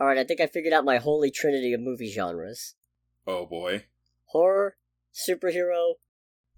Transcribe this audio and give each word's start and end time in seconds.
Alright, 0.00 0.18
I 0.18 0.24
think 0.24 0.40
I 0.40 0.46
figured 0.46 0.72
out 0.72 0.84
my 0.84 0.96
holy 0.98 1.30
trinity 1.30 1.72
of 1.72 1.80
movie 1.80 2.10
genres 2.10 2.74
Oh 3.26 3.44
boy. 3.46 3.84
horror, 4.26 4.76
superhero, 5.14 5.94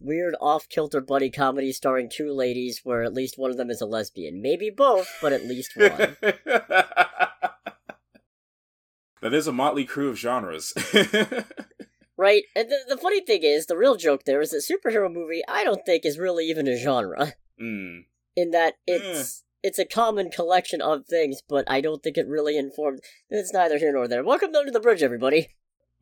weird 0.00 0.34
off 0.40 0.68
kilter 0.68 1.00
buddy 1.00 1.30
comedy 1.30 1.72
starring 1.72 2.08
two 2.08 2.32
ladies 2.32 2.80
where 2.84 3.02
at 3.02 3.14
least 3.14 3.38
one 3.38 3.50
of 3.50 3.56
them 3.56 3.70
is 3.70 3.80
a 3.80 3.86
lesbian. 3.86 4.40
Maybe 4.42 4.70
both, 4.70 5.08
but 5.20 5.32
at 5.32 5.44
least 5.44 5.72
one. 5.76 6.16
that 9.20 9.32
is 9.32 9.46
a 9.46 9.52
motley 9.52 9.84
crew 9.84 10.08
of 10.08 10.18
genres. 10.18 10.72
right? 12.16 12.44
And 12.54 12.68
the, 12.70 12.78
the 12.88 12.96
funny 12.96 13.20
thing 13.20 13.42
is, 13.42 13.66
the 13.66 13.76
real 13.76 13.96
joke 13.96 14.24
there 14.24 14.40
is 14.40 14.50
that 14.50 14.64
superhero 14.68 15.12
movie, 15.12 15.42
I 15.48 15.64
don't 15.64 15.84
think, 15.84 16.04
is 16.04 16.18
really 16.18 16.46
even 16.46 16.68
a 16.68 16.76
genre. 16.76 17.34
mm. 17.60 18.04
In 18.34 18.50
that 18.52 18.74
it's. 18.86 19.42
It's 19.62 19.78
a 19.78 19.84
common 19.84 20.30
collection 20.30 20.80
of 20.80 21.06
things, 21.06 21.40
but 21.48 21.64
I 21.70 21.80
don't 21.80 22.02
think 22.02 22.16
it 22.16 22.26
really 22.26 22.56
informed. 22.58 23.00
It's 23.30 23.52
neither 23.52 23.78
here 23.78 23.92
nor 23.92 24.08
there. 24.08 24.24
Welcome 24.24 24.52
to 24.52 24.58
Under 24.58 24.72
the 24.72 24.80
Bridge, 24.80 25.02
everybody. 25.02 25.50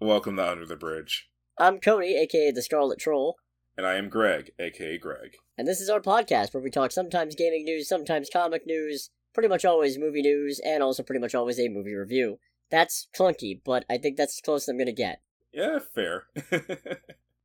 Welcome 0.01 0.37
to 0.37 0.51
Under 0.51 0.65
the 0.65 0.77
Bridge. 0.77 1.29
I'm 1.59 1.79
Cody, 1.79 2.17
aka 2.17 2.51
the 2.53 2.63
Scarlet 2.63 2.99
Troll, 2.99 3.37
And 3.77 3.87
I 3.87 3.97
am 3.97 4.09
Greg, 4.09 4.53
aka 4.59 4.97
Greg. 4.97 5.37
and 5.59 5.69
this 5.69 5.81
is 5.81 5.91
our 5.91 6.01
podcast 6.01 6.55
where 6.55 6.63
we 6.63 6.71
talk 6.71 6.91
sometimes 6.91 7.35
gaming 7.35 7.65
news, 7.67 7.87
sometimes 7.87 8.31
comic 8.33 8.63
news, 8.67 9.11
pretty 9.35 9.49
much 9.51 9.67
always 9.67 9.99
movie 9.99 10.23
news, 10.23 10.59
and 10.65 10.83
also 10.83 11.03
pretty 11.03 11.21
much 11.21 11.35
always 11.35 11.61
a 11.61 11.69
movie 11.69 11.95
review. 11.95 12.39
That's 12.71 13.09
clunky, 13.15 13.61
but 13.63 13.85
I 13.91 13.99
think 13.99 14.17
that's 14.17 14.39
as 14.39 14.41
close 14.43 14.63
as 14.65 14.69
I'm 14.69 14.79
gonna 14.79 14.93
get. 14.93 15.21
Yeah, 15.53 15.81
fair. 15.95 16.25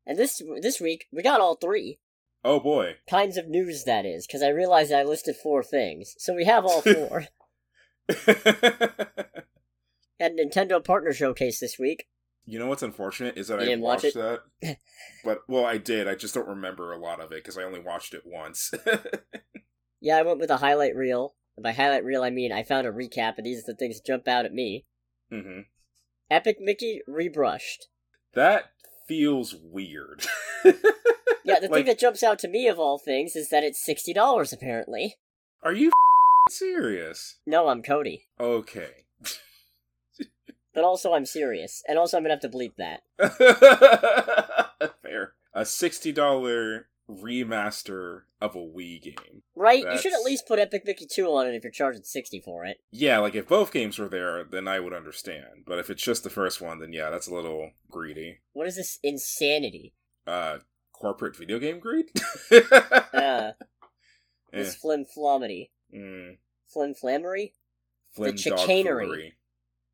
And 0.07 0.19
this 0.19 0.39
this 0.61 0.79
week 0.79 1.07
we 1.11 1.23
got 1.23 1.41
all 1.41 1.55
three 1.55 1.97
oh 2.45 2.59
boy. 2.61 2.95
kinds 3.09 3.35
of 3.35 3.49
news. 3.49 3.83
That 3.83 4.05
is 4.05 4.25
because 4.25 4.41
I 4.41 4.49
realized 4.49 4.93
I 4.93 5.03
listed 5.03 5.35
four 5.35 5.63
things, 5.63 6.15
so 6.17 6.33
we 6.33 6.45
have 6.45 6.63
all 6.65 6.81
four. 6.81 7.25
Had 10.19 10.31
a 10.31 10.45
Nintendo 10.45 10.83
partner 10.83 11.11
showcase 11.11 11.59
this 11.59 11.77
week. 11.77 12.07
you 12.45 12.57
know 12.59 12.67
what's 12.67 12.83
unfortunate 12.83 13.37
is 13.37 13.47
that 13.49 13.55
You 13.55 13.61
I 13.61 13.65
didn't 13.65 13.81
watch 13.81 14.03
watched 14.03 14.15
that. 14.15 14.41
But, 15.25 15.39
well, 15.47 15.65
I 15.65 15.77
did. 15.79 16.07
I 16.07 16.13
just 16.13 16.35
don't 16.35 16.47
remember 16.47 16.91
a 16.93 16.99
lot 16.99 17.19
of 17.19 17.31
it 17.31 17.43
because 17.43 17.57
I 17.57 17.63
only 17.63 17.79
watched 17.79 18.13
it 18.13 18.21
once. 18.25 18.71
Yeah, 19.99 20.17
I 20.17 20.21
went 20.21 20.39
with 20.39 20.51
a 20.51 20.57
highlight 20.57 20.95
reel. 20.95 21.33
And 21.57 21.63
by 21.63 21.71
highlight 21.71 22.03
reel, 22.05 22.21
I 22.21 22.29
mean 22.29 22.51
I 22.51 22.61
found 22.61 22.85
a 22.85 22.91
recap, 22.91 23.33
and 23.37 23.45
these 23.45 23.59
are 23.63 23.71
the 23.71 23.75
things 23.75 23.95
that 23.97 24.05
jump 24.05 24.27
out 24.27 24.45
at 24.45 24.53
me. 24.53 24.85
hmm 25.31 25.61
Epic 26.29 26.57
Mickey 26.59 27.01
rebrushed. 27.09 27.85
That 28.35 28.65
feels 29.07 29.55
weird. 29.55 30.25
Yeah, 31.45 31.59
the 31.59 31.67
Like- 31.67 31.79
thing 31.79 31.85
that 31.85 31.99
jumps 31.99 32.23
out 32.23 32.39
to 32.39 32.47
me 32.47 32.67
of 32.67 32.79
all 32.79 32.97
things 32.97 33.35
is 33.35 33.49
that 33.49 33.63
it's 33.63 33.83
sixty 33.83 34.13
dollars 34.13 34.51
apparently. 34.51 35.15
Are 35.63 35.73
you 35.73 35.91
serious? 36.49 37.39
No, 37.45 37.67
I'm 37.69 37.81
Cody. 37.83 38.25
Okay. 38.39 39.05
But 40.73 40.83
also 40.83 41.13
I'm 41.13 41.25
serious. 41.25 41.81
And 41.87 41.97
also 41.97 42.17
I'm 42.17 42.23
gonna 42.23 42.33
have 42.33 42.41
to 42.41 42.49
bleep 42.49 42.75
that. 42.77 43.01
Fair. 45.01 45.33
A 45.53 45.61
$60 45.61 46.83
remaster 47.09 48.21
of 48.41 48.55
a 48.55 48.59
Wii 48.59 49.01
game. 49.01 49.43
Right? 49.55 49.85
You 49.89 49.97
should 49.97 50.11
at 50.13 50.23
least 50.25 50.47
put 50.47 50.59
Epic 50.59 50.83
Mickey 50.85 51.05
2 51.09 51.27
on 51.27 51.47
it 51.47 51.55
if 51.55 51.63
you're 51.63 51.71
charging 51.71 52.03
60 52.03 52.41
for 52.41 52.65
it. 52.65 52.77
Yeah, 52.91 53.19
like 53.19 53.35
if 53.35 53.47
both 53.47 53.71
games 53.71 53.97
were 53.97 54.09
there, 54.09 54.43
then 54.43 54.67
I 54.67 54.81
would 54.81 54.91
understand. 54.93 55.63
But 55.65 55.79
if 55.79 55.89
it's 55.89 56.03
just 56.03 56.23
the 56.25 56.29
first 56.29 56.59
one, 56.59 56.79
then 56.79 56.91
yeah, 56.91 57.09
that's 57.09 57.27
a 57.27 57.33
little 57.33 57.71
greedy. 57.89 58.39
What 58.51 58.67
is 58.67 58.75
this 58.75 58.99
insanity? 59.01 59.93
Uh, 60.27 60.57
corporate 61.05 61.35
video 61.37 61.59
game 61.59 61.79
greed? 61.79 62.09
Uh, 62.51 63.51
Eh, 64.53 64.59
this 64.63 64.75
flimflomity. 64.83 65.69
mm, 65.93 66.37
Flimflammery? 66.73 67.51
Flynn 68.15 68.35
the 68.35 68.41
chicanery. 68.41 69.33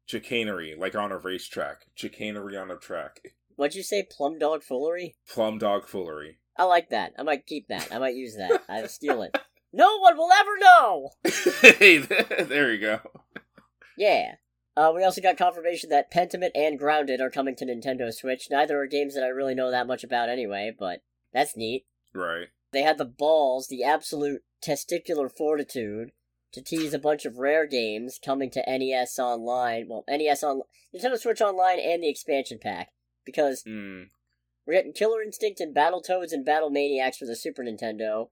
Chicanery, 0.05 0.75
like 0.77 0.95
on 0.95 1.11
a 1.11 1.17
racetrack. 1.17 1.87
Chicanery 1.95 2.55
on 2.55 2.69
a 2.71 2.77
track. 2.77 3.19
What'd 3.55 3.75
you 3.75 3.83
say? 3.83 4.03
Plum 4.09 4.37
dog 4.39 4.63
foolery? 4.63 5.15
Plum 5.27 5.57
dog 5.57 5.87
foolery. 5.87 6.37
I 6.57 6.63
like 6.65 6.89
that. 6.89 7.13
I 7.19 7.23
might 7.23 7.45
keep 7.47 7.67
that. 7.69 7.89
I 7.91 7.97
might 7.99 8.15
use 8.15 8.35
that. 8.37 8.61
I'll 8.69 8.87
steal 8.87 9.21
it. 9.23 9.37
No 9.73 9.99
one 9.99 10.17
will 10.17 10.29
ever 10.33 10.57
know! 10.59 11.11
hey, 11.79 11.97
there 12.43 12.73
you 12.73 12.77
go. 12.81 12.99
Yeah. 13.97 14.33
Uh, 14.75 14.91
we 14.93 15.01
also 15.01 15.21
got 15.21 15.37
confirmation 15.37 15.89
that 15.91 16.11
Pentiment 16.11 16.51
and 16.55 16.77
Grounded 16.77 17.21
are 17.21 17.29
coming 17.29 17.55
to 17.55 17.65
Nintendo 17.65 18.11
Switch. 18.13 18.49
Neither 18.51 18.81
are 18.81 18.85
games 18.85 19.15
that 19.15 19.23
I 19.23 19.27
really 19.29 19.55
know 19.55 19.71
that 19.71 19.87
much 19.87 20.03
about 20.03 20.27
anyway, 20.27 20.75
but 20.77 20.99
that's 21.33 21.55
neat. 21.57 21.85
Right. 22.13 22.47
They 22.71 22.81
had 22.83 22.97
the 22.97 23.05
balls, 23.05 23.67
the 23.67 23.83
absolute 23.83 24.43
testicular 24.65 25.29
fortitude, 25.35 26.11
to 26.53 26.61
tease 26.61 26.93
a 26.93 26.99
bunch 26.99 27.25
of 27.25 27.37
rare 27.37 27.65
games 27.65 28.19
coming 28.23 28.49
to 28.51 28.63
NES 28.67 29.17
Online. 29.19 29.87
Well, 29.89 30.03
NES 30.07 30.43
on 30.43 30.61
Nintendo 30.95 31.17
Switch 31.17 31.41
Online 31.41 31.79
and 31.79 32.03
the 32.03 32.09
expansion 32.09 32.59
pack. 32.61 32.89
Because 33.25 33.63
Mm. 33.63 34.09
we're 34.65 34.73
getting 34.73 34.93
Killer 34.93 35.21
Instinct 35.21 35.59
and 35.59 35.75
Battletoads 35.75 36.31
and 36.33 36.43
Battle 36.45 36.69
Maniacs 36.69 37.17
for 37.17 37.25
the 37.25 37.35
Super 37.35 37.63
Nintendo, 37.63 38.29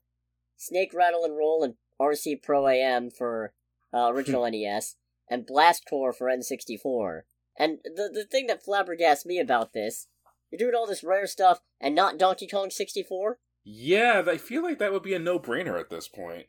Snake 0.57 0.93
Rattle 0.93 1.23
and 1.23 1.37
Roll 1.37 1.63
and 1.63 1.75
RC 1.99 2.41
Pro 2.41 2.67
AM 2.67 3.09
for 3.09 3.53
uh, 3.93 4.09
original 4.13 4.49
NES, 4.49 4.95
and 5.29 5.45
Blast 5.45 5.85
Corps 5.87 6.11
for 6.13 6.27
N64. 6.27 7.21
And 7.57 7.79
the 7.83 8.09
the 8.13 8.25
thing 8.25 8.47
that 8.47 8.63
flabbergasts 8.65 9.25
me 9.25 9.37
about 9.39 9.73
this, 9.73 10.07
you're 10.51 10.59
doing 10.59 10.75
all 10.75 10.87
this 10.87 11.03
rare 11.03 11.27
stuff 11.27 11.59
and 11.79 11.95
not 11.95 12.17
Donkey 12.17 12.47
Kong 12.47 12.69
64? 12.69 13.39
Yeah, 13.63 14.23
I 14.27 14.37
feel 14.37 14.63
like 14.63 14.79
that 14.79 14.91
would 14.91 15.03
be 15.03 15.13
a 15.13 15.19
no-brainer 15.19 15.79
at 15.79 15.89
this 15.89 16.07
point. 16.07 16.47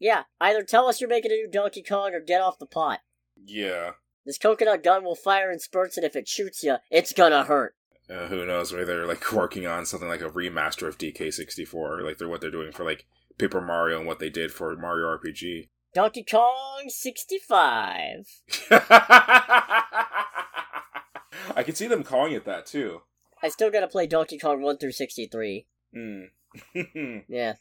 Yeah, 0.00 0.24
either 0.40 0.62
tell 0.62 0.88
us 0.88 1.00
you're 1.00 1.10
making 1.10 1.30
a 1.30 1.34
new 1.34 1.48
Donkey 1.50 1.82
Kong 1.82 2.14
or 2.14 2.20
get 2.20 2.40
off 2.40 2.58
the 2.58 2.66
pot. 2.66 3.00
Yeah. 3.36 3.92
This 4.24 4.38
coconut 4.38 4.82
gun 4.82 5.04
will 5.04 5.14
fire 5.14 5.50
in 5.50 5.58
spurts, 5.58 5.96
and 5.96 6.06
if 6.06 6.16
it 6.16 6.28
shoots 6.28 6.62
you, 6.62 6.76
it's 6.90 7.12
gonna 7.12 7.44
hurt. 7.44 7.74
Uh, 8.08 8.26
who 8.26 8.44
knows? 8.46 8.72
Maybe 8.72 8.84
they're 8.84 9.06
like 9.06 9.32
working 9.32 9.66
on 9.66 9.86
something 9.86 10.08
like 10.08 10.20
a 10.20 10.30
remaster 10.30 10.88
of 10.88 10.98
DK64, 10.98 12.02
like 12.02 12.18
they're 12.18 12.28
what 12.28 12.40
they're 12.40 12.50
doing 12.50 12.72
for 12.72 12.84
like 12.84 13.06
Paper 13.38 13.60
Mario 13.60 13.98
and 13.98 14.06
what 14.06 14.18
they 14.18 14.30
did 14.30 14.52
for 14.52 14.74
Mario 14.76 15.06
RPG. 15.06 15.68
Donkey 15.94 16.24
Kong 16.24 16.84
65. 16.88 18.42
I 21.56 21.62
can 21.62 21.74
see 21.74 21.86
them 21.86 22.02
calling 22.02 22.32
it 22.32 22.44
that 22.46 22.66
too. 22.66 23.02
I 23.44 23.48
still 23.50 23.70
gotta 23.70 23.86
play 23.88 24.06
Donkey 24.06 24.38
Kong 24.38 24.62
1 24.62 24.78
through 24.78 24.92
63. 24.92 25.66
Mm. 25.94 26.30
Yeah. 27.28 27.54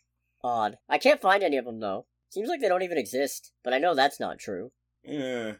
Odd. 0.43 0.77
I 0.89 0.97
can't 0.97 1.21
find 1.21 1.43
any 1.43 1.57
of 1.57 1.65
them, 1.65 1.79
though. 1.79 2.05
Seems 2.29 2.47
like 2.49 2.61
they 2.61 2.67
don't 2.69 2.81
even 2.83 2.97
exist, 2.97 3.51
but 3.63 3.73
I 3.73 3.77
know 3.79 3.93
that's 3.93 4.19
not 4.19 4.39
true. 4.39 4.71
yeah. 5.03 5.53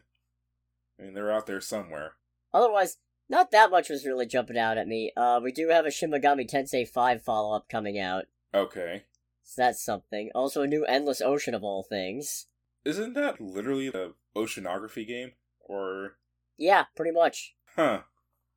I 0.98 1.02
mean, 1.02 1.14
they're 1.14 1.32
out 1.32 1.46
there 1.46 1.60
somewhere. 1.60 2.12
Otherwise, 2.52 2.98
not 3.28 3.50
that 3.50 3.70
much 3.70 3.88
was 3.90 4.06
really 4.06 4.26
jumping 4.26 4.56
out 4.58 4.78
at 4.78 4.86
me. 4.86 5.10
Uh, 5.16 5.40
we 5.42 5.50
do 5.52 5.68
have 5.68 5.84
a 5.86 5.90
Shin 5.90 6.10
Megami 6.10 6.48
Tensei 6.48 6.86
5 6.88 7.22
follow 7.22 7.54
up 7.56 7.68
coming 7.68 7.98
out, 7.98 8.26
Okay. 8.54 9.04
so 9.42 9.62
that's 9.62 9.84
something. 9.84 10.30
Also, 10.34 10.62
a 10.62 10.66
new 10.68 10.84
Endless 10.84 11.20
Ocean 11.20 11.54
of 11.54 11.64
all 11.64 11.82
things. 11.82 12.46
Isn't 12.84 13.14
that 13.14 13.40
literally 13.40 13.90
the 13.90 14.14
oceanography 14.36 15.06
game? 15.06 15.32
Or 15.60 16.16
Yeah, 16.56 16.84
pretty 16.94 17.10
much. 17.12 17.56
Huh. 17.74 18.02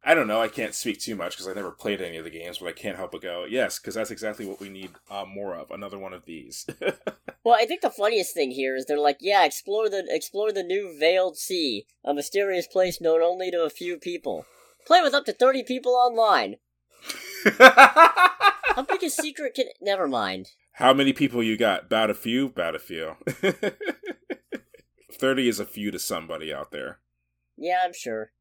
I 0.03 0.13
don't 0.13 0.27
know. 0.27 0.41
I 0.41 0.47
can't 0.47 0.73
speak 0.73 0.99
too 0.99 1.15
much 1.15 1.33
because 1.35 1.47
I 1.47 1.53
never 1.53 1.71
played 1.71 2.01
any 2.01 2.17
of 2.17 2.23
the 2.23 2.29
games, 2.29 2.59
but 2.59 2.67
I 2.67 2.71
can't 2.71 2.95
help 2.97 3.11
but 3.11 3.21
go, 3.21 3.45
yes, 3.45 3.77
because 3.79 3.95
that's 3.95 4.11
exactly 4.11 4.45
what 4.45 4.59
we 4.59 4.69
need 4.69 4.91
uh, 5.09 5.25
more 5.25 5.55
of. 5.55 5.71
Another 5.71 5.97
one 5.97 6.13
of 6.13 6.25
these. 6.25 6.65
Well, 7.43 7.55
I 7.57 7.65
think 7.65 7.79
the 7.79 7.89
funniest 7.89 8.33
thing 8.33 8.51
here 8.51 8.75
is 8.75 8.85
they're 8.85 8.99
like, 8.99 9.19
yeah, 9.21 9.45
explore 9.45 9.87
the 9.87 10.05
explore 10.09 10.51
the 10.51 10.63
new 10.63 10.93
Veiled 10.99 11.37
Sea, 11.37 11.85
a 12.03 12.13
mysterious 12.13 12.67
place 12.67 12.99
known 12.99 13.21
only 13.21 13.49
to 13.51 13.61
a 13.61 13.69
few 13.69 13.95
people. 13.97 14.45
Play 14.85 15.01
with 15.01 15.13
up 15.13 15.23
to 15.27 15.31
thirty 15.31 15.63
people 15.63 15.93
online. 15.93 16.57
How 17.57 18.81
big 18.85 19.01
a 19.01 19.09
secret 19.09 19.53
can? 19.55 19.67
Never 19.79 20.09
mind. 20.09 20.47
How 20.73 20.93
many 20.93 21.13
people 21.13 21.41
you 21.41 21.55
got? 21.55 21.85
About 21.85 22.09
a 22.09 22.13
few? 22.13 22.47
About 22.47 22.75
a 22.75 22.79
few. 22.79 23.15
30 25.11 25.47
is 25.47 25.59
a 25.61 25.65
few 25.65 25.89
to 25.89 25.99
somebody 25.99 26.53
out 26.53 26.71
there. 26.71 26.99
Yeah, 27.55 27.79
I'm 27.83 27.93
sure. 27.93 28.31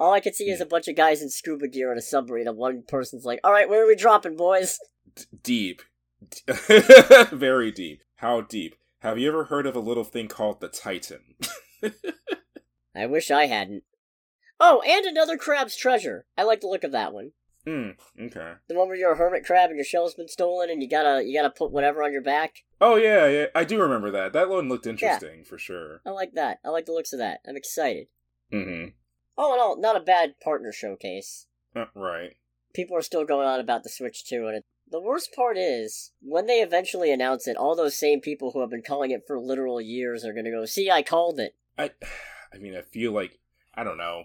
All 0.00 0.14
I 0.14 0.20
can 0.20 0.32
see 0.32 0.48
is 0.48 0.62
a 0.62 0.66
bunch 0.66 0.88
of 0.88 0.96
guys 0.96 1.20
in 1.20 1.28
scuba 1.28 1.68
gear 1.68 1.92
in 1.92 1.98
a 1.98 2.02
submarine, 2.02 2.48
and 2.48 2.56
one 2.56 2.82
person's 2.88 3.26
like, 3.26 3.38
"All 3.44 3.52
right, 3.52 3.68
where 3.68 3.84
are 3.84 3.86
we 3.86 3.94
dropping, 3.94 4.34
boys?" 4.34 4.78
D- 5.14 5.24
deep. 5.42 5.82
Very 7.30 7.70
deep. 7.70 8.02
How 8.16 8.40
deep? 8.40 8.76
Have 9.00 9.18
you 9.18 9.28
ever 9.28 9.44
heard 9.44 9.66
of 9.66 9.76
a 9.76 9.80
little 9.80 10.04
thing 10.04 10.26
called 10.26 10.60
the 10.60 10.68
Titan? 10.68 11.36
I 12.94 13.06
wish 13.06 13.30
I 13.30 13.46
hadn't. 13.46 13.84
Oh, 14.58 14.82
and 14.86 15.04
another 15.04 15.36
crab's 15.36 15.76
treasure. 15.76 16.24
I 16.36 16.44
like 16.44 16.62
the 16.62 16.68
look 16.68 16.84
of 16.84 16.92
that 16.92 17.12
one. 17.12 17.32
Hmm, 17.66 17.90
okay. 18.18 18.54
The 18.68 18.74
one 18.74 18.88
where 18.88 18.96
you're 18.96 19.12
a 19.12 19.16
hermit 19.16 19.44
crab 19.44 19.68
and 19.68 19.76
your 19.76 19.84
shell's 19.84 20.14
been 20.14 20.28
stolen, 20.28 20.70
and 20.70 20.82
you 20.82 20.88
gotta 20.88 21.22
you 21.22 21.38
gotta 21.38 21.52
put 21.54 21.72
whatever 21.72 22.02
on 22.02 22.12
your 22.12 22.22
back. 22.22 22.54
Oh, 22.80 22.96
yeah, 22.96 23.26
yeah, 23.26 23.46
I 23.54 23.64
do 23.64 23.78
remember 23.78 24.10
that. 24.12 24.32
That 24.32 24.48
one 24.48 24.70
looked 24.70 24.86
interesting, 24.86 25.44
for 25.44 25.58
sure. 25.58 26.00
I 26.06 26.10
like 26.10 26.32
that. 26.36 26.58
I 26.64 26.70
like 26.70 26.86
the 26.86 26.92
looks 26.92 27.12
of 27.12 27.18
that. 27.18 27.40
I'm 27.46 27.56
excited. 27.56 28.06
Mm 28.50 28.94
All 29.36 29.54
in 29.54 29.60
all, 29.60 29.78
not 29.80 29.96
a 29.96 30.00
bad 30.00 30.40
partner 30.40 30.72
showcase. 30.72 31.46
Uh, 31.74 31.86
right. 31.94 32.36
People 32.74 32.96
are 32.96 33.02
still 33.02 33.24
going 33.24 33.46
on 33.46 33.60
about 33.60 33.82
the 33.82 33.88
Switch 33.88 34.24
2, 34.26 34.46
and 34.46 34.56
it, 34.58 34.64
the 34.90 35.00
worst 35.00 35.32
part 35.34 35.56
is, 35.56 36.12
when 36.20 36.46
they 36.46 36.60
eventually 36.60 37.12
announce 37.12 37.46
it, 37.48 37.56
all 37.56 37.74
those 37.76 37.96
same 37.96 38.20
people 38.20 38.50
who 38.52 38.60
have 38.60 38.70
been 38.70 38.82
calling 38.82 39.10
it 39.10 39.22
for 39.26 39.38
literal 39.40 39.80
years 39.80 40.24
are 40.24 40.32
gonna 40.32 40.50
go, 40.50 40.64
see, 40.66 40.90
I 40.90 41.02
called 41.02 41.40
it. 41.40 41.54
I, 41.78 41.90
I 42.54 42.58
mean, 42.58 42.76
I 42.76 42.82
feel 42.82 43.12
like 43.12 43.38
I 43.74 43.84
don't 43.84 43.98
know. 43.98 44.24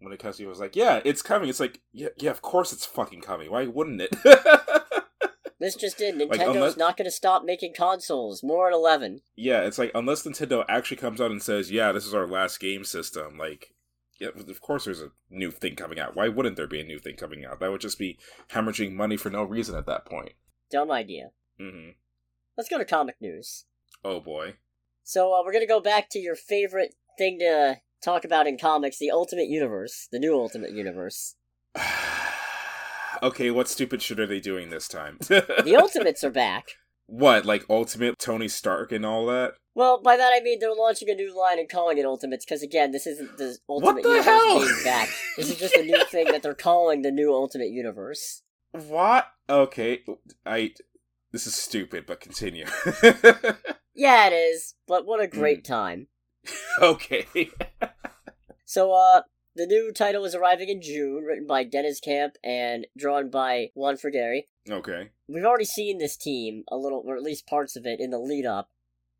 When 0.00 0.12
it 0.12 0.18
comes 0.18 0.38
to 0.38 0.44
it 0.44 0.48
was 0.48 0.60
like, 0.60 0.74
yeah, 0.76 1.00
it's 1.04 1.20
coming. 1.20 1.48
It's 1.50 1.60
like, 1.60 1.80
yeah, 1.92 2.08
yeah, 2.16 2.30
of 2.30 2.40
course 2.42 2.72
it's 2.72 2.86
fucking 2.86 3.20
coming. 3.20 3.50
Why 3.50 3.66
wouldn't 3.66 4.00
it? 4.00 4.16
This 5.60 5.74
just 5.74 5.98
did. 5.98 6.16
Like, 6.16 6.30
Nintendo's 6.30 6.56
unless- 6.56 6.76
not 6.78 6.96
going 6.96 7.04
to 7.04 7.10
stop 7.10 7.44
making 7.44 7.74
consoles. 7.76 8.42
More 8.42 8.68
at 8.68 8.72
11. 8.72 9.20
yeah, 9.36 9.60
it's 9.60 9.76
like 9.78 9.90
unless 9.94 10.22
Nintendo 10.22 10.64
actually 10.70 10.96
comes 10.96 11.20
out 11.20 11.30
and 11.30 11.42
says, 11.42 11.70
yeah, 11.70 11.92
this 11.92 12.06
is 12.06 12.14
our 12.14 12.26
last 12.26 12.58
game 12.60 12.82
system, 12.82 13.36
like 13.36 13.74
of 14.20 14.60
course 14.60 14.84
there's 14.84 15.00
a 15.02 15.10
new 15.30 15.50
thing 15.50 15.76
coming 15.76 15.98
out. 15.98 16.14
Why 16.16 16.28
wouldn't 16.28 16.56
there 16.56 16.66
be 16.66 16.80
a 16.80 16.84
new 16.84 16.98
thing 16.98 17.16
coming 17.16 17.44
out? 17.44 17.60
That 17.60 17.70
would 17.70 17.80
just 17.80 17.98
be 17.98 18.18
hemorrhaging 18.50 18.92
money 18.92 19.16
for 19.16 19.30
no 19.30 19.42
reason 19.42 19.76
at 19.76 19.86
that 19.86 20.04
point. 20.06 20.32
Dumb 20.70 20.90
idea. 20.90 21.30
hmm 21.58 21.90
Let's 22.56 22.68
go 22.68 22.78
to 22.78 22.84
comic 22.84 23.16
news. 23.20 23.64
Oh 24.04 24.20
boy. 24.20 24.54
So 25.02 25.32
uh, 25.34 25.42
we're 25.44 25.52
going 25.52 25.64
to 25.64 25.68
go 25.72 25.80
back 25.80 26.08
to 26.10 26.18
your 26.18 26.36
favorite 26.36 26.94
thing 27.18 27.38
to 27.40 27.78
talk 28.04 28.24
about 28.24 28.46
in 28.46 28.58
comics, 28.58 28.98
the 28.98 29.10
Ultimate 29.10 29.48
Universe, 29.48 30.08
the 30.12 30.18
new 30.18 30.34
Ultimate 30.34 30.72
Universe. 30.72 31.36
okay, 33.22 33.50
what 33.50 33.68
stupid 33.68 34.02
shit 34.02 34.20
are 34.20 34.26
they 34.26 34.40
doing 34.40 34.70
this 34.70 34.88
time? 34.88 35.18
The 35.20 35.76
Ultimates 35.80 36.24
are 36.24 36.30
back. 36.30 36.68
what, 37.06 37.44
like 37.44 37.64
Ultimate 37.68 38.18
Tony 38.18 38.48
Stark 38.48 38.92
and 38.92 39.04
all 39.04 39.26
that? 39.26 39.54
Well, 39.74 40.00
by 40.02 40.16
that 40.16 40.32
I 40.34 40.40
mean 40.42 40.58
they're 40.58 40.74
launching 40.74 41.08
a 41.10 41.14
new 41.14 41.36
line 41.38 41.58
and 41.58 41.68
calling 41.68 41.98
it 41.98 42.04
Ultimates, 42.04 42.44
because 42.44 42.62
again, 42.62 42.90
this 42.92 43.06
isn't 43.06 43.38
the 43.38 43.56
Ultimate 43.68 44.02
the 44.02 44.08
Universe 44.08 44.24
hell? 44.26 44.58
being 44.60 44.84
back. 44.84 45.08
This 45.36 45.50
is 45.50 45.58
just 45.58 45.76
a 45.76 45.82
new 45.84 46.04
thing 46.06 46.26
that 46.26 46.42
they're 46.42 46.54
calling 46.54 47.02
the 47.02 47.10
new 47.12 47.32
Ultimate 47.32 47.70
Universe. 47.70 48.42
What? 48.72 49.26
Okay, 49.48 50.02
I. 50.44 50.72
This 51.32 51.46
is 51.46 51.54
stupid, 51.54 52.04
but 52.06 52.20
continue. 52.20 52.66
Yeah, 53.92 54.28
it 54.28 54.32
is, 54.32 54.74
but 54.86 55.04
what 55.04 55.20
a 55.20 55.26
Hmm. 55.26 55.38
great 55.40 55.64
time. 55.64 56.06
okay. 56.80 57.26
So, 58.64 58.92
uh, 58.92 59.22
the 59.56 59.66
new 59.66 59.90
title 59.92 60.24
is 60.24 60.34
arriving 60.34 60.68
in 60.68 60.80
June, 60.80 61.24
written 61.24 61.44
by 61.44 61.64
Deniz 61.64 61.98
Camp 62.00 62.36
and 62.44 62.86
drawn 62.96 63.30
by 63.30 63.70
Juan 63.74 63.96
Frigeri. 63.96 64.42
Okay. 64.70 65.10
We've 65.28 65.44
already 65.44 65.64
seen 65.64 65.98
this 65.98 66.16
team 66.16 66.62
a 66.70 66.76
little, 66.76 67.02
or 67.04 67.16
at 67.16 67.22
least 67.24 67.48
parts 67.48 67.74
of 67.74 67.84
it, 67.84 67.98
in 67.98 68.10
the 68.10 68.18
lead 68.20 68.46
up 68.46 68.70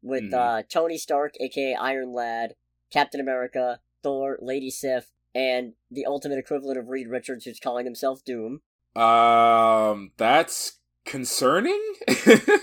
with 0.02 0.30
Mhm. 0.30 0.34
uh, 0.34 0.62
Tony 0.68 0.96
Stark, 0.98 1.34
aka 1.40 1.74
Iron 1.74 2.12
Lad, 2.12 2.54
Captain 2.90 3.20
America, 3.20 3.80
Thor, 4.02 4.38
Lady 4.40 4.70
Sif, 4.70 5.10
and 5.34 5.74
the 5.90 6.06
ultimate 6.06 6.38
equivalent 6.38 6.78
of 6.78 6.88
Reed 6.88 7.08
Richards, 7.08 7.44
who's 7.44 7.60
calling 7.60 7.84
himself 7.84 8.24
Doom. 8.24 8.62
Um, 8.96 10.12
that's 10.16 10.78
concerning. 11.04 11.80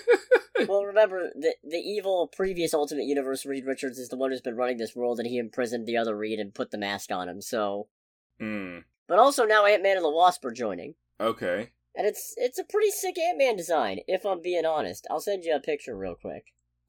Well, 0.68 0.86
remember, 0.86 1.30
the, 1.36 1.54
the 1.63 1.78
evil 1.78 2.28
previous 2.36 2.74
Ultimate 2.74 3.04
Universe 3.06 3.45
Reed 3.45 3.66
Richards 3.68 4.00
is 4.00 4.10
the 4.10 4.18
one 4.18 4.31
who's 4.31 4.42
been 4.42 4.56
running 4.56 4.78
this 4.78 4.95
world, 4.95 5.19
and 5.19 5.28
he 5.28 5.38
imprisoned 5.38 5.86
the 5.86 5.98
other 5.98 6.18
Reed 6.18 6.40
and 6.40 6.51
put 6.54 6.72
the 6.72 6.80
mask 6.80 7.12
on 7.12 7.30
him, 7.30 7.42
so. 7.42 7.88
Hmm. 8.40 8.80
But 9.07 9.19
also 9.19 9.45
now 9.45 9.66
Ant 9.68 9.83
Man 9.83 9.98
and 9.98 10.04
the 10.04 10.10
Wasp 10.10 10.44
are 10.45 10.51
joining. 10.51 10.95
Okay. 11.22 11.69
And 11.95 12.07
it's 12.07 12.33
it's 12.38 12.57
a 12.57 12.63
pretty 12.63 12.90
sick 12.90 13.19
Ant 13.19 13.38
Man 13.38 13.56
design, 13.56 14.00
if 14.07 14.25
I'm 14.25 14.42
being 14.42 14.66
honest. 14.66 15.06
I'll 15.12 15.19
send 15.19 15.45
you 15.45 15.56
a 15.56 15.60
picture 15.60 15.95
real 15.95 16.16
quick. 16.16 16.45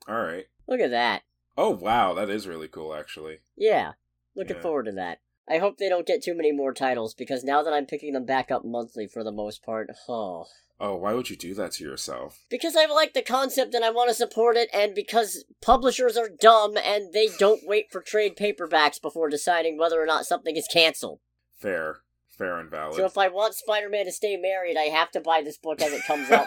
All 0.09 0.23
right. 0.23 0.47
Look 0.67 0.81
at 0.81 0.91
that. 0.91 1.23
Oh 1.57 1.71
wow, 1.71 2.15
that 2.15 2.31
is 2.31 2.47
really 2.47 2.69
cool, 2.69 2.95
actually. 2.95 3.39
Yeah, 3.57 3.93
looking 4.35 4.57
Yeah. 4.57 4.63
forward 4.63 4.85
to 4.85 4.93
that. 4.93 5.19
I 5.49 5.59
hope 5.59 5.79
they 5.79 5.89
don't 5.89 6.07
get 6.07 6.23
too 6.23 6.35
many 6.35 6.53
more 6.53 6.73
titles 6.75 7.15
because 7.15 7.43
now 7.43 7.63
that 7.63 7.73
I'm 7.73 7.87
picking 7.87 8.13
them 8.13 8.25
back 8.25 8.51
up 8.51 8.65
monthly 8.65 9.07
for 9.07 9.25
the 9.25 9.33
most 9.33 9.63
part, 9.63 9.89
oh. 10.09 10.47
Oh, 10.81 10.95
why 10.95 11.13
would 11.13 11.29
you 11.29 11.37
do 11.37 11.55
that 11.55 11.73
to 11.73 11.85
yourself? 11.85 12.45
Because 12.49 12.77
I 12.77 12.87
like 12.87 13.13
the 13.13 13.23
concept 13.23 13.75
and 13.75 13.85
I 13.85 13.91
want 13.91 14.11
to 14.11 14.15
support 14.15 14.57
it, 14.57 14.69
and 14.73 14.95
because 14.95 15.45
publishers 15.61 16.17
are 16.17 16.29
dumb 16.29 16.77
and 16.77 17.13
they 17.13 17.29
don't 17.39 17.67
wait 17.67 17.87
for 17.91 18.01
trade 18.01 18.37
paperbacks 18.37 19.03
before 19.03 19.29
deciding 19.29 19.77
whether 19.77 20.01
or 20.01 20.07
not 20.07 20.27
something 20.27 20.55
is 20.57 20.69
canceled. 20.73 21.19
Fair, 21.57 22.03
fair 22.29 22.59
and 22.61 22.71
valid. 22.71 22.95
So 22.95 23.07
if 23.07 23.19
I 23.19 23.27
want 23.27 23.55
Spider 23.55 23.89
Man 23.89 24.05
to 24.05 24.13
stay 24.13 24.37
married, 24.37 24.77
I 24.77 24.85
have 24.85 25.11
to 25.13 25.21
buy 25.21 25.43
this 25.43 25.59
book 25.59 25.83
as 25.83 25.93
it 25.93 26.05
comes 26.07 26.31
out. 26.31 26.47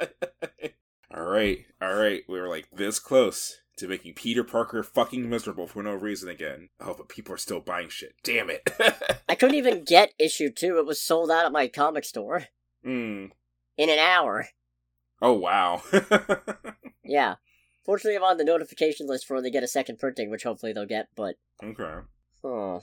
all 1.14 1.24
right, 1.24 1.64
all 1.80 1.94
right. 1.94 2.22
We 2.28 2.40
were 2.40 2.48
like 2.48 2.68
this 2.72 2.98
close 2.98 3.60
to 3.76 3.88
making 3.88 4.14
Peter 4.14 4.44
Parker 4.44 4.82
fucking 4.82 5.28
miserable 5.28 5.66
for 5.66 5.82
no 5.82 5.94
reason 5.94 6.28
again. 6.28 6.68
Oh, 6.80 6.94
but 6.96 7.08
people 7.08 7.34
are 7.34 7.38
still 7.38 7.60
buying 7.60 7.88
shit. 7.88 8.14
Damn 8.22 8.50
it. 8.50 8.68
I 9.28 9.34
couldn't 9.34 9.56
even 9.56 9.84
get 9.84 10.12
issue 10.18 10.50
two, 10.50 10.78
it 10.78 10.86
was 10.86 11.00
sold 11.00 11.30
out 11.30 11.44
at 11.46 11.52
my 11.52 11.68
comic 11.68 12.04
store 12.04 12.44
Hmm. 12.82 13.26
in 13.76 13.88
an 13.90 13.98
hour. 13.98 14.48
Oh 15.22 15.32
wow. 15.32 15.82
Yeah. 17.06 17.34
Fortunately, 17.84 18.16
I'm 18.16 18.22
on 18.24 18.38
the 18.38 18.44
notification 18.44 19.06
list 19.06 19.26
for 19.26 19.34
when 19.34 19.42
they 19.42 19.50
get 19.50 19.62
a 19.62 19.68
second 19.68 19.98
printing, 19.98 20.30
which 20.30 20.42
hopefully 20.44 20.72
they'll 20.72 20.86
get, 20.86 21.08
but. 21.14 21.36
okay. 21.62 21.98
Oh. 22.42 22.80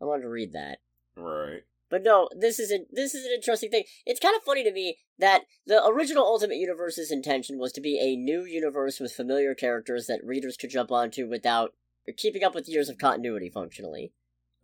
I 0.00 0.04
wanted 0.06 0.22
to 0.22 0.28
read 0.30 0.54
that. 0.54 0.78
Right. 1.16 1.64
But 1.90 2.02
no, 2.02 2.28
this 2.38 2.58
is 2.58 2.70
a 2.70 2.80
this 2.90 3.14
is 3.14 3.24
an 3.24 3.32
interesting 3.34 3.70
thing. 3.70 3.84
It's 4.04 4.20
kind 4.20 4.36
of 4.36 4.42
funny 4.42 4.62
to 4.64 4.72
me 4.72 4.98
that 5.18 5.42
the 5.66 5.84
original 5.86 6.24
Ultimate 6.24 6.56
Universe's 6.56 7.10
intention 7.10 7.58
was 7.58 7.72
to 7.72 7.80
be 7.80 7.98
a 7.98 8.16
new 8.16 8.44
universe 8.44 9.00
with 9.00 9.12
familiar 9.12 9.54
characters 9.54 10.06
that 10.06 10.20
readers 10.24 10.56
could 10.56 10.70
jump 10.70 10.92
onto 10.92 11.28
without 11.28 11.72
keeping 12.16 12.44
up 12.44 12.54
with 12.54 12.68
years 12.68 12.88
of 12.88 12.98
continuity 12.98 13.48
functionally. 13.50 14.12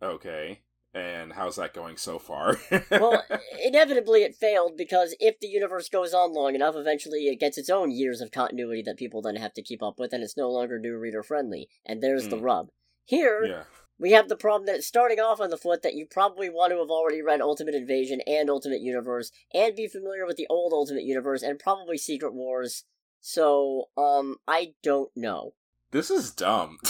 Okay. 0.01 0.61
And 0.93 1.33
how's 1.33 1.57
that 1.57 1.73
going 1.73 1.97
so 1.97 2.17
far? 2.19 2.57
Well, 2.89 3.21
inevitably 3.65 4.23
it 4.23 4.33
failed 4.33 4.77
because 4.77 5.13
if 5.19 5.37
the 5.41 5.47
universe 5.47 5.89
goes 5.89 6.13
on 6.13 6.31
long 6.31 6.55
enough, 6.55 6.75
eventually 6.77 7.25
it 7.27 7.39
gets 7.39 7.57
its 7.57 7.69
own 7.69 7.91
years 7.91 8.21
of 8.21 8.31
continuity 8.31 8.81
that 8.83 8.95
people 8.95 9.21
then 9.21 9.35
have 9.35 9.53
to 9.55 9.61
keep 9.61 9.83
up 9.83 9.99
with, 9.99 10.13
and 10.13 10.23
it's 10.23 10.37
no 10.37 10.49
longer 10.49 10.79
new 10.79 10.97
reader 10.97 11.21
friendly. 11.21 11.67
And 11.85 12.01
there's 12.01 12.29
the 12.29 12.37
Hmm. 12.37 12.43
rub. 12.43 12.69
Here, 13.03 13.43
yeah. 13.45 13.63
We 13.99 14.11
have 14.11 14.29
the 14.29 14.35
problem 14.35 14.65
that 14.67 14.83
starting 14.83 15.19
off 15.19 15.39
on 15.39 15.49
the 15.49 15.57
foot 15.57 15.81
that 15.83 15.95
you 15.95 16.05
probably 16.05 16.49
want 16.49 16.71
to 16.71 16.79
have 16.79 16.89
already 16.89 17.21
read 17.21 17.41
Ultimate 17.41 17.75
Invasion 17.75 18.21
and 18.27 18.49
Ultimate 18.49 18.81
Universe 18.81 19.31
and 19.53 19.75
be 19.75 19.87
familiar 19.87 20.25
with 20.25 20.37
the 20.37 20.47
old 20.49 20.73
Ultimate 20.73 21.03
Universe 21.03 21.41
and 21.41 21.59
probably 21.59 21.97
Secret 21.97 22.33
Wars. 22.33 22.83
So, 23.21 23.85
um, 23.97 24.37
I 24.47 24.73
don't 24.83 25.11
know. 25.15 25.53
This 25.91 26.11
is 26.11 26.31
dumb. 26.31 26.77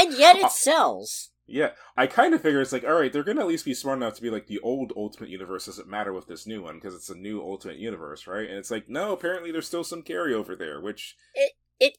And 0.00 0.14
yet 0.14 0.36
it 0.36 0.50
sells. 0.50 1.30
Yeah, 1.46 1.70
I 1.96 2.06
kind 2.06 2.32
of 2.32 2.40
figure 2.40 2.60
it's 2.60 2.72
like, 2.72 2.84
all 2.84 2.94
right, 2.94 3.12
they're 3.12 3.24
gonna 3.24 3.40
at 3.40 3.48
least 3.48 3.64
be 3.64 3.74
smart 3.74 3.98
enough 3.98 4.14
to 4.14 4.22
be 4.22 4.30
like 4.30 4.46
the 4.46 4.60
old 4.60 4.92
Ultimate 4.96 5.30
Universe 5.30 5.66
doesn't 5.66 5.88
matter 5.88 6.12
with 6.12 6.28
this 6.28 6.46
new 6.46 6.62
one 6.62 6.76
because 6.76 6.94
it's 6.94 7.10
a 7.10 7.14
new 7.14 7.42
Ultimate 7.42 7.76
Universe, 7.76 8.26
right? 8.26 8.48
And 8.48 8.56
it's 8.56 8.70
like, 8.70 8.88
no, 8.88 9.12
apparently 9.12 9.50
there's 9.50 9.66
still 9.66 9.84
some 9.84 10.02
carryover 10.02 10.56
there, 10.56 10.80
which 10.80 11.16
It 11.34 11.52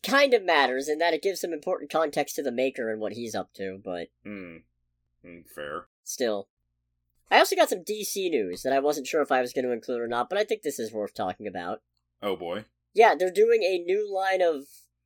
kind 0.03 0.33
of 0.33 0.43
matters 0.43 0.87
in 0.87 0.99
that 0.99 1.13
it 1.13 1.23
gives 1.23 1.41
some 1.41 1.53
important 1.53 1.91
context 1.91 2.35
to 2.35 2.43
the 2.43 2.51
maker 2.51 2.91
and 2.91 3.01
what 3.01 3.13
he's 3.13 3.35
up 3.35 3.53
to, 3.55 3.79
but 3.83 4.07
hmm, 4.23 4.57
hmm, 5.23 5.39
fair. 5.53 5.87
still. 6.03 6.47
I 7.29 7.37
also 7.37 7.55
got 7.55 7.69
some 7.69 7.83
DC 7.83 8.29
news 8.29 8.61
that 8.63 8.73
I 8.73 8.79
wasn't 8.79 9.07
sure 9.07 9.21
if 9.21 9.31
I 9.31 9.39
was 9.41 9.53
going 9.53 9.65
to 9.65 9.71
include 9.71 10.01
or 10.01 10.07
not, 10.07 10.29
but 10.29 10.37
I 10.37 10.43
think 10.43 10.61
this 10.61 10.79
is 10.79 10.91
worth 10.91 11.13
talking 11.13 11.47
about. 11.47 11.81
Oh 12.21 12.35
boy. 12.35 12.65
Yeah, 12.93 13.15
they're 13.17 13.31
doing 13.31 13.63
a 13.63 13.79
new 13.79 14.13
line 14.13 14.41
of 14.41 14.65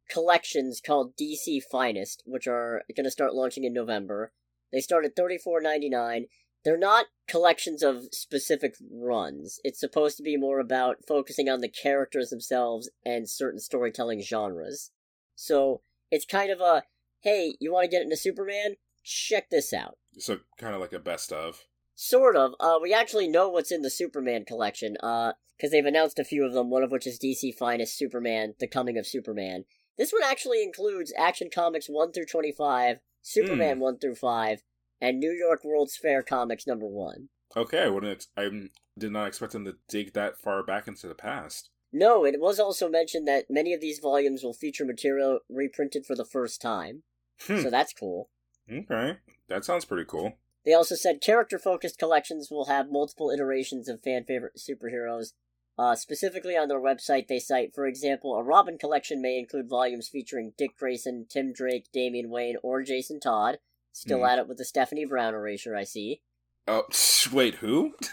collections 0.09 0.81
called 0.83 1.15
DC 1.15 1.61
Finest, 1.71 2.23
which 2.25 2.47
are 2.47 2.83
going 2.95 3.05
to 3.05 3.11
start 3.11 3.35
launching 3.35 3.63
in 3.63 3.73
November. 3.73 4.33
They 4.73 4.79
start 4.81 5.05
at 5.05 5.15
thirty 5.15 5.37
four 5.37 5.61
ninety 5.61 5.89
nine. 5.89 6.25
They're 6.65 6.77
not 6.77 7.05
collections 7.27 7.83
of 7.83 8.05
specific 8.11 8.75
runs. 8.91 9.59
It's 9.63 9.79
supposed 9.79 10.17
to 10.17 10.23
be 10.23 10.35
more 10.35 10.59
about 10.59 11.05
focusing 11.07 11.47
on 11.47 11.61
the 11.61 11.69
characters 11.69 12.31
themselves 12.31 12.89
and 13.05 13.29
certain 13.29 13.59
storytelling 13.59 14.21
genres. 14.21 14.91
So 15.35 15.81
it's 16.11 16.25
kind 16.25 16.51
of 16.51 16.59
a 16.59 16.83
hey, 17.21 17.55
you 17.59 17.71
want 17.71 17.85
to 17.85 17.89
get 17.89 18.03
into 18.03 18.17
Superman? 18.17 18.75
Check 19.03 19.49
this 19.49 19.73
out. 19.73 19.97
So 20.17 20.39
kind 20.59 20.75
of 20.75 20.81
like 20.81 20.93
a 20.93 20.99
best 20.99 21.31
of. 21.31 21.65
Sort 21.95 22.35
of. 22.35 22.53
Uh, 22.59 22.77
we 22.81 22.93
actually 22.93 23.27
know 23.27 23.49
what's 23.49 23.71
in 23.71 23.81
the 23.81 23.89
Superman 23.89 24.45
collection. 24.45 24.97
Uh, 25.01 25.33
because 25.57 25.71
they've 25.71 25.85
announced 25.85 26.19
a 26.19 26.23
few 26.23 26.45
of 26.45 26.53
them. 26.53 26.69
One 26.69 26.83
of 26.83 26.91
which 26.91 27.07
is 27.07 27.19
DC 27.19 27.55
Finest 27.55 27.97
Superman: 27.97 28.55
The 28.59 28.67
Coming 28.67 28.97
of 28.97 29.07
Superman. 29.07 29.65
This 29.97 30.11
one 30.11 30.23
actually 30.23 30.61
includes 30.63 31.13
Action 31.17 31.49
Comics 31.53 31.87
one 31.87 32.11
through 32.11 32.25
twenty 32.25 32.51
five, 32.51 32.97
Superman 33.21 33.79
one 33.79 33.97
through 33.97 34.15
five, 34.15 34.61
and 35.01 35.19
New 35.19 35.31
York 35.31 35.63
World's 35.63 35.97
Fair 35.97 36.23
Comics 36.23 36.65
number 36.67 36.85
one. 36.87 37.29
Okay, 37.55 37.83
I 37.83 37.89
wouldn't. 37.89 38.27
I 38.35 38.49
did 38.97 39.11
not 39.11 39.27
expect 39.27 39.53
them 39.53 39.65
to 39.65 39.75
dig 39.87 40.13
that 40.13 40.37
far 40.37 40.63
back 40.63 40.87
into 40.87 41.07
the 41.07 41.15
past. 41.15 41.69
No, 41.93 42.25
it 42.25 42.39
was 42.39 42.59
also 42.59 42.89
mentioned 42.89 43.27
that 43.27 43.45
many 43.49 43.73
of 43.73 43.79
these 43.79 43.99
volumes 43.99 44.43
will 44.43 44.53
feature 44.53 44.83
material 44.85 45.39
reprinted 45.49 46.05
for 46.05 46.15
the 46.15 46.25
first 46.25 46.61
time, 46.61 47.03
Hmm. 47.41 47.59
so 47.61 47.69
that's 47.69 47.93
cool. 47.93 48.29
Okay, 48.71 49.17
that 49.47 49.63
sounds 49.63 49.85
pretty 49.85 50.05
cool. 50.05 50.33
They 50.65 50.73
also 50.73 50.95
said 50.95 51.21
character 51.21 51.59
focused 51.59 51.99
collections 51.99 52.49
will 52.49 52.65
have 52.65 52.89
multiple 52.91 53.29
iterations 53.29 53.87
of 53.87 54.01
fan 54.01 54.25
favorite 54.25 54.57
superheroes. 54.57 55.33
Uh, 55.77 55.93
specifically 55.95 56.57
on 56.57 56.67
their 56.69 56.79
website, 56.79 57.27
they 57.27 57.37
cite, 57.39 57.73
for 57.75 57.85
example, 57.85 58.33
a 58.35 58.41
Robin 58.43 58.77
collection 58.77 59.21
may 59.21 59.37
include 59.37 59.69
volumes 59.69 60.07
featuring 60.09 60.53
Dick 60.57 60.75
Grayson, 60.77 61.25
Tim 61.29 61.53
Drake, 61.53 61.87
Damian 61.93 62.29
Wayne, 62.29 62.55
or 62.63 62.81
Jason 62.81 63.19
Todd. 63.19 63.59
Still 63.95 64.19
Hmm. 64.19 64.25
at 64.25 64.39
it 64.39 64.47
with 64.49 64.57
the 64.57 64.65
Stephanie 64.65 65.05
Brown 65.05 65.33
erasure, 65.33 65.73
I 65.73 65.85
see. 65.85 66.21
Oh, 66.67 66.83
wait, 67.31 67.55
who? 67.55 67.93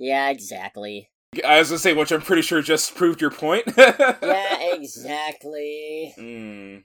Yeah, 0.00 0.30
exactly. 0.30 1.10
I 1.44 1.58
was 1.58 1.70
gonna 1.70 1.80
say, 1.80 1.92
which 1.92 2.12
I'm 2.12 2.22
pretty 2.22 2.42
sure 2.42 2.62
just 2.62 2.94
proved 2.94 3.20
your 3.20 3.32
point. 3.32 3.64
Yeah, 3.76 4.56
exactly. 4.74 6.12
Hmm. 6.16 6.76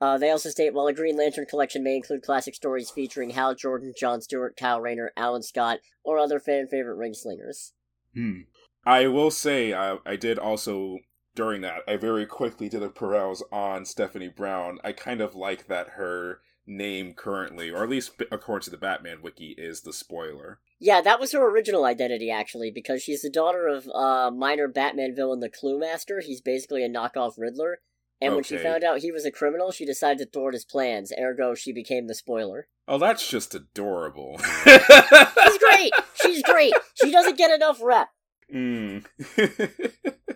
Uh, 0.00 0.18
they 0.18 0.30
also 0.30 0.48
state 0.50 0.74
while 0.74 0.88
a 0.88 0.92
Green 0.92 1.16
Lantern 1.16 1.46
collection 1.46 1.84
may 1.84 1.94
include 1.94 2.22
classic 2.22 2.56
stories 2.56 2.90
featuring 2.90 3.30
Hal 3.30 3.54
Jordan, 3.54 3.92
John 3.96 4.20
Stewart, 4.20 4.56
Kyle 4.56 4.80
Rayner, 4.80 5.12
Alan 5.16 5.42
Scott, 5.42 5.78
or 6.02 6.18
other 6.18 6.40
fan 6.40 6.66
favorite 6.66 6.96
ring 6.96 7.14
slingers. 7.14 7.74
Hmm. 8.12 8.40
I 8.84 9.06
will 9.06 9.30
say 9.30 9.72
I, 9.72 9.98
I 10.04 10.16
did 10.16 10.36
also 10.38 10.98
during 11.36 11.60
that 11.60 11.82
I 11.86 11.96
very 11.96 12.26
quickly 12.26 12.68
did 12.68 12.82
a 12.82 12.88
peruse 12.88 13.42
on 13.52 13.84
Stephanie 13.84 14.32
Brown. 14.34 14.78
I 14.82 14.90
kind 14.90 15.20
of 15.20 15.36
like 15.36 15.68
that 15.68 15.90
her 15.90 16.40
name 16.68 17.14
currently, 17.14 17.70
or 17.70 17.82
at 17.82 17.90
least 17.90 18.12
according 18.30 18.64
to 18.64 18.70
the 18.70 18.76
Batman 18.76 19.22
wiki, 19.22 19.54
is 19.58 19.80
the 19.80 19.92
spoiler. 19.92 20.60
Yeah, 20.78 21.00
that 21.00 21.18
was 21.18 21.32
her 21.32 21.50
original 21.50 21.84
identity 21.84 22.30
actually, 22.30 22.70
because 22.70 23.02
she's 23.02 23.22
the 23.22 23.30
daughter 23.30 23.66
of 23.66 23.88
uh, 23.88 24.30
minor 24.30 24.68
Batman 24.68 25.14
villain 25.14 25.40
the 25.40 25.48
Clue 25.48 25.78
Master. 25.78 26.20
He's 26.20 26.40
basically 26.40 26.84
a 26.84 26.88
knockoff 26.88 27.32
Riddler. 27.38 27.80
And 28.20 28.34
when 28.34 28.42
she 28.42 28.58
found 28.58 28.82
out 28.82 28.98
he 28.98 29.12
was 29.12 29.24
a 29.24 29.30
criminal, 29.30 29.70
she 29.70 29.84
decided 29.84 30.18
to 30.18 30.26
thwart 30.26 30.54
his 30.54 30.64
plans. 30.64 31.12
Ergo, 31.16 31.54
she 31.54 31.72
became 31.72 32.08
the 32.08 32.16
spoiler. 32.16 32.66
Oh, 32.88 32.98
that's 32.98 33.28
just 33.28 33.54
adorable. 33.54 34.40
She's 34.64 35.58
great. 35.58 35.92
She's 36.14 36.42
great. 36.42 36.72
She 36.94 37.12
doesn't 37.12 37.38
get 37.38 37.50
enough 37.52 37.80
rep. 37.82 38.08
Mm. 38.50 39.04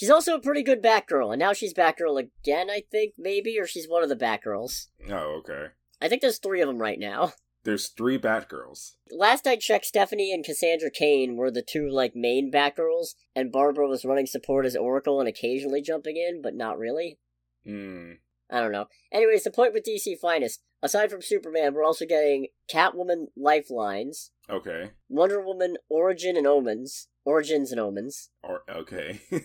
She's 0.00 0.08
also 0.08 0.34
a 0.34 0.40
pretty 0.40 0.62
good 0.62 0.82
Batgirl, 0.82 1.30
and 1.30 1.38
now 1.38 1.52
she's 1.52 1.74
Batgirl 1.74 2.18
again, 2.18 2.70
I 2.70 2.84
think, 2.90 3.16
maybe, 3.18 3.60
or 3.60 3.66
she's 3.66 3.86
one 3.86 4.02
of 4.02 4.08
the 4.08 4.16
Batgirls. 4.16 4.86
oh, 5.10 5.40
okay. 5.40 5.66
I 6.00 6.08
think 6.08 6.22
there's 6.22 6.38
three 6.38 6.62
of 6.62 6.68
them 6.68 6.78
right 6.78 6.98
now. 6.98 7.34
There's 7.64 7.88
three 7.88 8.18
Batgirls. 8.18 8.92
Last 9.10 9.46
I 9.46 9.56
checked, 9.56 9.84
Stephanie 9.84 10.32
and 10.32 10.42
Cassandra 10.42 10.90
Cain 10.90 11.36
were 11.36 11.50
the 11.50 11.60
two, 11.60 11.86
like, 11.86 12.16
main 12.16 12.50
Batgirls, 12.50 13.08
and 13.36 13.52
Barbara 13.52 13.88
was 13.88 14.06
running 14.06 14.24
support 14.24 14.64
as 14.64 14.74
Oracle 14.74 15.20
and 15.20 15.28
occasionally 15.28 15.82
jumping 15.82 16.16
in, 16.16 16.40
but 16.40 16.54
not 16.54 16.78
really. 16.78 17.18
Hmm. 17.66 18.12
I 18.50 18.60
don't 18.60 18.72
know. 18.72 18.86
Anyways, 19.12 19.44
the 19.44 19.50
point 19.50 19.72
with 19.72 19.84
DC 19.84 20.18
Finest, 20.18 20.62
aside 20.82 21.10
from 21.10 21.22
Superman, 21.22 21.74
we're 21.74 21.84
also 21.84 22.06
getting 22.06 22.48
Catwoman 22.72 23.26
Lifelines, 23.36 24.30
Okay. 24.48 24.90
Wonder 25.08 25.40
Woman 25.40 25.76
Origin 25.88 26.36
and 26.36 26.46
Omens, 26.46 27.06
Origins 27.24 27.70
and 27.70 27.80
Omens, 27.80 28.30
Or 28.42 28.62
okay. 28.68 29.20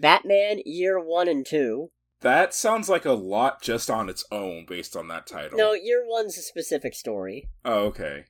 Batman 0.00 0.60
Year 0.64 1.00
1 1.00 1.28
and 1.28 1.44
2. 1.44 1.90
that 2.20 2.54
sounds 2.54 2.88
like 2.88 3.04
a 3.04 3.12
lot 3.12 3.60
just 3.62 3.90
on 3.90 4.08
its 4.08 4.24
own 4.30 4.64
based 4.68 4.94
on 4.96 5.08
that 5.08 5.26
title. 5.26 5.58
No, 5.58 5.72
Year 5.72 6.04
1's 6.08 6.38
a 6.38 6.42
specific 6.42 6.94
story. 6.94 7.48
Oh, 7.64 7.86
okay. 7.86 8.26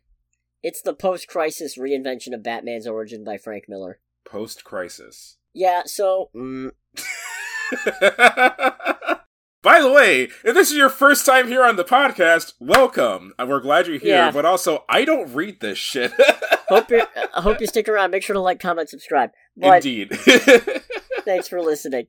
It's 0.62 0.80
the 0.80 0.94
post 0.94 1.28
crisis 1.28 1.76
reinvention 1.78 2.32
of 2.32 2.42
Batman's 2.42 2.86
origin 2.86 3.24
by 3.24 3.36
Frank 3.36 3.64
Miller. 3.68 4.00
Post 4.24 4.64
crisis. 4.64 5.36
Yeah, 5.52 5.82
so. 5.84 6.30
Mm, 6.34 6.70
By 9.62 9.80
the 9.80 9.92
way, 9.92 10.22
if 10.24 10.54
this 10.54 10.72
is 10.72 10.76
your 10.76 10.88
first 10.88 11.24
time 11.24 11.46
here 11.46 11.62
on 11.64 11.76
the 11.76 11.84
podcast, 11.84 12.54
welcome. 12.58 13.32
Uh, 13.38 13.46
We're 13.48 13.60
glad 13.60 13.86
you're 13.86 13.98
here, 13.98 14.16
Yeah. 14.16 14.30
but 14.32 14.44
also 14.44 14.84
I 14.88 15.04
don't 15.04 15.32
read 15.32 15.60
this 15.60 15.78
shit. 15.78 16.12
hope 16.68 16.90
you 16.90 17.02
I 17.32 17.40
hope 17.40 17.60
you 17.60 17.68
stick 17.68 17.88
around. 17.88 18.10
Make 18.10 18.24
sure 18.24 18.34
to 18.34 18.40
like, 18.40 18.58
comment, 18.58 18.88
subscribe. 18.90 19.30
But 19.56 19.84
Indeed. 19.86 20.18
thanks 21.24 21.46
for 21.46 21.60
listening. 21.60 22.08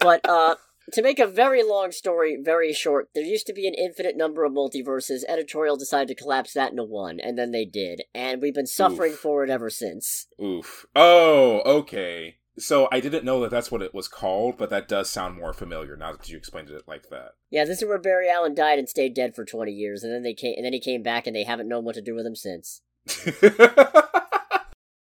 But 0.00 0.26
uh, 0.26 0.54
to 0.94 1.02
make 1.02 1.18
a 1.18 1.26
very 1.26 1.62
long 1.62 1.92
story 1.92 2.38
very 2.42 2.72
short, 2.72 3.10
there 3.14 3.22
used 3.22 3.46
to 3.48 3.52
be 3.52 3.68
an 3.68 3.74
infinite 3.74 4.16
number 4.16 4.42
of 4.44 4.52
multiverses. 4.52 5.24
Editorial 5.28 5.76
decided 5.76 6.08
to 6.08 6.14
collapse 6.14 6.54
that 6.54 6.70
into 6.70 6.84
one, 6.84 7.20
and 7.20 7.36
then 7.36 7.50
they 7.52 7.66
did, 7.66 8.04
and 8.14 8.40
we've 8.40 8.54
been 8.54 8.66
suffering 8.66 9.12
Oof. 9.12 9.18
for 9.18 9.44
it 9.44 9.50
ever 9.50 9.68
since. 9.68 10.26
Oof. 10.42 10.86
Oh, 10.96 11.60
okay. 11.66 12.36
So 12.56 12.88
I 12.92 13.00
didn't 13.00 13.24
know 13.24 13.40
that 13.40 13.50
that's 13.50 13.72
what 13.72 13.82
it 13.82 13.92
was 13.92 14.06
called, 14.06 14.56
but 14.56 14.70
that 14.70 14.86
does 14.86 15.10
sound 15.10 15.36
more 15.36 15.52
familiar 15.52 15.96
now 15.96 16.12
that 16.12 16.28
you 16.28 16.36
explained 16.36 16.70
it 16.70 16.86
like 16.86 17.08
that. 17.10 17.32
Yeah, 17.50 17.64
this 17.64 17.82
is 17.82 17.88
where 17.88 17.98
Barry 17.98 18.30
Allen 18.30 18.54
died 18.54 18.78
and 18.78 18.88
stayed 18.88 19.14
dead 19.14 19.34
for 19.34 19.44
twenty 19.44 19.72
years, 19.72 20.04
and 20.04 20.12
then 20.12 20.22
they 20.22 20.34
came, 20.34 20.54
and 20.56 20.64
then 20.64 20.72
he 20.72 20.80
came 20.80 21.02
back, 21.02 21.26
and 21.26 21.34
they 21.34 21.42
haven't 21.44 21.68
known 21.68 21.84
what 21.84 21.96
to 21.96 22.02
do 22.02 22.14
with 22.14 22.24
him 22.24 22.36
since. 22.36 22.82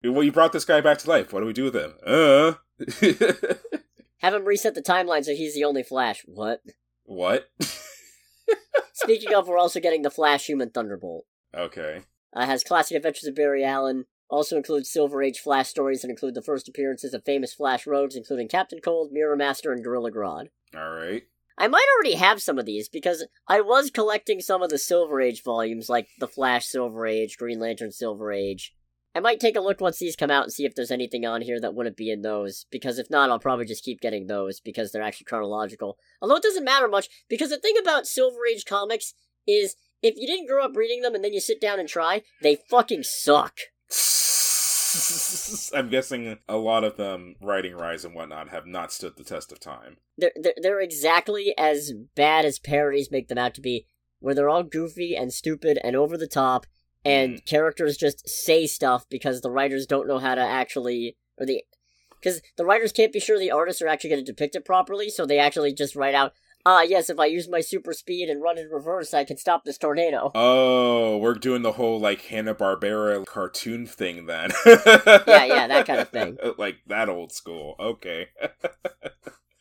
well, 0.03 0.23
you 0.23 0.31
brought 0.31 0.51
this 0.51 0.65
guy 0.65 0.81
back 0.81 0.97
to 0.99 1.09
life. 1.09 1.31
What 1.31 1.41
do 1.41 1.45
we 1.45 1.53
do 1.53 1.65
with 1.65 1.75
him? 1.75 1.93
Uh. 2.05 2.53
Have 4.19 4.33
him 4.33 4.45
reset 4.45 4.73
the 4.73 4.81
timeline 4.81 5.23
so 5.23 5.33
he's 5.35 5.53
the 5.53 5.63
only 5.63 5.83
Flash. 5.83 6.23
What? 6.25 6.61
what? 7.03 7.49
Speaking 8.93 9.33
of, 9.33 9.47
we're 9.47 9.59
also 9.59 9.79
getting 9.79 10.01
the 10.01 10.09
Flash 10.09 10.47
Human 10.47 10.71
Thunderbolt. 10.71 11.25
okay. 11.55 12.01
Uh, 12.33 12.45
has 12.45 12.63
classic 12.63 12.97
adventures 12.97 13.27
of 13.27 13.35
Barry 13.35 13.63
Allen. 13.63 14.05
Also 14.29 14.57
includes 14.57 14.91
Silver 14.91 15.23
Age 15.23 15.39
Flash 15.39 15.69
stories 15.69 16.03
and 16.03 16.11
include 16.11 16.35
the 16.35 16.41
first 16.41 16.67
appearances 16.67 17.13
of 17.13 17.23
famous 17.23 17.53
Flash 17.53 17.87
rogues, 17.87 18.15
including 18.15 18.47
Captain 18.47 18.79
Cold, 18.83 19.11
Mirror 19.11 19.37
Master, 19.37 19.71
and 19.71 19.83
Gorilla 19.83 20.11
Grodd. 20.11 20.47
All 20.75 20.91
right. 20.91 21.23
I 21.57 21.67
might 21.67 21.87
already 21.95 22.15
have 22.15 22.41
some 22.41 22.59
of 22.59 22.65
these 22.65 22.87
because 22.87 23.25
I 23.47 23.61
was 23.61 23.89
collecting 23.89 24.41
some 24.41 24.61
of 24.61 24.69
the 24.69 24.77
Silver 24.77 25.21
Age 25.21 25.41
volumes, 25.43 25.89
like 25.89 26.07
the 26.19 26.27
Flash 26.27 26.67
Silver 26.67 27.07
Age, 27.07 27.37
Green 27.37 27.59
Lantern 27.59 27.91
Silver 27.91 28.31
Age. 28.31 28.75
I 29.15 29.19
might 29.19 29.39
take 29.39 29.55
a 29.55 29.61
look 29.61 29.81
once 29.81 29.97
these 29.97 30.15
come 30.15 30.29
out 30.29 30.43
and 30.43 30.53
see 30.53 30.65
if 30.65 30.75
there's 30.75 30.91
anything 30.91 31.25
on 31.25 31.41
here 31.41 31.59
that 31.59 31.73
wouldn't 31.73 31.97
be 31.97 32.11
in 32.11 32.21
those, 32.21 32.67
because 32.69 32.99
if 32.99 33.09
not, 33.09 33.31
I'll 33.31 33.39
probably 33.39 33.65
just 33.65 33.83
keep 33.83 33.99
getting 33.99 34.27
those 34.27 34.59
because 34.59 34.91
they're 34.91 35.01
actually 35.01 35.25
chronological. 35.25 35.97
Although 36.21 36.35
it 36.35 36.43
doesn't 36.43 36.63
matter 36.63 36.87
much, 36.87 37.09
because 37.27 37.49
the 37.49 37.57
thing 37.57 37.73
about 37.81 38.05
Silver 38.05 38.45
Age 38.47 38.65
comics 38.65 39.15
is 39.47 39.75
if 40.03 40.13
you 40.17 40.27
didn't 40.27 40.47
grow 40.47 40.63
up 40.63 40.75
reading 40.75 41.01
them 41.01 41.15
and 41.15 41.23
then 41.23 41.33
you 41.33 41.39
sit 41.39 41.59
down 41.59 41.79
and 41.79 41.89
try, 41.89 42.21
they 42.43 42.59
fucking 42.69 43.01
suck. 43.01 43.57
I'm 45.75 45.89
guessing 45.89 46.37
a 46.47 46.57
lot 46.57 46.83
of 46.83 46.97
them, 46.97 47.35
Writing 47.41 47.75
Rise 47.75 48.05
and 48.05 48.15
whatnot, 48.15 48.49
have 48.49 48.65
not 48.65 48.91
stood 48.91 49.17
the 49.17 49.23
test 49.23 49.51
of 49.51 49.59
time. 49.59 49.97
They're, 50.17 50.31
they're, 50.35 50.53
they're 50.61 50.81
exactly 50.81 51.53
as 51.57 51.93
bad 52.15 52.45
as 52.45 52.59
parodies 52.59 53.11
make 53.11 53.27
them 53.27 53.37
out 53.37 53.53
to 53.55 53.61
be, 53.61 53.85
where 54.19 54.33
they're 54.33 54.49
all 54.49 54.63
goofy 54.63 55.15
and 55.15 55.33
stupid 55.33 55.79
and 55.83 55.95
over 55.95 56.17
the 56.17 56.27
top, 56.27 56.65
and 57.03 57.35
mm. 57.35 57.45
characters 57.45 57.97
just 57.97 58.27
say 58.27 58.67
stuff 58.67 59.05
because 59.09 59.41
the 59.41 59.51
writers 59.51 59.85
don't 59.85 60.07
know 60.07 60.19
how 60.19 60.35
to 60.35 60.41
actually, 60.41 61.17
or 61.37 61.45
the, 61.45 61.63
because 62.19 62.41
the 62.57 62.65
writers 62.65 62.91
can't 62.91 63.13
be 63.13 63.19
sure 63.19 63.37
the 63.37 63.51
artists 63.51 63.81
are 63.81 63.87
actually 63.87 64.09
going 64.09 64.25
to 64.25 64.31
depict 64.31 64.55
it 64.55 64.65
properly, 64.65 65.09
so 65.09 65.25
they 65.25 65.39
actually 65.39 65.73
just 65.73 65.95
write 65.95 66.15
out, 66.15 66.33
ah, 66.67 66.81
yes, 66.81 67.09
if 67.09 67.17
I 67.17 67.27
use 67.27 67.47
my 67.47 67.61
super 67.61 67.93
speed 67.93 68.29
and 68.29 68.41
run 68.41 68.57
in 68.57 68.67
reverse, 68.67 69.13
I 69.13 69.23
can 69.23 69.37
stop 69.37 69.63
this 69.63 69.77
tornado. 69.77 70.31
Oh, 70.35 71.17
we're 71.17 71.33
doing 71.33 71.61
the 71.61 71.71
whole 71.71 71.97
like 71.97 72.21
Hanna 72.23 72.53
Barbera 72.53 73.25
cartoon 73.25 73.85
thing 73.85 74.25
then. 74.25 74.51
Yeah, 74.65 75.45
yeah, 75.45 75.67
that 75.67 75.87
kind 75.87 76.01
of 76.01 76.09
thing. 76.09 76.37
like 76.57 76.79
that 76.87 77.07
old 77.07 77.31
school. 77.31 77.75
Okay. 77.79 78.27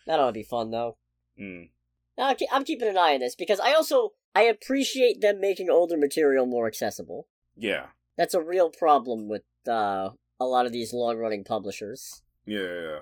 That 0.06 0.20
ought 0.20 0.26
to 0.26 0.32
be 0.32 0.42
fun, 0.42 0.70
though. 0.70 0.96
Mm. 1.40 1.70
Now, 2.18 2.34
I'm 2.52 2.64
keeping 2.64 2.88
an 2.88 2.98
eye 2.98 3.14
on 3.14 3.20
this 3.20 3.34
because 3.34 3.60
I 3.60 3.72
also 3.72 4.12
I 4.34 4.42
appreciate 4.42 5.20
them 5.20 5.40
making 5.40 5.70
older 5.70 5.96
material 5.96 6.46
more 6.46 6.66
accessible. 6.66 7.28
Yeah. 7.56 7.86
That's 8.16 8.34
a 8.34 8.42
real 8.42 8.70
problem 8.70 9.28
with 9.28 9.42
uh, 9.68 10.10
a 10.40 10.44
lot 10.44 10.66
of 10.66 10.72
these 10.72 10.92
long-running 10.92 11.44
publishers. 11.44 12.22
Yeah. 12.46 12.60
yeah, 12.60 12.80
yeah. 12.80 12.98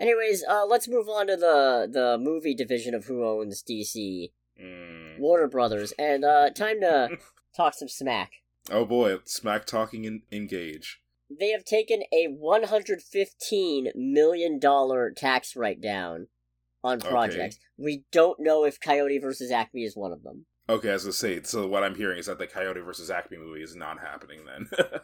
Anyways, 0.00 0.42
uh, 0.48 0.64
let's 0.66 0.88
move 0.88 1.08
on 1.08 1.26
to 1.26 1.36
the 1.36 1.88
the 1.90 2.16
movie 2.18 2.54
division 2.54 2.94
of 2.94 3.04
who 3.04 3.24
owns 3.24 3.62
DC, 3.62 4.32
Mm. 4.60 5.18
Warner 5.18 5.48
Brothers, 5.48 5.92
and 5.98 6.24
uh, 6.24 6.50
time 6.50 6.80
to 6.80 7.18
talk 7.56 7.74
some 7.74 7.88
smack. 7.88 8.32
Oh 8.70 8.84
boy, 8.84 9.16
smack 9.24 9.66
talking 9.66 10.06
and 10.06 10.22
engage. 10.32 11.00
They 11.30 11.50
have 11.50 11.64
taken 11.64 12.02
a 12.12 12.26
115 12.28 13.92
million 13.94 14.58
dollar 14.58 15.12
tax 15.16 15.54
write 15.56 15.80
down 15.80 16.28
on 16.82 16.98
Okay. 16.98 17.08
projects. 17.08 17.58
We 17.76 18.04
don't 18.12 18.40
know 18.40 18.64
if 18.64 18.80
Coyote 18.80 19.18
versus 19.18 19.50
Acme 19.50 19.84
is 19.84 19.96
one 19.96 20.12
of 20.12 20.22
them. 20.22 20.46
Okay, 20.68 20.90
as 20.90 21.06
I 21.06 21.10
say, 21.10 21.42
so 21.42 21.66
what 21.66 21.82
I'm 21.82 21.94
hearing 21.96 22.18
is 22.18 22.26
that 22.26 22.38
the 22.38 22.46
Coyote 22.46 22.80
versus 22.80 23.10
Acme 23.10 23.38
movie 23.38 23.62
is 23.62 23.74
not 23.76 24.00
happening 24.00 24.40
then. 24.46 24.70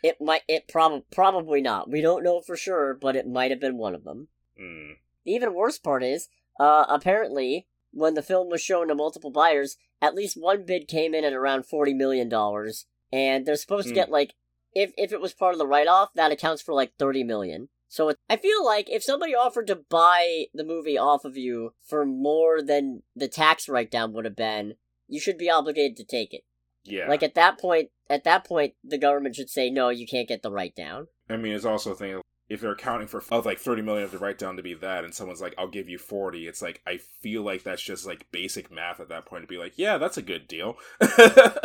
It 0.00 0.18
might. 0.20 0.42
It 0.46 0.68
prob- 0.68 1.02
probably 1.10 1.60
not. 1.60 1.90
We 1.90 2.00
don't 2.00 2.22
know 2.22 2.40
for 2.40 2.56
sure, 2.56 2.94
but 2.94 3.16
it 3.16 3.26
might 3.26 3.50
have 3.50 3.58
been 3.58 3.76
one 3.78 3.96
of 3.96 4.04
them. 4.04 4.28
Mm. 4.60 4.96
The 5.24 5.32
even 5.32 5.54
worse 5.54 5.78
part 5.78 6.02
is, 6.02 6.28
uh, 6.58 6.86
apparently, 6.88 7.66
when 7.92 8.14
the 8.14 8.22
film 8.22 8.48
was 8.48 8.62
shown 8.62 8.88
to 8.88 8.94
multiple 8.94 9.30
buyers, 9.30 9.76
at 10.00 10.14
least 10.14 10.36
one 10.40 10.64
bid 10.64 10.88
came 10.88 11.14
in 11.14 11.24
at 11.24 11.32
around 11.32 11.66
forty 11.66 11.92
million 11.94 12.28
dollars, 12.28 12.86
and 13.12 13.44
they're 13.44 13.56
supposed 13.56 13.88
to 13.88 13.92
Hmm. 13.92 13.96
get 13.96 14.10
like, 14.10 14.34
if 14.74 14.92
if 14.96 15.12
it 15.12 15.20
was 15.20 15.34
part 15.34 15.54
of 15.54 15.58
the 15.58 15.66
write 15.66 15.88
off, 15.88 16.12
that 16.14 16.32
accounts 16.32 16.62
for 16.62 16.72
like 16.74 16.94
thirty 16.98 17.24
million. 17.24 17.68
So 17.88 18.10
it, 18.10 18.16
I 18.28 18.36
feel 18.36 18.64
like 18.64 18.90
if 18.90 19.02
somebody 19.02 19.34
offered 19.34 19.66
to 19.68 19.76
buy 19.76 20.46
the 20.52 20.64
movie 20.64 20.98
off 20.98 21.24
of 21.24 21.36
you 21.36 21.72
for 21.82 22.04
more 22.04 22.60
than 22.62 23.02
the 23.16 23.28
tax 23.28 23.68
write 23.68 23.90
down 23.90 24.12
would 24.12 24.26
have 24.26 24.36
been, 24.36 24.74
you 25.08 25.18
should 25.18 25.38
be 25.38 25.50
obligated 25.50 25.96
to 25.96 26.04
take 26.04 26.34
it. 26.34 26.42
Yeah. 26.84 27.08
Like 27.08 27.22
at 27.22 27.34
that 27.34 27.58
point, 27.58 27.90
at 28.10 28.24
that 28.24 28.44
point, 28.44 28.74
the 28.84 28.98
government 28.98 29.36
should 29.36 29.50
say 29.50 29.70
no, 29.70 29.88
you 29.88 30.06
can't 30.06 30.28
get 30.28 30.42
the 30.42 30.50
write 30.50 30.74
down. 30.74 31.08
I 31.30 31.36
mean, 31.36 31.54
it's 31.54 31.64
also 31.64 31.92
a 31.92 31.94
thing 31.94 32.20
if 32.48 32.60
they're 32.60 32.72
accounting 32.72 33.06
for 33.08 33.22
of 33.30 33.44
like 33.46 33.58
30 33.58 33.82
million 33.82 34.04
of 34.04 34.10
the 34.10 34.18
write 34.18 34.38
down 34.38 34.56
to 34.56 34.62
be 34.62 34.74
that, 34.74 35.04
and 35.04 35.14
someone's 35.14 35.40
like, 35.40 35.54
"I'll 35.58 35.68
give 35.68 35.88
you 35.88 35.98
40," 35.98 36.46
it's 36.46 36.62
like 36.62 36.80
I 36.86 36.96
feel 36.96 37.42
like 37.42 37.62
that's 37.62 37.82
just 37.82 38.06
like 38.06 38.30
basic 38.32 38.70
math 38.70 39.00
at 39.00 39.08
that 39.10 39.26
point 39.26 39.42
to 39.44 39.48
be 39.48 39.58
like, 39.58 39.74
"Yeah, 39.76 39.98
that's 39.98 40.16
a 40.16 40.22
good 40.22 40.48
deal." 40.48 40.76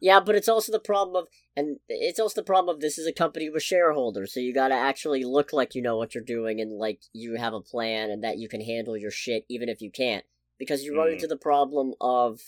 Yeah, 0.00 0.20
but 0.20 0.34
it's 0.34 0.48
also 0.48 0.70
the 0.70 0.80
problem 0.80 1.16
of, 1.16 1.28
and 1.56 1.78
it's 1.88 2.20
also 2.20 2.38
the 2.42 2.44
problem 2.44 2.74
of 2.74 2.82
this 2.82 2.98
is 2.98 3.06
a 3.06 3.12
company 3.12 3.48
with 3.48 3.62
shareholders, 3.62 4.34
so 4.34 4.40
you 4.40 4.52
gotta 4.52 4.74
actually 4.74 5.24
look 5.24 5.50
like 5.54 5.74
you 5.74 5.80
know 5.80 5.96
what 5.96 6.14
you're 6.14 6.22
doing 6.24 6.60
and 6.60 6.72
like 6.72 7.00
you 7.14 7.36
have 7.36 7.54
a 7.54 7.60
plan 7.62 8.10
and 8.10 8.22
that 8.22 8.36
you 8.36 8.46
can 8.46 8.60
handle 8.60 8.98
your 8.98 9.10
shit 9.10 9.46
even 9.48 9.68
if 9.70 9.80
you 9.80 9.90
can't. 9.90 10.24
because 10.58 10.84
you 10.84 10.94
run 10.96 11.08
Mm. 11.08 11.12
into 11.14 11.26
the 11.26 11.36
problem 11.38 11.94
of 12.02 12.40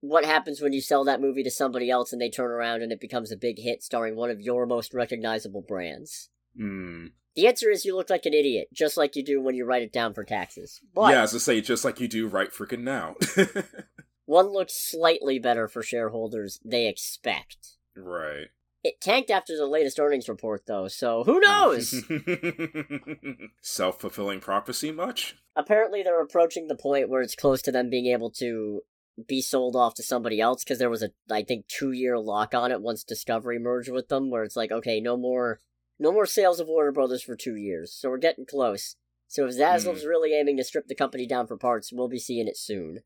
what 0.00 0.24
happens 0.26 0.60
when 0.60 0.72
you 0.72 0.80
sell 0.80 1.02
that 1.04 1.20
movie 1.20 1.42
to 1.42 1.50
somebody 1.50 1.90
else 1.90 2.12
and 2.12 2.20
they 2.20 2.28
turn 2.30 2.50
around 2.50 2.80
and 2.82 2.92
it 2.92 3.00
becomes 3.00 3.32
a 3.32 3.36
big 3.36 3.58
hit 3.58 3.82
starring 3.82 4.14
one 4.14 4.30
of 4.30 4.40
your 4.40 4.66
most 4.66 4.92
recognizable 4.94 5.60
brands. 5.62 6.28
Hmm. 6.56 7.06
The 7.36 7.46
answer 7.46 7.70
is 7.70 7.84
you 7.84 7.96
look 7.96 8.10
like 8.10 8.26
an 8.26 8.34
idiot, 8.34 8.68
just 8.72 8.96
like 8.96 9.14
you 9.14 9.24
do 9.24 9.40
when 9.40 9.54
you 9.54 9.64
write 9.64 9.82
it 9.82 9.92
down 9.92 10.14
for 10.14 10.24
taxes. 10.24 10.80
But 10.94 11.12
yeah, 11.12 11.22
as 11.22 11.34
I 11.34 11.38
say, 11.38 11.60
just 11.60 11.84
like 11.84 12.00
you 12.00 12.08
do 12.08 12.26
right 12.26 12.50
freaking 12.50 12.80
now. 12.80 13.14
one 14.26 14.52
looks 14.52 14.74
slightly 14.74 15.38
better 15.38 15.68
for 15.68 15.82
shareholders 15.82 16.60
they 16.64 16.88
expect. 16.88 17.76
right. 17.96 18.48
It 18.82 19.00
tanked 19.00 19.30
after 19.30 19.56
the 19.56 19.66
latest 19.66 20.00
earnings 20.00 20.28
report, 20.28 20.62
though, 20.66 20.88
so 20.88 21.22
who 21.24 21.38
knows? 21.38 22.02
Self 23.60 24.00
fulfilling 24.00 24.40
prophecy, 24.40 24.90
much? 24.90 25.36
Apparently, 25.54 26.02
they're 26.02 26.22
approaching 26.22 26.66
the 26.66 26.74
point 26.74 27.10
where 27.10 27.20
it's 27.20 27.34
close 27.34 27.60
to 27.62 27.72
them 27.72 27.90
being 27.90 28.06
able 28.06 28.30
to 28.32 28.80
be 29.26 29.42
sold 29.42 29.76
off 29.76 29.94
to 29.94 30.02
somebody 30.02 30.40
else 30.40 30.64
because 30.64 30.78
there 30.78 30.88
was 30.88 31.02
a, 31.02 31.10
I 31.30 31.42
think, 31.42 31.68
two 31.68 31.92
year 31.92 32.18
lock 32.18 32.54
on 32.54 32.72
it 32.72 32.80
once 32.80 33.04
Discovery 33.04 33.58
merged 33.58 33.90
with 33.90 34.08
them, 34.08 34.30
where 34.30 34.44
it's 34.44 34.56
like, 34.56 34.72
okay, 34.72 34.98
no 34.98 35.18
more, 35.18 35.60
no 36.00 36.10
more 36.10 36.26
sales 36.26 36.58
of 36.58 36.66
Warner 36.66 36.90
Brothers 36.90 37.22
for 37.22 37.36
two 37.36 37.54
years. 37.54 37.92
So 37.92 38.08
we're 38.08 38.18
getting 38.18 38.46
close. 38.46 38.96
So 39.28 39.46
if 39.46 39.54
Zaslav's 39.54 40.04
really 40.04 40.34
aiming 40.34 40.56
to 40.56 40.64
strip 40.64 40.88
the 40.88 40.94
company 40.96 41.26
down 41.26 41.46
for 41.46 41.56
parts, 41.56 41.92
we'll 41.92 42.08
be 42.08 42.18
seeing 42.18 42.48
it 42.48 42.56
soon. 42.56 43.00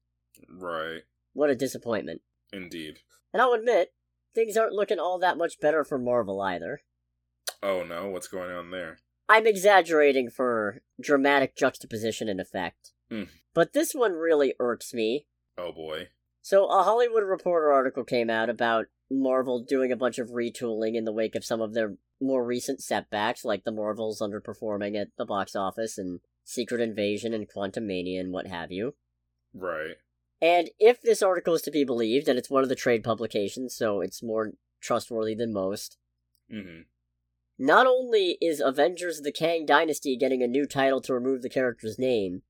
Right. 0.48 1.02
What 1.34 1.50
a 1.50 1.54
disappointment. 1.54 2.22
Indeed. 2.52 3.00
And 3.32 3.42
I'll 3.42 3.52
admit, 3.52 3.92
things 4.34 4.56
aren't 4.56 4.72
looking 4.72 4.98
all 4.98 5.18
that 5.18 5.36
much 5.36 5.60
better 5.60 5.84
for 5.84 5.98
Marvel 5.98 6.40
either. 6.40 6.82
Oh 7.62 7.82
no, 7.82 8.08
what's 8.08 8.28
going 8.28 8.52
on 8.52 8.70
there? 8.70 8.98
I'm 9.28 9.46
exaggerating 9.46 10.30
for 10.30 10.82
dramatic 11.00 11.56
juxtaposition 11.56 12.28
and 12.28 12.40
effect. 12.40 12.92
Mm. 13.10 13.28
But 13.52 13.72
this 13.72 13.94
one 13.94 14.12
really 14.12 14.54
irks 14.60 14.94
me. 14.94 15.26
Oh 15.58 15.72
boy. 15.72 16.08
So, 16.42 16.66
a 16.66 16.82
Hollywood 16.82 17.24
Reporter 17.24 17.72
article 17.72 18.04
came 18.04 18.28
out 18.28 18.50
about 18.50 18.86
Marvel 19.10 19.64
doing 19.66 19.90
a 19.90 19.96
bunch 19.96 20.18
of 20.18 20.28
retooling 20.28 20.94
in 20.94 21.04
the 21.04 21.12
wake 21.12 21.34
of 21.34 21.44
some 21.44 21.62
of 21.62 21.72
their 21.72 21.94
more 22.21 22.44
recent 22.44 22.83
setbacks, 22.83 23.44
like 23.44 23.64
the 23.64 23.73
Marvels 23.73 24.21
underperforming 24.21 25.00
at 25.00 25.09
the 25.18 25.25
box 25.25 25.54
office 25.56 25.99
and 25.99 26.21
Secret 26.44 26.80
Invasion 26.80 27.33
and 27.35 27.47
Quantumania 27.49 28.21
and 28.21 28.33
what 28.33 28.47
have 28.47 28.71
you. 28.71 28.94
Right. 29.52 29.97
And 30.40 30.71
if 30.78 31.00
this 31.00 31.23
article 31.23 31.54
is 31.54 31.62
to 31.62 31.71
be 31.71 31.85
believed, 31.85 32.28
and 32.28 32.38
it's 32.38 32.50
one 32.50 32.62
of 32.62 32.68
the 32.68 32.75
trade 32.75 33.02
publications, 33.02 33.75
so 33.75 34.00
it's 34.00 34.23
more 34.23 34.52
trustworthy 34.80 35.35
than 35.35 35.52
most, 35.52 35.99
Mm-hmm. 36.52 36.83
not 37.59 37.87
only 37.87 38.37
is 38.42 38.61
Avengers 38.61 39.23
the 39.23 39.33
Kang 39.33 39.64
Dynasty 39.64 40.14
getting 40.14 40.42
a 40.42 40.47
new 40.47 40.66
title 40.66 41.00
to 41.00 41.14
remove 41.14 41.40
the 41.40 41.49
character's 41.49 41.99
name, 41.99 42.42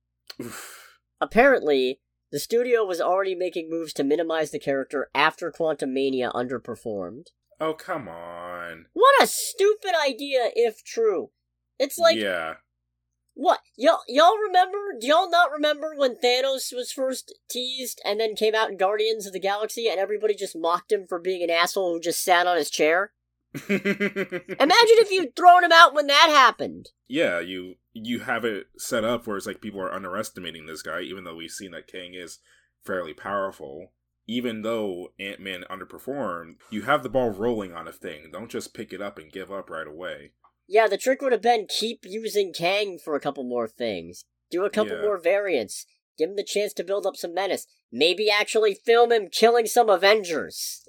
apparently, 1.20 2.00
the 2.32 2.40
studio 2.40 2.84
was 2.84 3.00
already 3.00 3.36
making 3.36 3.70
moves 3.70 3.92
to 3.92 4.02
minimize 4.02 4.50
the 4.50 4.58
character 4.58 5.08
after 5.14 5.52
Quantumania 5.52 6.32
underperformed. 6.32 7.26
Oh 7.64 7.72
come 7.72 8.08
on. 8.08 8.86
What 8.92 9.22
a 9.22 9.26
stupid 9.26 9.92
idea 10.06 10.50
if 10.54 10.84
true. 10.84 11.30
It's 11.78 11.96
like 11.96 12.18
yeah. 12.18 12.56
what? 13.32 13.60
Y'all 13.78 14.00
y'all 14.06 14.36
remember? 14.36 14.76
Do 15.00 15.06
y'all 15.06 15.30
not 15.30 15.50
remember 15.50 15.94
when 15.96 16.16
Thanos 16.16 16.74
was 16.74 16.92
first 16.94 17.34
teased 17.48 18.02
and 18.04 18.20
then 18.20 18.36
came 18.36 18.54
out 18.54 18.70
in 18.70 18.76
Guardians 18.76 19.26
of 19.26 19.32
the 19.32 19.40
Galaxy 19.40 19.88
and 19.88 19.98
everybody 19.98 20.34
just 20.34 20.54
mocked 20.54 20.92
him 20.92 21.06
for 21.08 21.18
being 21.18 21.42
an 21.42 21.48
asshole 21.48 21.94
who 21.94 22.00
just 22.00 22.22
sat 22.22 22.46
on 22.46 22.58
his 22.58 22.68
chair? 22.68 23.12
Imagine 23.70 24.50
if 24.58 25.10
you'd 25.10 25.34
thrown 25.34 25.64
him 25.64 25.72
out 25.72 25.94
when 25.94 26.08
that 26.08 26.28
happened. 26.28 26.90
yeah, 27.08 27.40
you 27.40 27.76
you 27.94 28.20
have 28.20 28.44
it 28.44 28.66
set 28.76 29.04
up 29.04 29.26
where 29.26 29.38
it's 29.38 29.46
like 29.46 29.62
people 29.62 29.80
are 29.80 29.94
underestimating 29.94 30.66
this 30.66 30.82
guy, 30.82 31.00
even 31.00 31.24
though 31.24 31.36
we've 31.36 31.50
seen 31.50 31.70
that 31.70 31.86
Kang 31.86 32.12
is 32.12 32.40
fairly 32.84 33.14
powerful. 33.14 33.92
Even 34.26 34.62
though 34.62 35.12
Ant 35.18 35.40
Man 35.40 35.64
underperformed, 35.70 36.56
you 36.70 36.82
have 36.82 37.02
the 37.02 37.08
ball 37.10 37.30
rolling 37.30 37.74
on 37.74 37.86
a 37.86 37.92
thing. 37.92 38.30
Don't 38.32 38.50
just 38.50 38.72
pick 38.74 38.92
it 38.92 39.02
up 39.02 39.18
and 39.18 39.30
give 39.30 39.52
up 39.52 39.68
right 39.68 39.86
away. 39.86 40.32
Yeah, 40.66 40.86
the 40.88 40.96
trick 40.96 41.20
would 41.20 41.32
have 41.32 41.42
been 41.42 41.66
keep 41.68 42.00
using 42.04 42.52
Kang 42.52 42.98
for 42.98 43.14
a 43.14 43.20
couple 43.20 43.44
more 43.44 43.68
things. 43.68 44.24
Do 44.50 44.64
a 44.64 44.70
couple 44.70 44.96
Yeah. 44.96 45.02
more 45.02 45.18
variants. 45.18 45.84
Give 46.16 46.30
him 46.30 46.36
the 46.36 46.44
chance 46.44 46.72
to 46.74 46.84
build 46.84 47.06
up 47.06 47.16
some 47.16 47.34
menace. 47.34 47.66
Maybe 47.92 48.30
actually 48.30 48.74
film 48.74 49.12
him 49.12 49.28
killing 49.28 49.66
some 49.66 49.90
Avengers. 49.90 50.82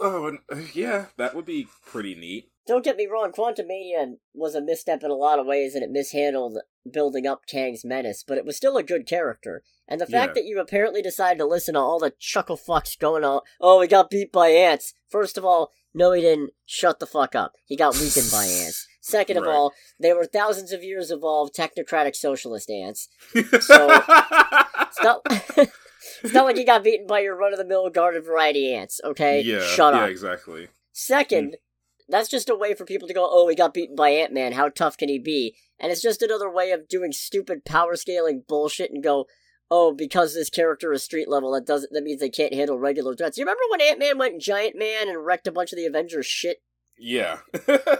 Oh, 0.00 0.26
and, 0.26 0.38
uh, 0.50 0.62
yeah, 0.74 1.06
that 1.16 1.34
would 1.34 1.44
be 1.44 1.68
pretty 1.84 2.14
neat. 2.14 2.50
Don't 2.68 2.84
get 2.84 2.96
me 2.96 3.06
wrong, 3.06 3.32
Quantumania 3.32 4.14
was 4.34 4.54
a 4.54 4.60
misstep 4.60 5.02
in 5.02 5.10
a 5.10 5.14
lot 5.14 5.38
of 5.38 5.46
ways 5.46 5.74
and 5.74 5.82
it 5.82 5.90
mishandled 5.90 6.58
building 6.90 7.26
up 7.26 7.46
Kang's 7.46 7.84
menace, 7.84 8.22
but 8.26 8.36
it 8.38 8.44
was 8.44 8.56
still 8.56 8.76
a 8.76 8.82
good 8.82 9.06
character. 9.06 9.62
And 9.88 10.00
the 10.00 10.06
fact 10.06 10.30
Yeah. 10.36 10.42
that 10.42 10.44
you 10.44 10.60
apparently 10.60 11.00
decided 11.02 11.38
to 11.38 11.46
listen 11.46 11.74
to 11.74 11.80
all 11.80 11.98
the 11.98 12.12
chuckle 12.18 12.58
fucks 12.58 12.96
going 12.98 13.24
on, 13.24 13.40
oh, 13.60 13.80
he 13.80 13.88
got 13.88 14.10
beat 14.10 14.30
by 14.30 14.48
ants. 14.50 14.92
First 15.08 15.38
of 15.38 15.44
all, 15.44 15.72
no, 15.94 16.12
he 16.12 16.20
didn't. 16.20 16.50
Shut 16.66 17.00
the 17.00 17.06
fuck 17.06 17.34
up. 17.34 17.54
He 17.64 17.74
got 17.74 17.94
weakened 17.98 18.30
by 18.30 18.44
ants. 18.44 18.86
Second 19.00 19.38
of 19.38 19.44
Right. 19.44 19.54
all, 19.54 19.72
they 19.98 20.12
were 20.12 20.26
thousands 20.26 20.70
of 20.70 20.84
years 20.84 21.10
evolved 21.10 21.56
technocratic 21.56 22.14
socialist 22.14 22.68
ants. 22.70 23.08
so, 23.32 23.88
It's 24.90 25.02
not, 25.02 25.20
it's 26.22 26.32
not 26.34 26.44
like 26.44 26.56
he 26.56 26.64
got 26.64 26.84
beaten 26.84 27.06
by 27.06 27.20
your 27.20 27.36
run 27.36 27.52
of 27.52 27.58
the 27.58 27.64
mill 27.64 27.88
garden 27.90 28.22
variety 28.22 28.74
ants, 28.74 29.00
okay? 29.04 29.40
yeah, 29.40 29.60
Shut 29.60 29.94
up. 29.94 30.00
yeah, 30.02 30.06
exactly. 30.08 30.68
Second, 30.92 31.48
hmm. 31.50 31.54
That's 32.08 32.28
just 32.28 32.48
a 32.48 32.56
way 32.56 32.74
for 32.74 32.84
people 32.84 33.08
to 33.08 33.14
go, 33.14 33.28
oh, 33.30 33.48
he 33.48 33.54
got 33.54 33.74
beaten 33.74 33.96
by 33.96 34.10
Ant 34.10 34.32
Man. 34.32 34.52
How 34.52 34.68
tough 34.68 34.96
can 34.96 35.08
he 35.08 35.18
be? 35.18 35.56
And 35.78 35.92
it's 35.92 36.02
just 36.02 36.22
another 36.22 36.50
way 36.50 36.70
of 36.70 36.88
doing 36.88 37.12
stupid 37.12 37.64
power 37.64 37.96
scaling 37.96 38.44
bullshit 38.48 38.90
and 38.90 39.02
go, 39.02 39.26
oh, 39.70 39.92
because 39.92 40.34
this 40.34 40.50
character 40.50 40.92
is 40.92 41.02
street 41.02 41.28
level, 41.28 41.52
that 41.52 41.66
doesn't 41.66 41.92
that 41.92 42.02
means 42.02 42.20
they 42.20 42.30
can't 42.30 42.54
handle 42.54 42.78
regular 42.78 43.14
threats. 43.14 43.36
You 43.36 43.44
remember 43.44 43.62
when 43.70 43.80
Ant 43.82 43.98
Man 43.98 44.18
went 44.18 44.40
Giant 44.40 44.76
Man 44.76 45.08
and 45.08 45.24
wrecked 45.24 45.46
a 45.46 45.52
bunch 45.52 45.72
of 45.72 45.76
the 45.76 45.86
Avengers 45.86 46.26
shit? 46.26 46.62
Yeah. 46.98 47.38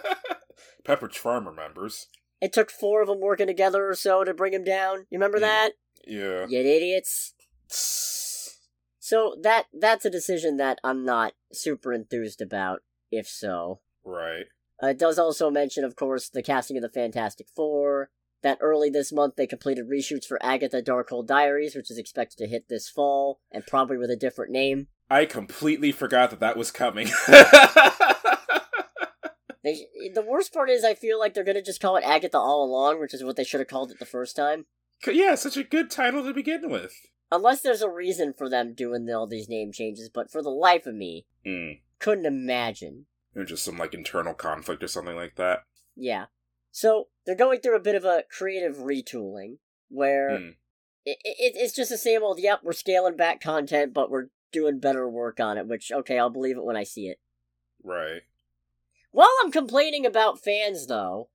Pepper 0.84 1.08
Farm 1.10 1.46
remembers. 1.46 2.08
It 2.40 2.52
took 2.52 2.70
four 2.70 3.02
of 3.02 3.08
them 3.08 3.20
working 3.20 3.46
together 3.46 3.88
or 3.88 3.94
so 3.94 4.24
to 4.24 4.32
bring 4.32 4.54
him 4.54 4.64
down. 4.64 5.06
You 5.10 5.18
remember 5.18 5.40
that? 5.40 5.72
Yeah. 6.06 6.46
You 6.48 6.60
idiots. 6.60 7.34
So 7.68 9.36
that 9.42 9.66
that's 9.72 10.04
a 10.04 10.10
decision 10.10 10.56
that 10.58 10.78
I'm 10.84 11.04
not 11.04 11.34
super 11.52 11.92
enthused 11.92 12.40
about, 12.40 12.82
if 13.10 13.26
so. 13.26 13.80
Right. 14.08 14.46
Uh, 14.82 14.88
it 14.88 14.98
does 14.98 15.18
also 15.18 15.50
mention, 15.50 15.84
of 15.84 15.96
course, 15.96 16.28
the 16.28 16.42
casting 16.42 16.76
of 16.76 16.82
the 16.82 16.88
Fantastic 16.88 17.46
Four. 17.54 18.10
That 18.42 18.58
early 18.60 18.88
this 18.88 19.12
month 19.12 19.34
they 19.36 19.48
completed 19.48 19.88
reshoots 19.90 20.24
for 20.24 20.38
Agatha 20.40 20.80
Darkhold 20.80 21.26
Diaries, 21.26 21.74
which 21.74 21.90
is 21.90 21.98
expected 21.98 22.36
to 22.38 22.46
hit 22.46 22.68
this 22.68 22.88
fall, 22.88 23.40
and 23.50 23.66
probably 23.66 23.96
with 23.96 24.10
a 24.10 24.16
different 24.16 24.52
name. 24.52 24.86
I 25.10 25.24
completely 25.26 25.90
forgot 25.90 26.30
that 26.30 26.38
that 26.40 26.56
was 26.56 26.70
coming. 26.70 27.08
They, 29.64 29.86
the 30.14 30.22
worst 30.22 30.54
part 30.54 30.70
is, 30.70 30.84
I 30.84 30.94
feel 30.94 31.18
like 31.18 31.34
they're 31.34 31.44
gonna 31.44 31.60
just 31.60 31.80
call 31.80 31.96
it 31.96 32.04
Agatha 32.04 32.38
all 32.38 32.64
along, 32.64 33.00
which 33.00 33.12
is 33.12 33.24
what 33.24 33.36
they 33.36 33.44
should 33.44 33.60
have 33.60 33.68
called 33.68 33.90
it 33.90 33.98
the 33.98 34.06
first 34.06 34.36
time. 34.36 34.66
yeah, 35.06 35.34
such 35.34 35.56
a 35.56 35.64
good 35.64 35.90
title 35.90 36.24
to 36.24 36.32
begin 36.32 36.70
with. 36.70 36.94
Unless 37.30 37.60
there's 37.62 37.82
a 37.82 37.90
reason 37.90 38.32
for 38.32 38.48
them 38.48 38.72
doing 38.72 39.06
all 39.10 39.26
these 39.26 39.48
name 39.48 39.72
changes, 39.72 40.08
but 40.08 40.30
for 40.30 40.42
the 40.42 40.48
life 40.50 40.86
of 40.86 40.94
me, 40.94 41.26
Mm. 41.44 41.80
couldn't 41.98 42.24
imagine. 42.24 43.06
Or 43.36 43.44
just 43.44 43.64
some 43.64 43.78
like 43.78 43.94
internal 43.94 44.34
conflict 44.34 44.82
or 44.82 44.88
something 44.88 45.16
like 45.16 45.36
that. 45.36 45.64
Yeah. 45.96 46.26
So 46.70 47.08
they're 47.26 47.34
going 47.36 47.60
through 47.60 47.76
a 47.76 47.80
bit 47.80 47.94
of 47.94 48.04
a 48.04 48.24
creative 48.30 48.76
retooling 48.78 49.58
where 49.88 50.30
Mm. 50.30 50.54
it, 51.04 51.18
it, 51.24 51.52
it's 51.56 51.74
just 51.74 51.90
the 51.90 51.98
same 51.98 52.22
old, 52.22 52.38
yep, 52.40 52.60
we're 52.62 52.72
scaling 52.72 53.16
back 53.16 53.40
content, 53.40 53.92
but 53.94 54.10
we're 54.10 54.28
doing 54.52 54.78
better 54.78 55.08
work 55.08 55.40
on 55.40 55.56
it, 55.58 55.66
which, 55.66 55.90
okay, 55.92 56.18
I'll 56.18 56.30
believe 56.30 56.56
it 56.56 56.64
when 56.64 56.76
I 56.76 56.84
see 56.84 57.08
it. 57.08 57.18
Right. 57.82 58.22
While 59.12 59.30
I'm 59.42 59.50
complaining 59.52 60.04
about 60.06 60.42
fans, 60.42 60.86
though, 60.86 61.28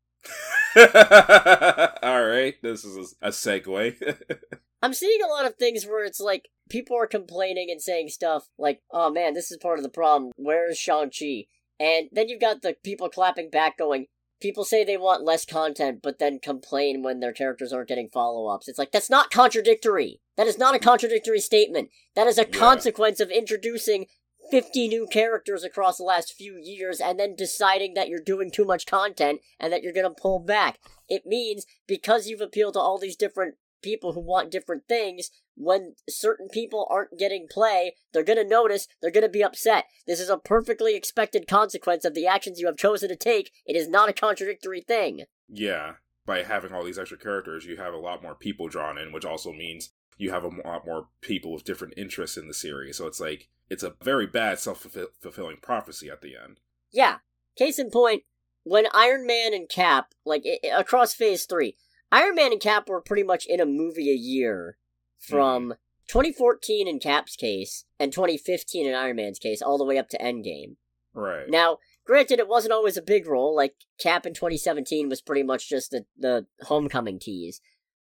All 0.75 2.25
right, 2.25 2.55
this 2.61 2.83
is 2.85 3.15
a, 3.21 3.27
a 3.27 3.31
segue. 3.31 4.37
I'm 4.81 4.93
seeing 4.93 5.21
a 5.23 5.27
lot 5.27 5.45
of 5.45 5.55
things 5.55 5.85
where 5.85 6.03
it's 6.03 6.19
like 6.19 6.49
people 6.69 6.97
are 6.97 7.07
complaining 7.07 7.69
and 7.71 7.81
saying 7.81 8.09
stuff 8.09 8.49
like, 8.57 8.81
oh 8.91 9.09
man, 9.11 9.33
this 9.33 9.51
is 9.51 9.57
part 9.57 9.79
of 9.79 9.83
the 9.83 9.89
problem. 9.89 10.31
Where's 10.35 10.77
Shang-Chi? 10.77 11.45
And 11.79 12.09
then 12.11 12.29
you've 12.29 12.41
got 12.41 12.61
the 12.61 12.75
people 12.83 13.09
clapping 13.09 13.49
back 13.49 13.77
going, 13.77 14.07
people 14.41 14.63
say 14.63 14.83
they 14.83 14.97
want 14.97 15.23
less 15.23 15.45
content, 15.45 15.99
but 16.03 16.19
then 16.19 16.39
complain 16.39 17.01
when 17.01 17.19
their 17.19 17.33
characters 17.33 17.73
aren't 17.73 17.87
getting 17.89 18.09
follow 18.09 18.47
ups. 18.47 18.67
It's 18.67 18.79
like, 18.79 18.91
that's 18.91 19.09
not 19.09 19.31
contradictory. 19.31 20.21
That 20.37 20.47
is 20.47 20.57
not 20.57 20.75
a 20.75 20.79
contradictory 20.79 21.39
statement. 21.39 21.89
That 22.15 22.27
is 22.27 22.37
a 22.37 22.41
Yeah. 22.45 22.57
consequence 22.57 23.19
of 23.19 23.31
introducing 23.31 24.07
50 24.51 24.87
new 24.89 25.07
characters 25.07 25.63
across 25.63 25.97
the 25.97 26.03
last 26.03 26.33
few 26.33 26.57
years 26.57 26.99
and 26.99 27.19
then 27.19 27.35
deciding 27.35 27.93
that 27.93 28.09
you're 28.09 28.19
doing 28.19 28.51
too 28.51 28.65
much 28.65 28.85
content 28.85 29.39
and 29.59 29.71
that 29.71 29.81
you're 29.81 29.93
going 29.93 30.13
to 30.13 30.21
pull 30.21 30.39
back. 30.39 30.79
It 31.07 31.25
means 31.25 31.65
because 31.87 32.27
you've 32.27 32.41
appealed 32.41 32.73
to 32.73 32.79
all 32.79 32.97
these 32.97 33.15
different 33.15 33.55
people 33.83 34.13
who 34.13 34.21
want 34.21 34.51
different 34.51 34.87
things, 34.87 35.29
when 35.55 35.93
certain 36.09 36.47
people 36.49 36.87
aren't 36.89 37.19
getting 37.19 37.47
play, 37.51 37.95
they're 38.11 38.23
going 38.23 38.41
to 38.41 38.47
notice, 38.47 38.87
they're 39.01 39.11
going 39.11 39.23
to 39.23 39.29
be 39.29 39.43
upset. 39.43 39.85
This 40.07 40.19
is 40.19 40.29
a 40.29 40.37
perfectly 40.37 40.95
expected 40.95 41.47
consequence 41.47 42.05
of 42.05 42.15
the 42.15 42.25
actions 42.25 42.59
you 42.59 42.65
have 42.65 42.77
chosen 42.77 43.09
to 43.09 43.15
take. 43.15 43.51
It 43.65 43.75
is 43.75 43.87
not 43.87 44.09
a 44.09 44.13
contradictory 44.13 44.81
thing. 44.81 45.25
yeah, 45.47 45.93
by 46.25 46.43
having 46.43 46.73
all 46.73 46.83
these 46.83 46.97
extra 46.97 47.17
characters, 47.17 47.65
you 47.65 47.77
have 47.77 47.93
a 47.93 47.97
lot 47.97 48.23
more 48.23 48.35
people 48.35 48.67
drawn 48.67 48.97
in, 48.97 49.11
which 49.11 49.25
also 49.25 49.51
means 49.51 49.91
you 50.17 50.31
have 50.31 50.43
a 50.43 50.47
lot 50.65 50.85
more 50.85 51.07
people 51.21 51.51
with 51.51 51.63
different 51.65 51.95
interests 51.97 52.37
in 52.37 52.47
the 52.47 52.53
series. 52.53 52.97
So 52.97 53.07
it's 53.07 53.19
like 53.19 53.49
it's 53.69 53.83
a 53.83 53.95
very 54.01 54.27
bad 54.27 54.59
self 54.59 54.85
fulfilling 55.21 55.57
prophecy 55.61 56.09
at 56.09 56.21
the 56.21 56.35
end. 56.41 56.59
Yeah. 56.91 57.17
Case 57.57 57.77
in 57.77 57.89
point, 57.91 58.23
when 58.63 58.85
Iron 58.93 59.27
Man 59.27 59.53
and 59.53 59.67
Cap, 59.67 60.13
like 60.25 60.45
across 60.73 61.13
Phase 61.13 61.45
Three, 61.45 61.75
Iron 62.13 62.35
Man 62.35 62.51
and 62.51 62.61
Cap 62.61 62.87
were 62.87 63.01
pretty 63.01 63.23
much 63.23 63.47
in 63.47 63.59
a 63.59 63.65
movie 63.65 64.11
a 64.11 64.15
year 64.15 64.77
from 65.17 65.69
mm. 65.69 65.77
2014 66.07 66.87
in 66.87 66.99
Cap's 66.99 67.35
case 67.35 67.85
and 67.99 68.13
2015 68.13 68.85
in 68.85 68.93
Iron 68.93 69.15
Man's 69.15 69.39
case, 69.39 69.63
all 69.63 69.79
the 69.79 69.83
way 69.83 69.97
up 69.97 70.09
to 70.09 70.19
Endgame. 70.19 70.75
Right. 71.15 71.49
Now, 71.49 71.79
granted, 72.05 72.37
it 72.37 72.47
wasn't 72.47 72.73
always 72.73 72.97
a 72.97 73.01
big 73.01 73.25
role. 73.25 73.55
Like 73.55 73.73
Cap 73.99 74.27
in 74.27 74.35
2017 74.35 75.09
was 75.09 75.21
pretty 75.21 75.41
much 75.41 75.67
just 75.67 75.89
the 75.89 76.05
the 76.15 76.45
homecoming 76.61 77.17
tease, 77.17 77.61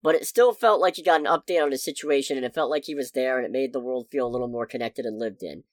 but 0.02 0.14
it 0.14 0.26
still 0.26 0.52
felt 0.52 0.82
like 0.82 0.96
he 0.96 1.02
got 1.02 1.20
an 1.20 1.26
update 1.26 1.62
on 1.62 1.70
his 1.70 1.82
situation, 1.82 2.36
and 2.36 2.44
it 2.44 2.54
felt 2.54 2.70
like 2.70 2.84
he 2.84 2.94
was 2.94 3.12
there, 3.12 3.38
and 3.38 3.46
it 3.46 3.52
made 3.52 3.72
the 3.72 3.80
world 3.80 4.08
feel 4.10 4.26
a 4.26 4.28
little 4.28 4.48
more 4.48 4.66
connected 4.66 5.06
and 5.06 5.18
lived 5.18 5.42
in. 5.42 5.64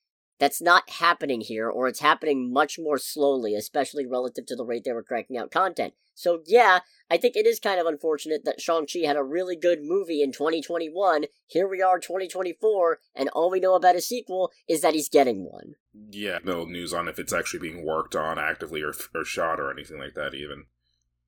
That's 0.41 0.59
not 0.59 0.89
happening 0.89 1.41
here, 1.41 1.69
or 1.69 1.87
it's 1.87 1.99
happening 1.99 2.51
much 2.51 2.79
more 2.79 2.97
slowly, 2.97 3.53
especially 3.53 4.07
relative 4.07 4.47
to 4.47 4.55
the 4.55 4.65
rate 4.65 4.83
they 4.83 4.91
were 4.91 5.03
cranking 5.03 5.37
out 5.37 5.51
content. 5.51 5.93
So, 6.15 6.41
yeah, 6.47 6.79
I 7.11 7.17
think 7.17 7.35
it 7.35 7.45
is 7.45 7.59
kind 7.59 7.79
of 7.79 7.85
unfortunate 7.85 8.43
that 8.45 8.59
Shang-Chi 8.59 9.05
had 9.05 9.17
a 9.17 9.23
really 9.23 9.55
good 9.55 9.83
movie 9.83 10.23
in 10.23 10.31
2021. 10.31 11.25
Here 11.45 11.67
we 11.67 11.83
are, 11.83 11.99
2024, 11.99 12.97
and 13.13 13.29
all 13.29 13.51
we 13.51 13.59
know 13.59 13.75
about 13.75 13.95
a 13.95 14.01
sequel 14.01 14.49
is 14.67 14.81
that 14.81 14.95
he's 14.95 15.09
getting 15.09 15.47
one. 15.47 15.75
Yeah, 16.09 16.39
no 16.43 16.65
news 16.65 16.91
on 16.91 17.07
if 17.07 17.19
it's 17.19 17.33
actually 17.33 17.59
being 17.59 17.85
worked 17.85 18.15
on 18.15 18.39
actively 18.39 18.81
or, 18.81 18.95
or 19.13 19.23
shot 19.23 19.59
or 19.59 19.69
anything 19.71 19.99
like 19.99 20.15
that, 20.15 20.33
even. 20.33 20.65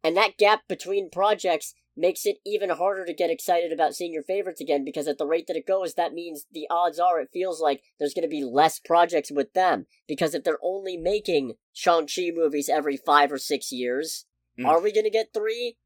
And 0.04 0.18
that 0.18 0.38
gap 0.38 0.64
between 0.68 1.10
projects 1.10 1.74
makes 1.96 2.26
it 2.26 2.38
even 2.46 2.72
harder 2.72 3.06
to 3.06 3.14
get 3.14 3.30
excited 3.30 3.72
about 3.72 3.96
seeing 3.96 4.12
your 4.12 4.24
favorites 4.24 4.60
again 4.60 4.84
because 4.84 5.08
at 5.08 5.18
the 5.18 5.28
rate 5.28 5.48
that 5.48 5.56
it 5.56 5.68
goes, 5.68 5.94
that 5.94 6.14
means 6.14 6.46
the 6.52 6.68
odds 6.70 7.00
are 7.00 7.20
it 7.20 7.30
feels 7.32 7.62
like 7.62 7.84
there's 8.00 8.14
going 8.14 8.24
to 8.24 8.28
be 8.28 8.44
less 8.44 8.80
projects 8.80 9.32
with 9.32 9.54
them. 9.54 9.86
Because 10.08 10.34
if 10.34 10.44
they're 10.44 10.58
only 10.64 10.98
making 10.98 11.54
Shang-Chi 11.72 12.32
movies 12.34 12.70
every 12.70 12.98
five 12.98 13.32
or 13.32 13.38
six 13.38 13.72
years, 13.72 14.26
mm. 14.60 14.66
are 14.66 14.82
we 14.82 14.92
going 14.92 15.06
to 15.06 15.10
get 15.10 15.34
three? 15.34 15.78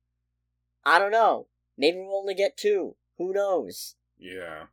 I 0.85 0.99
don't 0.99 1.11
know. 1.11 1.47
Maybe 1.77 1.97
we'll 1.97 2.17
only 2.17 2.33
get 2.33 2.57
two. 2.57 2.95
Who 3.17 3.33
knows? 3.33 3.95
Yeah. 4.17 4.65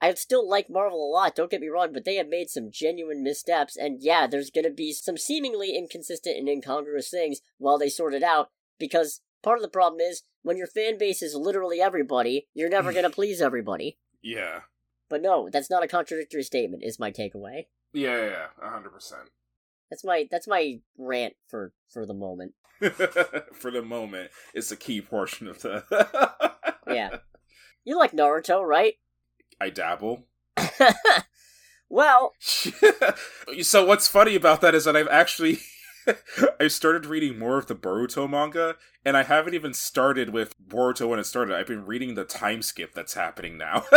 I 0.00 0.12
still 0.14 0.46
like 0.46 0.68
Marvel 0.68 1.02
a 1.02 1.08
lot, 1.10 1.34
don't 1.34 1.50
get 1.50 1.62
me 1.62 1.68
wrong, 1.68 1.92
but 1.92 2.04
they 2.04 2.16
have 2.16 2.28
made 2.28 2.50
some 2.50 2.70
genuine 2.70 3.22
missteps, 3.22 3.74
and 3.74 4.02
yeah, 4.02 4.26
there's 4.26 4.50
gonna 4.50 4.68
be 4.68 4.92
some 4.92 5.16
seemingly 5.16 5.74
inconsistent 5.74 6.36
and 6.36 6.46
incongruous 6.46 7.08
things 7.08 7.40
while 7.56 7.78
they 7.78 7.88
sort 7.88 8.12
it 8.12 8.22
out, 8.22 8.50
because 8.78 9.20
part 9.42 9.58
of 9.58 9.62
the 9.62 9.68
problem 9.68 10.00
is 10.00 10.22
when 10.42 10.56
your 10.56 10.66
fan 10.66 10.98
base 10.98 11.22
is 11.22 11.34
literally 11.34 11.80
everybody, 11.80 12.48
you're 12.54 12.68
never 12.68 12.92
going 12.92 13.04
to 13.08 13.10
please 13.10 13.40
everybody. 13.40 13.98
Yeah. 14.22 14.60
But 15.08 15.22
no, 15.22 15.48
that's 15.52 15.70
not 15.70 15.82
a 15.82 15.88
contradictory 15.88 16.42
statement. 16.42 16.82
Is 16.84 16.98
my 16.98 17.10
takeaway. 17.10 17.66
Yeah, 17.92 18.16
yeah, 18.16 18.46
yeah, 18.60 18.70
hundred 18.70 18.90
percent. 18.90 19.30
That's 19.90 20.04
my 20.04 20.26
that's 20.30 20.48
my 20.48 20.80
rant 20.98 21.34
for 21.48 21.72
for 21.92 22.06
the 22.06 22.14
moment. 22.14 22.54
for 23.52 23.70
the 23.70 23.82
moment, 23.82 24.30
it's 24.52 24.72
a 24.72 24.76
key 24.76 25.00
portion 25.00 25.46
of 25.46 25.60
the. 25.62 25.84
yeah, 26.88 27.18
you 27.84 27.96
like 27.96 28.12
Naruto, 28.12 28.66
right? 28.66 28.94
I 29.60 29.70
dabble. 29.70 30.26
well, 31.88 32.32
so 32.40 33.84
what's 33.84 34.08
funny 34.08 34.34
about 34.34 34.60
that 34.62 34.74
is 34.74 34.86
that 34.86 34.96
I've 34.96 35.08
actually 35.08 35.60
I 36.60 36.68
started 36.68 37.06
reading 37.06 37.38
more 37.38 37.58
of 37.58 37.66
the 37.66 37.74
Boruto 37.74 38.28
manga, 38.28 38.76
and 39.04 39.16
I 39.16 39.22
haven't 39.22 39.54
even 39.54 39.74
started 39.74 40.30
with 40.30 40.54
Boruto 40.66 41.08
when 41.08 41.18
it 41.18 41.24
started. 41.24 41.56
I've 41.56 41.66
been 41.66 41.86
reading 41.86 42.14
the 42.14 42.24
time 42.24 42.62
skip 42.62 42.94
that's 42.94 43.14
happening 43.14 43.58
now. 43.58 43.84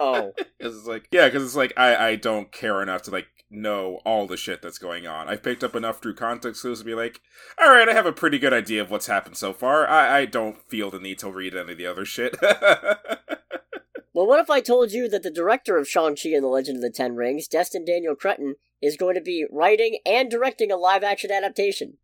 oh, 0.00 0.32
it's 0.58 0.86
like 0.86 1.08
yeah, 1.10 1.26
because 1.26 1.44
it's 1.44 1.56
like 1.56 1.72
I 1.76 2.08
I 2.08 2.16
don't 2.16 2.52
care 2.52 2.82
enough 2.82 3.02
to 3.02 3.10
like 3.10 3.28
know 3.50 4.00
all 4.04 4.26
the 4.26 4.36
shit 4.36 4.62
that's 4.62 4.78
going 4.78 5.06
on. 5.06 5.28
I've 5.28 5.42
picked 5.42 5.64
up 5.64 5.74
enough 5.74 6.00
through 6.00 6.14
context 6.14 6.62
clues 6.62 6.80
to 6.80 6.84
be 6.84 6.94
like, 6.94 7.20
all 7.60 7.70
right, 7.70 7.88
I 7.88 7.94
have 7.94 8.06
a 8.06 8.12
pretty 8.12 8.38
good 8.38 8.52
idea 8.52 8.82
of 8.82 8.90
what's 8.90 9.06
happened 9.06 9.36
so 9.36 9.52
far. 9.52 9.86
I 9.88 10.18
I 10.20 10.24
don't 10.26 10.62
feel 10.68 10.90
the 10.90 10.98
need 10.98 11.18
to 11.20 11.30
read 11.30 11.54
any 11.54 11.72
of 11.72 11.78
the 11.78 11.86
other 11.86 12.04
shit. 12.04 12.36
well, 12.42 14.26
what 14.26 14.40
if 14.40 14.50
I 14.50 14.60
told 14.60 14.92
you 14.92 15.08
that 15.08 15.22
the 15.22 15.30
director 15.30 15.76
of 15.76 15.88
Shang-Chi 15.88 16.30
and 16.30 16.44
the 16.44 16.48
Legend 16.48 16.76
of 16.76 16.82
the 16.82 16.90
Ten 16.90 17.14
Rings, 17.14 17.48
Destin 17.48 17.84
Daniel 17.84 18.14
Cretton, 18.14 18.56
is 18.80 18.96
going 18.96 19.14
to 19.14 19.20
be 19.20 19.46
writing 19.50 19.98
and 20.06 20.30
directing 20.30 20.70
a 20.70 20.76
live 20.76 21.02
action 21.02 21.30
adaptation. 21.30 21.98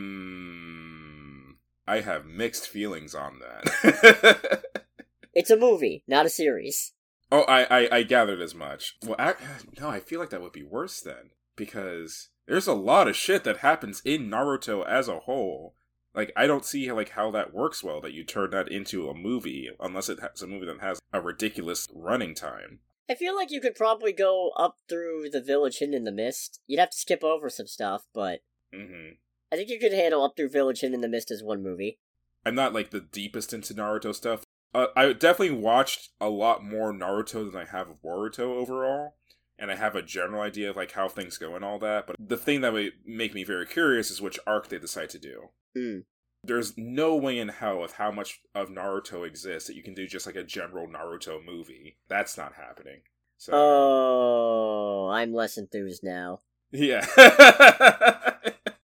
I 1.88 2.02
have 2.02 2.26
mixed 2.26 2.68
feelings 2.68 3.16
on 3.16 3.40
that. 3.40 4.64
it's 5.34 5.50
a 5.50 5.58
movie, 5.58 6.04
not 6.08 6.26
a 6.26 6.30
series. 6.30 6.94
Oh, 7.32 7.42
I, 7.44 7.64
I, 7.64 7.98
I 7.98 8.04
gathered 8.04 8.42
as 8.42 8.54
much. 8.54 8.98
Well, 9.06 9.16
I, 9.18 9.36
no, 9.80 9.90
I 9.90 10.00
feel 10.00 10.20
like 10.20 10.30
that 10.32 10.42
would 10.42 10.52
be 10.52 10.64
worse 10.64 11.02
then 11.02 11.32
because 11.56 12.30
there's 12.46 12.68
a 12.68 12.74
lot 12.74 13.08
of 13.08 13.16
shit 13.16 13.44
that 13.46 13.58
happens 13.58 14.02
in 14.06 14.30
Naruto 14.30 14.86
as 14.86 15.08
a 15.08 15.20
whole. 15.20 15.76
Like, 16.14 16.32
I 16.36 16.48
don't 16.48 16.66
see 16.66 16.92
like 16.92 17.10
how 17.10 17.32
that 17.32 17.54
works 17.54 17.84
well 17.84 18.02
that 18.02 18.14
you 18.14 18.24
turn 18.24 18.50
that 18.52 18.72
into 18.72 19.10
a 19.10 19.14
movie 19.14 19.70
unless 19.80 20.10
it 20.10 20.20
has 20.20 20.42
a 20.42 20.48
movie 20.48 20.66
that 20.66 20.82
has 20.82 21.00
a 21.14 21.22
ridiculous 21.22 21.88
running 21.94 22.34
time. 22.34 22.80
I 23.10 23.16
feel 23.16 23.36
like 23.36 23.52
you 23.52 23.62
could 23.62 23.76
probably 23.76 24.12
go 24.12 24.52
up 24.58 24.78
through 24.90 25.30
the 25.32 25.42
village 25.42 25.80
hidden 25.80 25.96
in 25.96 26.04
the 26.04 26.12
mist. 26.12 26.60
You'd 26.68 26.80
have 26.80 26.90
to 26.90 26.98
skip 26.98 27.24
over 27.24 27.50
some 27.50 27.68
stuff, 27.68 28.04
but 28.14 28.42
mm-hmm. 28.74 29.14
I 29.52 29.56
think 29.56 29.70
you 29.70 29.80
could 29.80 29.94
handle 29.94 30.24
up 30.24 30.36
through 30.36 30.50
village 30.50 30.82
hidden 30.82 30.96
in 30.96 31.02
the 31.02 31.08
mist 31.08 31.32
as 31.32 31.42
one 31.42 31.64
movie. 31.64 32.00
I'm 32.46 32.56
not 32.56 32.74
like 32.74 32.92
the 32.92 33.00
deepest 33.00 33.54
into 33.54 33.74
Naruto 33.74 34.14
stuff. 34.14 34.44
Uh, 34.74 34.88
I 34.96 35.14
definitely 35.14 35.56
watched 35.56 36.10
a 36.20 36.30
lot 36.30 36.64
more 36.64 36.92
Naruto 36.92 37.50
than 37.50 37.60
I 37.60 37.66
have 37.66 37.90
of 37.90 38.02
Boruto 38.02 38.40
overall, 38.40 39.16
and 39.58 39.72
I 39.72 39.76
have 39.76 39.96
a 39.96 40.02
general 40.02 40.42
idea 40.42 40.70
of 40.70 40.76
like 40.76 40.92
how 40.92 41.08
things 41.08 41.38
go 41.38 41.56
and 41.56 41.64
all 41.64 41.80
that. 41.80 42.08
But 42.08 42.18
the 42.20 42.38
thing 42.38 42.62
that 42.62 42.74
would 42.74 42.92
make 43.06 43.34
me 43.34 43.44
very 43.44 43.66
curious 43.66 44.12
is 44.12 44.22
which 44.22 44.40
arc 44.46 44.68
they 44.68 44.80
decide 44.80 45.10
to 45.12 45.20
do. 45.20 45.50
Mm 45.78 46.04
there's 46.48 46.78
no 46.78 47.16
way 47.16 47.38
in 47.38 47.50
hell 47.50 47.84
of 47.84 47.94
how 47.94 48.12
much 48.12 48.42
of 48.56 48.70
Naruto 48.70 49.28
exists 49.28 49.68
that 49.68 49.76
you 49.76 49.84
can 49.84 49.94
do 49.94 50.08
just 50.08 50.26
like 50.26 50.36
a 50.36 50.44
general 50.44 50.88
Naruto 50.88 51.44
movie. 51.44 51.98
That's 52.08 52.38
not 52.38 52.54
happening. 52.54 53.02
So 53.38 53.52
Oh, 53.54 55.10
I'm 55.12 55.34
less 55.34 55.58
enthused 55.58 56.04
now. 56.04 56.42
Yeah. 56.72 57.06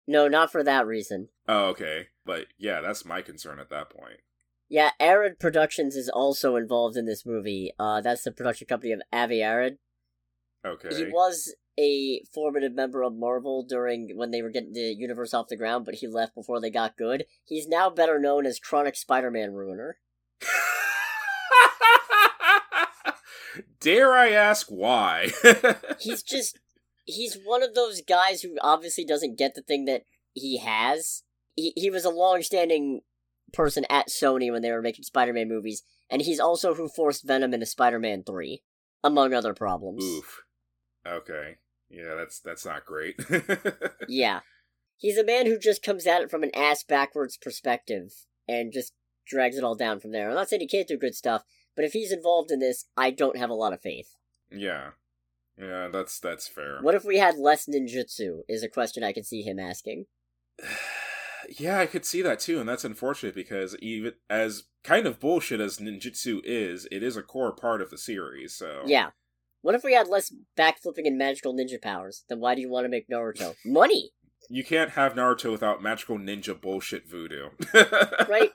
no, 0.08 0.28
not 0.28 0.52
for 0.52 0.64
that 0.64 0.88
reason. 0.88 1.30
Oh, 1.48 1.68
okay. 1.68 2.08
But 2.26 2.48
yeah, 2.58 2.82
that's 2.82 3.06
my 3.06 3.22
concern 3.22 3.60
at 3.60 3.70
that 3.70 3.90
point. 3.90 4.20
Yeah, 4.70 4.92
Arad 5.02 5.38
Productions 5.38 5.96
is 5.96 6.10
also 6.10 6.56
involved 6.56 6.96
in 6.96 7.06
this 7.06 7.26
movie. 7.26 7.74
Uh, 7.78 8.00
that's 8.00 8.24
the 8.24 8.32
production 8.32 8.68
company 8.68 8.94
of 8.94 9.02
Avi 9.12 9.44
Arad. 9.44 9.78
Okay. 10.66 10.96
He 10.96 11.04
was 11.06 11.54
a 11.82 12.24
formative 12.34 12.74
member 12.74 13.02
of 13.02 13.16
Marvel 13.16 13.66
during 13.68 14.16
when 14.16 14.30
they 14.32 14.42
were 14.42 14.52
getting 14.52 14.74
the 14.74 14.94
universe 14.98 15.34
off 15.34 15.48
the 15.48 15.58
ground, 15.58 15.86
but 15.86 15.96
he 15.96 16.08
left 16.08 16.36
before 16.36 16.62
they 16.62 16.70
got 16.70 16.98
good. 16.98 17.26
He's 17.44 17.68
now 17.68 17.90
better 17.90 18.20
known 18.20 18.46
as 18.46 18.60
Chronic 18.60 18.96
Spider-Man 18.96 19.54
Ruiner. 19.54 19.98
Dare 23.80 24.14
I 24.14 24.30
ask 24.30 24.68
why? 24.68 25.30
he's 26.00 26.22
just 26.22 26.60
he's 27.06 27.38
one 27.44 27.64
of 27.64 27.74
those 27.74 28.02
guys 28.02 28.42
who 28.42 28.58
obviously 28.62 29.04
doesn't 29.04 29.38
get 29.38 29.56
the 29.56 29.64
thing 29.64 29.86
that 29.86 30.04
he 30.34 30.60
has. 30.60 31.24
He 31.56 31.74
he 31.76 31.90
was 31.90 32.06
a 32.06 32.12
long-standing 32.12 33.02
person 33.54 33.86
at 33.90 34.10
Sony 34.10 34.52
when 34.52 34.62
they 34.62 34.72
were 34.72 34.84
making 34.84 35.04
Spider-Man 35.04 35.50
movies, 35.50 35.84
and 36.10 36.22
he's 36.22 36.40
also 36.40 36.76
who 36.76 36.88
forced 36.88 37.26
Venom 37.26 37.54
into 37.54 37.66
Spider-Man 37.66 38.24
3, 38.24 38.62
among 39.04 39.34
other 39.34 39.54
problems. 39.54 40.04
Oof. 40.04 40.44
Okay. 41.06 41.58
Yeah, 41.92 42.16
that's 42.16 42.40
that's 42.40 42.66
not 42.66 42.86
great. 42.86 43.20
yeah. 44.08 44.40
He's 44.98 45.18
a 45.18 45.26
man 45.26 45.46
who 45.46 45.58
just 45.58 45.84
comes 45.84 46.06
at 46.06 46.22
it 46.22 46.32
from 46.32 46.44
an 46.44 46.52
ass 46.56 46.84
backwards 46.84 47.38
perspective 47.38 48.14
and 48.48 48.72
just 48.72 48.94
drags 49.28 49.58
it 49.58 49.64
all 49.64 49.76
down 49.76 50.00
from 50.00 50.12
there. 50.12 50.30
I'm 50.30 50.36
not 50.36 50.50
saying 50.50 50.62
he 50.62 50.68
can't 50.68 50.88
do 50.88 50.98
good 50.98 51.16
stuff, 51.16 51.44
but 51.76 51.86
if 51.86 51.94
he's 51.94 52.12
involved 52.12 52.52
in 52.52 52.60
this, 52.60 52.86
I 52.96 53.12
don't 53.12 53.38
have 53.38 53.50
a 53.50 53.56
lot 53.56 53.74
of 53.74 53.82
faith. 53.82 54.16
Yeah. 54.52 54.92
Yeah, 55.58 55.90
that's 55.92 56.20
that's 56.20 56.48
fair. 56.48 56.80
What 56.82 56.96
if 56.96 57.04
we 57.04 57.18
had 57.18 57.38
less 57.38 57.68
ninjutsu? 57.68 58.42
Is 58.48 58.64
a 58.64 58.70
question 58.70 59.04
I 59.04 59.14
could 59.14 59.26
see 59.26 59.42
him 59.42 59.60
asking. 59.60 60.06
yeah, 61.50 61.80
I 61.80 61.86
could 61.86 62.06
see 62.06 62.22
that 62.22 62.40
too, 62.40 62.60
and 62.60 62.68
that's 62.68 62.86
unfortunate 62.86 63.36
because 63.36 63.76
even 63.78 64.14
as 64.30 64.64
kind 64.84 65.06
of 65.06 65.20
bullshit 65.20 65.60
as 65.60 65.78
ninjutsu 65.78 66.42
is, 66.44 66.88
it 66.92 67.04
is 67.04 67.18
a 67.18 67.22
core 67.22 67.52
part 67.52 67.82
of 67.82 67.90
the 67.90 67.98
series. 67.98 68.54
So 68.54 68.84
yeah, 68.86 69.10
what 69.62 69.76
if 69.76 69.84
we 69.84 69.94
had 69.94 70.08
less 70.08 70.34
backflipping 70.58 71.06
and 71.06 71.18
magical 71.18 71.54
ninja 71.54 71.82
powers? 71.82 72.24
Then 72.30 72.40
why 72.40 72.56
do 72.56 72.62
you 72.62 72.70
want 72.70 72.86
to 72.86 72.90
make 72.90 73.10
Naruto? 73.10 73.56
Money! 73.66 74.12
You 74.50 74.64
can't 74.64 74.92
have 74.92 75.14
Naruto 75.14 75.52
without 75.52 75.82
magical 75.82 76.18
ninja 76.18 76.60
bullshit 76.60 77.08
voodoo. 77.08 77.50
right? 78.28 78.52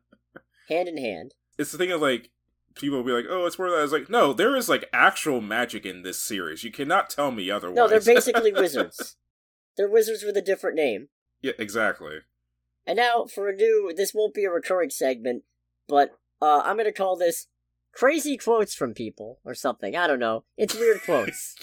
Hand 0.68 0.88
in 0.88 0.96
hand. 0.98 1.34
It's 1.58 1.70
the 1.70 1.78
thing 1.78 1.92
of 1.92 2.00
like, 2.00 2.30
people 2.74 2.98
will 2.98 3.04
be 3.04 3.12
like, 3.12 3.26
oh, 3.28 3.46
it's 3.46 3.58
more 3.58 3.70
that. 3.70 3.82
It's 3.82 3.92
like, 3.92 4.10
no, 4.10 4.32
there 4.32 4.56
is 4.56 4.68
like 4.68 4.88
actual 4.92 5.40
magic 5.40 5.86
in 5.86 6.02
this 6.02 6.20
series. 6.20 6.64
You 6.64 6.70
cannot 6.72 7.10
tell 7.10 7.30
me 7.30 7.50
otherwise. 7.50 7.76
No, 7.76 7.88
they're 7.88 8.00
basically 8.00 8.52
wizards. 8.56 9.16
They're 9.76 9.88
wizards 9.88 10.24
with 10.24 10.36
a 10.36 10.42
different 10.42 10.76
name. 10.76 11.08
Yeah, 11.42 11.52
exactly. 11.58 12.18
And 12.86 12.96
now, 12.96 13.26
for 13.26 13.48
a 13.48 13.54
new, 13.54 13.92
this 13.96 14.12
won't 14.14 14.34
be 14.34 14.44
a 14.44 14.50
recurring 14.50 14.90
segment, 14.90 15.42
but 15.88 16.12
uh, 16.40 16.62
I'm 16.64 16.76
gonna 16.76 16.92
call 16.92 17.16
this 17.16 17.46
crazy 17.96 18.36
quotes 18.36 18.74
from 18.74 18.94
people 18.94 19.38
or 19.44 19.54
something. 19.54 19.96
I 19.96 20.06
don't 20.06 20.18
know. 20.18 20.44
It's 20.56 20.74
weird 20.74 21.02
quotes. 21.04 21.56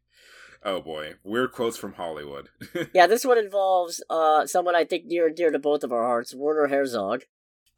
oh 0.64 0.80
boy, 0.80 1.14
weird 1.22 1.52
quotes 1.52 1.76
from 1.76 1.94
Hollywood. 1.94 2.48
yeah, 2.94 3.06
this 3.06 3.24
one 3.24 3.38
involves 3.38 4.02
uh 4.10 4.46
someone 4.46 4.74
I 4.74 4.84
think 4.84 5.06
near 5.06 5.26
and 5.26 5.36
dear 5.36 5.50
to 5.50 5.58
both 5.58 5.84
of 5.84 5.92
our 5.92 6.04
hearts, 6.04 6.34
Werner 6.34 6.68
Herzog. 6.68 7.22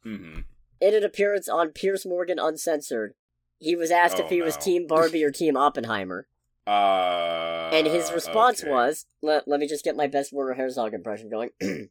hmm 0.03 0.39
In 0.79 0.95
an 0.95 1.03
appearance 1.03 1.47
on 1.47 1.69
Piers 1.69 2.05
Morgan 2.05 2.39
Uncensored, 2.39 3.13
he 3.59 3.75
was 3.75 3.91
asked 3.91 4.17
Oh, 4.19 4.23
if 4.23 4.29
he 4.29 4.41
was. 4.41 4.57
Team 4.57 4.87
Barbie 4.87 5.23
or 5.23 5.31
Team 5.31 5.55
Oppenheimer, 5.55 6.27
Uh, 6.67 7.71
and 7.73 7.87
his 7.87 8.11
response 8.11 8.61
okay. 8.61 8.71
was, 8.71 9.05
let, 9.21 9.47
"Let 9.47 9.59
me 9.59 9.67
just 9.67 9.83
get 9.83 9.95
my 9.95 10.05
best 10.07 10.31
Werner 10.31 10.53
Herzog 10.53 10.93
impression 10.93 11.27
going." 11.29 11.49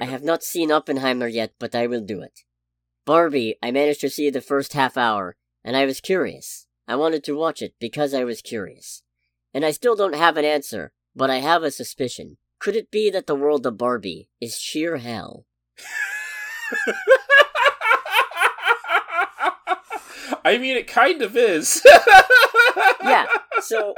I 0.00 0.06
have 0.06 0.22
not 0.22 0.42
seen 0.42 0.72
Oppenheimer 0.72 1.28
yet, 1.28 1.52
but 1.58 1.74
I 1.74 1.86
will 1.86 2.00
do 2.00 2.22
it. 2.22 2.40
Barbie, 3.04 3.56
I 3.62 3.70
managed 3.70 4.00
to 4.02 4.10
see 4.10 4.30
the 4.30 4.40
first 4.40 4.72
half 4.72 4.96
hour, 4.96 5.36
and 5.64 5.76
I 5.76 5.84
was 5.86 6.00
curious. 6.00 6.66
I 6.86 6.96
wanted 6.96 7.24
to 7.24 7.36
watch 7.36 7.62
it 7.62 7.74
because 7.80 8.14
I 8.14 8.24
was 8.24 8.42
curious. 8.42 9.02
And 9.52 9.64
I 9.64 9.70
still 9.70 9.96
don't 9.96 10.14
have 10.14 10.36
an 10.36 10.44
answer, 10.44 10.92
but 11.14 11.30
I 11.30 11.36
have 11.36 11.62
a 11.62 11.70
suspicion. 11.70 12.36
Could 12.58 12.76
it 12.76 12.90
be 12.90 13.10
that 13.10 13.26
the 13.26 13.34
world 13.34 13.66
of 13.66 13.78
Barbie 13.78 14.28
is 14.40 14.58
sheer 14.58 14.98
hell? 14.98 15.46
I 20.44 20.58
mean, 20.58 20.76
it 20.76 20.86
kind 20.86 21.22
of 21.22 21.36
is. 21.36 21.82
Yeah, 23.02 23.26
so 23.60 23.94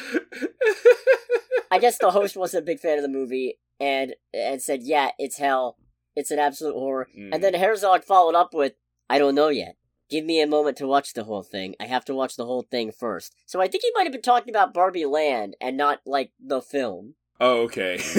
I 1.70 1.78
guess 1.78 1.98
the 1.98 2.10
host 2.10 2.36
wasn't 2.36 2.64
a 2.64 2.66
big 2.66 2.80
fan 2.80 2.98
of 2.98 3.02
the 3.02 3.08
movie 3.08 3.58
and 3.80 4.14
and 4.32 4.60
said, 4.60 4.82
"Yeah, 4.82 5.10
it's 5.18 5.38
hell. 5.38 5.76
It's 6.18 6.30
an 6.30 6.38
absolute 6.38 6.74
horror." 6.74 7.08
Mm. 7.16 7.30
And 7.32 7.44
then 7.44 7.54
Herzog 7.54 8.04
followed 8.04 8.34
up 8.34 8.52
with, 8.52 8.74
"I 9.08 9.18
don't 9.18 9.34
know 9.34 9.48
yet. 9.48 9.76
Give 10.10 10.24
me 10.24 10.40
a 10.40 10.46
moment 10.46 10.78
to 10.78 10.86
watch 10.86 11.12
the 11.12 11.24
whole 11.24 11.42
thing. 11.42 11.74
I 11.78 11.84
have 11.84 12.04
to 12.06 12.14
watch 12.14 12.36
the 12.36 12.46
whole 12.46 12.62
thing 12.62 12.92
first. 12.92 13.34
So 13.46 13.60
I 13.60 13.68
think 13.68 13.82
he 13.82 13.92
might 13.94 14.04
have 14.04 14.12
been 14.12 14.22
talking 14.22 14.54
about 14.54 14.72
Barbie 14.72 15.04
Land 15.04 15.54
and 15.60 15.76
not 15.76 16.00
like 16.06 16.32
the 16.40 16.62
film. 16.62 17.14
Oh, 17.40 17.62
okay. 17.62 17.98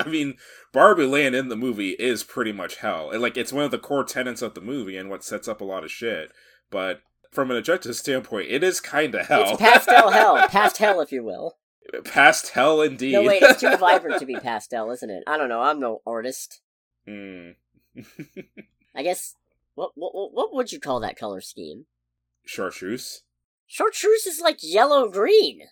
I 0.00 0.08
mean, 0.08 0.36
Barbie 0.72 1.06
Land 1.06 1.34
in 1.34 1.48
the 1.48 1.56
movie 1.56 1.90
is 1.90 2.22
pretty 2.22 2.52
much 2.52 2.76
hell. 2.76 3.10
Like, 3.18 3.36
it's 3.36 3.52
one 3.52 3.64
of 3.64 3.70
the 3.70 3.78
core 3.78 4.04
tenets 4.04 4.42
of 4.42 4.54
the 4.54 4.60
movie 4.60 4.96
and 4.96 5.10
what 5.10 5.24
sets 5.24 5.48
up 5.48 5.60
a 5.60 5.64
lot 5.64 5.84
of 5.84 5.90
shit. 5.90 6.30
But 6.70 7.00
from 7.32 7.50
an 7.50 7.56
objective 7.56 7.96
standpoint, 7.96 8.50
it 8.50 8.62
is 8.62 8.80
kind 8.80 9.14
of 9.14 9.26
hell. 9.26 9.50
It's 9.50 9.60
pastel 9.60 10.10
hell, 10.10 10.48
past 10.48 10.78
hell, 10.78 11.00
if 11.00 11.12
you 11.12 11.24
will. 11.24 11.58
Past 12.04 12.50
hell, 12.50 12.80
indeed. 12.80 13.12
No, 13.12 13.22
wait, 13.22 13.42
it's 13.42 13.60
too 13.60 13.76
vibrant 13.78 14.18
to 14.20 14.26
be 14.26 14.36
pastel, 14.36 14.90
isn't 14.90 15.10
it? 15.10 15.22
I 15.26 15.36
don't 15.36 15.48
know. 15.48 15.62
I'm 15.62 15.78
no 15.78 16.00
artist. 16.06 16.60
Hmm. 17.06 17.50
I 18.94 19.02
guess. 19.02 19.34
What 19.74 19.92
what 19.94 20.14
what- 20.14 20.32
what 20.34 20.54
would 20.54 20.72
you 20.72 20.80
call 20.80 21.00
that 21.00 21.18
color 21.18 21.40
scheme? 21.40 21.86
Chartreuse? 22.46 23.22
Chartreuse 23.66 24.26
is 24.26 24.40
like 24.40 24.58
yellow 24.62 25.08
green. 25.08 25.62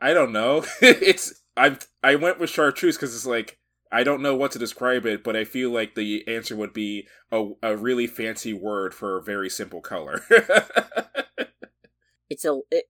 I 0.00 0.14
don't 0.14 0.32
know. 0.32 0.64
it's 0.80 1.42
I 1.56 1.76
I 2.02 2.16
went 2.16 2.38
with 2.40 2.50
chartreuse 2.50 2.96
because 2.96 3.14
it's 3.14 3.26
like 3.26 3.58
I 3.90 4.02
don't 4.04 4.22
know 4.22 4.34
what 4.34 4.50
to 4.52 4.58
describe 4.58 5.04
it, 5.06 5.22
but 5.22 5.36
I 5.36 5.44
feel 5.44 5.70
like 5.70 5.94
the 5.94 6.26
answer 6.26 6.56
would 6.56 6.72
be 6.72 7.06
a 7.30 7.50
a 7.62 7.76
really 7.76 8.06
fancy 8.06 8.52
word 8.52 8.94
for 8.94 9.16
a 9.18 9.22
very 9.22 9.48
simple 9.50 9.80
color. 9.80 10.22
It's 12.30 12.46
a 12.46 12.60
it, 12.70 12.84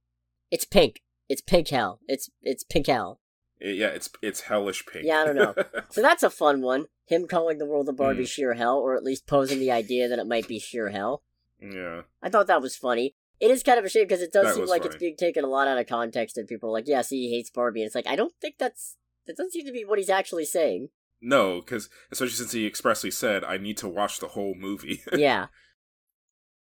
it's 0.53 0.65
pink. 0.65 1.03
It's 1.29 1.41
pink 1.43 1.69
hell. 1.69 1.99
It's 2.07 2.31
it's 2.43 2.63
pink 2.63 2.87
hell. 2.87 3.19
Yeah, 3.63 3.89
it's 3.89 4.11
it's 4.23 4.41
hellish 4.43 4.85
pink. 4.87 5.05
Yeah, 5.07 5.23
I 5.23 5.25
don't 5.27 5.37
know. 5.37 5.55
So 5.91 6.03
that's 6.03 6.23
a 6.23 6.31
fun 6.31 6.63
one. 6.63 6.87
Him 7.07 7.27
calling 7.27 7.59
the 7.59 7.67
world 7.67 7.89
of 7.89 7.97
Barbie 7.97 8.25
Mm. 8.25 8.29
sheer 8.29 8.55
hell, 8.55 8.79
or 8.79 8.97
at 8.97 9.05
least 9.05 9.27
posing 9.27 9.59
the 9.59 9.71
idea 9.71 10.09
that 10.09 10.19
it 10.19 10.27
might 10.27 10.49
be 10.49 10.59
sheer 10.59 10.89
hell. 10.91 11.23
yeah. 11.61 12.03
I 12.23 12.29
thought 12.31 12.47
that 12.49 12.63
was 12.63 12.77
funny. 12.77 13.15
It 13.41 13.51
is 13.51 13.63
kind 13.63 13.79
of 13.79 13.85
a 13.85 13.89
shame 13.89 14.05
because 14.05 14.23
it 14.23 14.33
does 14.33 14.47
That 14.47 14.55
seem 14.55 14.67
like 14.67 14.85
it's 14.85 14.97
being 14.97 15.17
taken 15.17 15.43
a 15.45 15.49
lot 15.49 15.67
out 15.69 15.77
of 15.79 15.87
context, 15.89 16.37
and 16.39 16.47
people 16.49 16.69
are 16.71 16.73
like, 16.73 16.87
"Yeah, 16.87 17.03
see, 17.03 17.29
he 17.29 17.35
hates 17.37 17.51
Barbie." 17.51 17.81
And 17.83 17.87
it's 17.87 17.95
like, 17.95 18.07
I 18.07 18.15
don't 18.17 18.33
think 18.41 18.55
that's 18.59 18.97
that 19.27 19.37
doesn't 19.37 19.53
seem 19.53 19.67
to 19.67 19.73
be 19.73 19.85
what 19.85 19.99
he's 19.99 20.11
actually 20.11 20.45
saying. 20.45 20.89
No, 21.21 21.61
because 21.61 21.89
especially 22.11 22.35
since 22.35 22.53
he 22.53 22.67
expressly 22.67 23.11
said, 23.11 23.43
"I 23.45 23.57
need 23.57 23.77
to 23.79 23.89
watch 23.89 24.19
the 24.21 24.29
whole 24.29 24.55
movie." 24.57 25.03
yeah. 25.13 25.47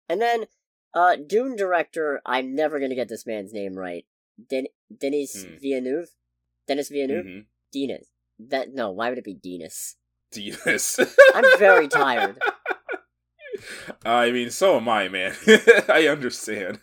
And 0.09 0.21
then, 0.21 0.47
uh, 0.95 1.17
Dune 1.17 1.55
director, 1.57 2.21
I'm 2.27 2.55
never 2.55 2.81
gonna 2.81 2.95
get 2.95 3.09
this 3.09 3.27
man's 3.27 3.53
name 3.53 3.75
right. 3.75 4.07
Den- 4.49 4.67
Denis 4.97 5.45
Hmm. 5.45 5.57
Villeneuve. 5.61 6.09
Dennis 6.71 6.89
Villeneuve. 6.89 7.25
hmm 7.27 7.39
Denis. 7.73 8.07
That 8.39 8.73
no, 8.73 8.93
why 8.93 9.09
would 9.09 9.19
it 9.19 9.25
be 9.25 9.35
Denis? 9.35 9.97
Denis. 10.31 11.01
I'm 11.35 11.59
very 11.59 11.89
tired. 11.89 12.41
I 14.05 14.31
mean, 14.31 14.51
so 14.51 14.77
am 14.77 14.89
I, 14.89 15.09
man. 15.09 15.35
I 15.89 16.07
understand. 16.07 16.81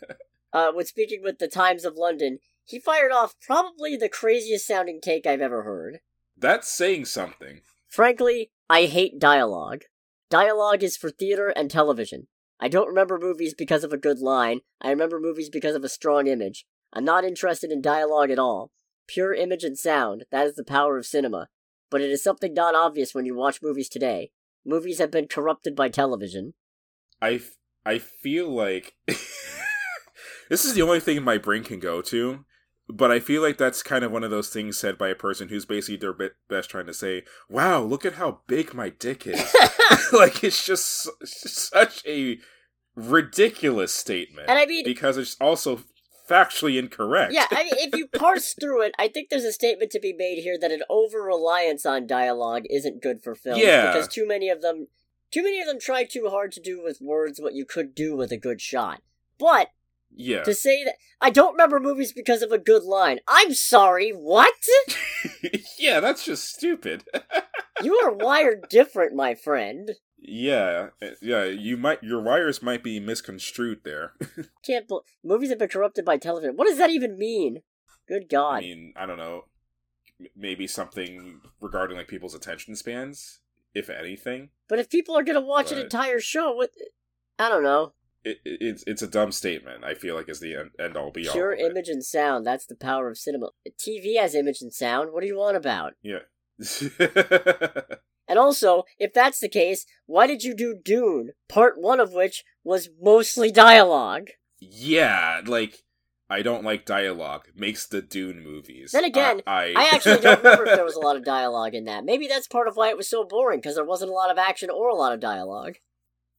Uh, 0.52 0.74
when 0.74 0.86
speaking 0.86 1.22
with 1.24 1.40
the 1.40 1.48
Times 1.48 1.86
of 1.86 1.96
London, 1.96 2.40
he 2.66 2.80
fired 2.80 3.14
off 3.14 3.36
probably 3.42 3.96
the 3.96 4.10
craziest 4.10 4.68
sounding 4.68 5.00
take 5.02 5.26
I've 5.26 5.40
ever 5.40 5.64
heard. 5.64 6.00
That's 6.36 6.70
saying 6.70 7.06
something. 7.06 7.62
Frankly, 7.88 8.52
I 8.70 8.86
hate 8.88 9.20
dialogue. 9.20 9.84
Dialogue 10.30 10.84
is 10.84 10.98
for 10.98 11.10
theater 11.10 11.48
and 11.48 11.72
television. 11.72 12.28
I 12.60 12.68
don't 12.68 12.90
remember 12.90 13.18
movies 13.18 13.54
because 13.54 13.86
of 13.86 13.94
a 13.94 13.98
good 13.98 14.20
line, 14.20 14.60
I 14.82 14.90
remember 14.90 15.18
movies 15.20 15.50
because 15.50 15.76
of 15.76 15.86
a 15.86 15.90
strong 15.90 16.28
image. 16.28 16.66
I'm 16.92 17.06
not 17.06 17.24
interested 17.24 17.72
in 17.72 17.82
dialogue 17.82 18.32
at 18.32 18.40
all. 18.40 18.72
Pure 19.08 19.34
image 19.36 19.64
and 19.64 19.78
sound, 19.78 20.26
that 20.32 20.48
is 20.48 20.56
the 20.56 20.64
power 20.64 20.98
of 20.98 21.06
cinema. 21.06 21.48
But 21.90 22.02
it 22.02 22.12
is 22.12 22.24
something 22.24 22.54
not 22.54 22.76
obvious 22.76 23.16
when 23.16 23.26
you 23.26 23.36
watch 23.36 23.62
movies 23.62 23.90
today. 23.90 24.32
Movies 24.66 25.00
have 25.00 25.12
been 25.12 25.28
corrupted 25.28 25.76
by 25.76 25.90
television. 25.90 26.54
I, 27.22 27.36
f- 27.36 27.56
I 27.86 28.00
feel 28.00 28.50
like 28.50 28.96
this 29.08 30.66
is 30.66 30.74
the 30.74 30.82
only 30.82 31.00
thing 31.00 31.24
my 31.24 31.38
brain 31.38 31.64
can 31.64 31.80
go 31.80 32.02
to, 32.02 32.46
but 32.90 33.12
I 33.12 33.20
feel 33.20 33.42
like 33.42 33.58
that's 33.58 33.84
kind 33.84 34.04
of 34.04 34.12
one 34.12 34.24
of 34.24 34.32
those 34.32 34.50
things 34.50 34.78
said 34.78 34.98
by 34.98 35.10
a 35.10 35.16
person 35.16 35.50
who's 35.50 35.66
basically 35.66 35.98
their 35.98 36.14
bit 36.14 36.34
best 36.50 36.70
trying 36.70 36.86
to 36.88 36.94
say, 36.94 37.24
"Wow, 37.50 37.82
look 37.82 38.06
at 38.06 38.14
how 38.14 38.42
big 38.48 38.74
my 38.74 38.90
dick 38.90 39.26
is." 39.26 39.56
like 40.14 40.44
it's 40.44 40.66
just, 40.66 41.10
it's 41.22 41.42
just 41.42 41.70
such 41.70 42.06
a 42.06 42.40
ridiculous 42.96 43.94
statement, 43.94 44.50
and 44.50 44.58
I 44.60 44.66
mean, 44.66 44.84
because 44.84 45.18
it's 45.18 45.38
also 45.40 45.82
factually 46.30 46.78
incorrect. 46.78 47.34
Yeah, 47.34 47.46
I 47.52 47.64
mean, 47.64 47.74
if 47.78 47.96
you 47.96 48.08
parse 48.20 48.54
through 48.54 48.84
it, 48.84 48.96
I 49.00 49.08
think 49.08 49.30
there's 49.30 49.44
a 49.44 49.54
statement 49.54 49.92
to 49.92 50.00
be 50.00 50.14
made 50.14 50.40
here 50.42 50.58
that 50.60 50.72
an 50.72 50.84
over 50.90 51.22
reliance 51.22 51.86
on 51.86 52.08
dialogue 52.08 52.64
isn't 52.70 53.02
good 53.02 53.22
for 53.24 53.36
films. 53.36 53.62
Yeah. 53.62 53.92
Because 53.92 54.08
too 54.08 54.28
many 54.28 54.50
of 54.50 54.62
them, 54.62 54.88
too 55.32 55.44
many 55.44 55.60
of 55.60 55.68
them 55.68 55.80
try 55.80 56.04
too 56.04 56.30
hard 56.30 56.52
to 56.54 56.62
do 56.62 56.84
with 56.84 57.02
words 57.02 57.40
what 57.40 57.54
you 57.54 57.66
could 57.66 57.96
do 57.96 58.16
with 58.16 58.32
a 58.32 58.38
good 58.38 58.62
shot. 58.62 59.02
But 59.40 59.70
yeah. 60.16 60.44
to 60.44 60.54
say 60.54 60.84
that 60.84 60.96
I 61.22 61.30
don't 61.30 61.54
remember 61.54 61.80
movies 61.80 62.14
because 62.14 62.42
of 62.42 62.52
a 62.52 62.58
good 62.58 62.84
line, 62.84 63.20
I'm 63.28 63.54
sorry. 63.54 64.12
What? 64.12 64.54
yeah, 65.80 66.00
that's 66.00 66.26
just 66.26 66.54
stupid. 66.54 67.04
You 67.84 67.96
are 68.04 68.12
wired 68.12 68.70
different, 68.70 69.16
my 69.16 69.36
friend. 69.36 69.92
Yeah, 70.20 70.88
eh, 71.02 71.12
yeah. 71.22 71.46
You 71.46 71.78
might 71.78 72.04
your 72.04 72.22
wires 72.22 72.62
might 72.62 72.84
be 72.84 73.00
misconstrued 73.00 73.82
there. 73.84 74.14
Can't. 74.66 74.88
Bel 74.88 75.04
movies 75.24 75.50
have 75.50 75.60
been 75.60 75.70
corrupted 75.70 76.06
by 76.06 76.18
television. 76.18 76.56
What 76.56 76.68
does 76.68 76.78
that 76.78 76.90
even 76.90 77.18
mean? 77.18 77.62
Good 78.08 78.30
God. 78.30 78.58
I 78.58 78.62
mean, 78.62 78.94
I 78.96 79.06
don't 79.06 79.18
know. 79.18 79.46
Maybe 80.36 80.66
something 80.66 81.42
regarding 81.62 81.98
like 81.98 82.08
people's 82.08 82.34
attention 82.34 82.76
spans, 82.76 83.40
if 83.76 83.90
anything. 83.90 84.50
but 84.68 84.80
if 84.80 84.90
people 84.90 85.16
are 85.18 85.24
gonna 85.24 85.42
watch 85.42 85.72
an 85.72 85.78
entire 85.78 86.20
show, 86.20 86.54
what? 86.54 86.72
I 87.38 87.50
don't 87.50 87.64
know. 87.64 87.94
It, 88.24 88.40
it, 88.44 88.58
it's 88.60 88.84
it's 88.88 89.02
a 89.04 89.08
dumb 89.08 89.32
statement. 89.32 89.84
I 89.84 89.94
feel 89.94 90.16
like 90.16 90.28
is 90.28 90.40
the 90.40 90.56
end, 90.56 90.72
end 90.80 90.98
all 90.98 91.12
be 91.12 91.28
all. 91.28 91.34
Pure 91.34 91.54
image 91.54 91.88
and 91.88 92.04
sound. 92.04 92.46
That's 92.48 92.66
the 92.66 92.76
power 92.76 93.10
of 93.10 93.18
cinema. 93.18 93.50
TV 93.80 94.20
has 94.20 94.34
image 94.34 94.62
and 94.62 94.74
sound. 94.74 95.12
What 95.14 95.22
do 95.22 95.28
you 95.28 95.38
want 95.38 95.56
about? 95.56 95.94
Yeah. 96.02 96.20
And 98.28 98.38
also, 98.38 98.84
if 99.00 99.14
that's 99.14 99.40
the 99.40 99.50
case, 99.50 99.86
why 100.06 100.28
did 100.28 100.44
you 100.44 100.56
do 100.56 100.76
Dune? 100.84 101.32
Part 101.48 101.80
one 101.80 102.00
of 102.00 102.14
which 102.14 102.44
was 102.64 102.90
mostly 103.02 103.52
dialogue. 103.52 104.28
yeah, 104.60 105.42
like 105.46 105.84
I 106.30 106.42
don't 106.42 106.66
like 106.66 106.86
dialogue. 106.86 107.48
Makes 107.56 107.88
the 107.88 108.02
Dune 108.02 108.44
movies. 108.44 108.92
Then 108.92 109.06
again, 109.06 109.42
I, 109.48 109.74
I 109.78 109.92
actually 109.94 110.20
don't 110.20 110.44
remember 110.44 110.66
if 110.66 110.76
there 110.76 110.84
was 110.84 110.96
a 110.96 111.00
lot 111.00 111.16
of 111.16 111.24
dialogue 111.38 111.74
in 111.74 111.86
that. 111.86 112.04
Maybe 112.04 112.28
that's 112.28 112.48
part 112.48 112.68
of 112.68 112.76
why 112.76 112.90
it 112.90 112.98
was 112.98 113.10
so 113.10 113.24
boring, 113.24 113.60
because 113.60 113.76
there 113.76 113.86
wasn't 113.86 114.12
a 114.12 114.14
lot 114.14 114.30
of 114.32 114.38
action 114.38 114.70
or 114.70 114.90
a 114.90 114.96
lot 114.96 115.14
of 115.14 115.22
dialogue. 115.22 115.76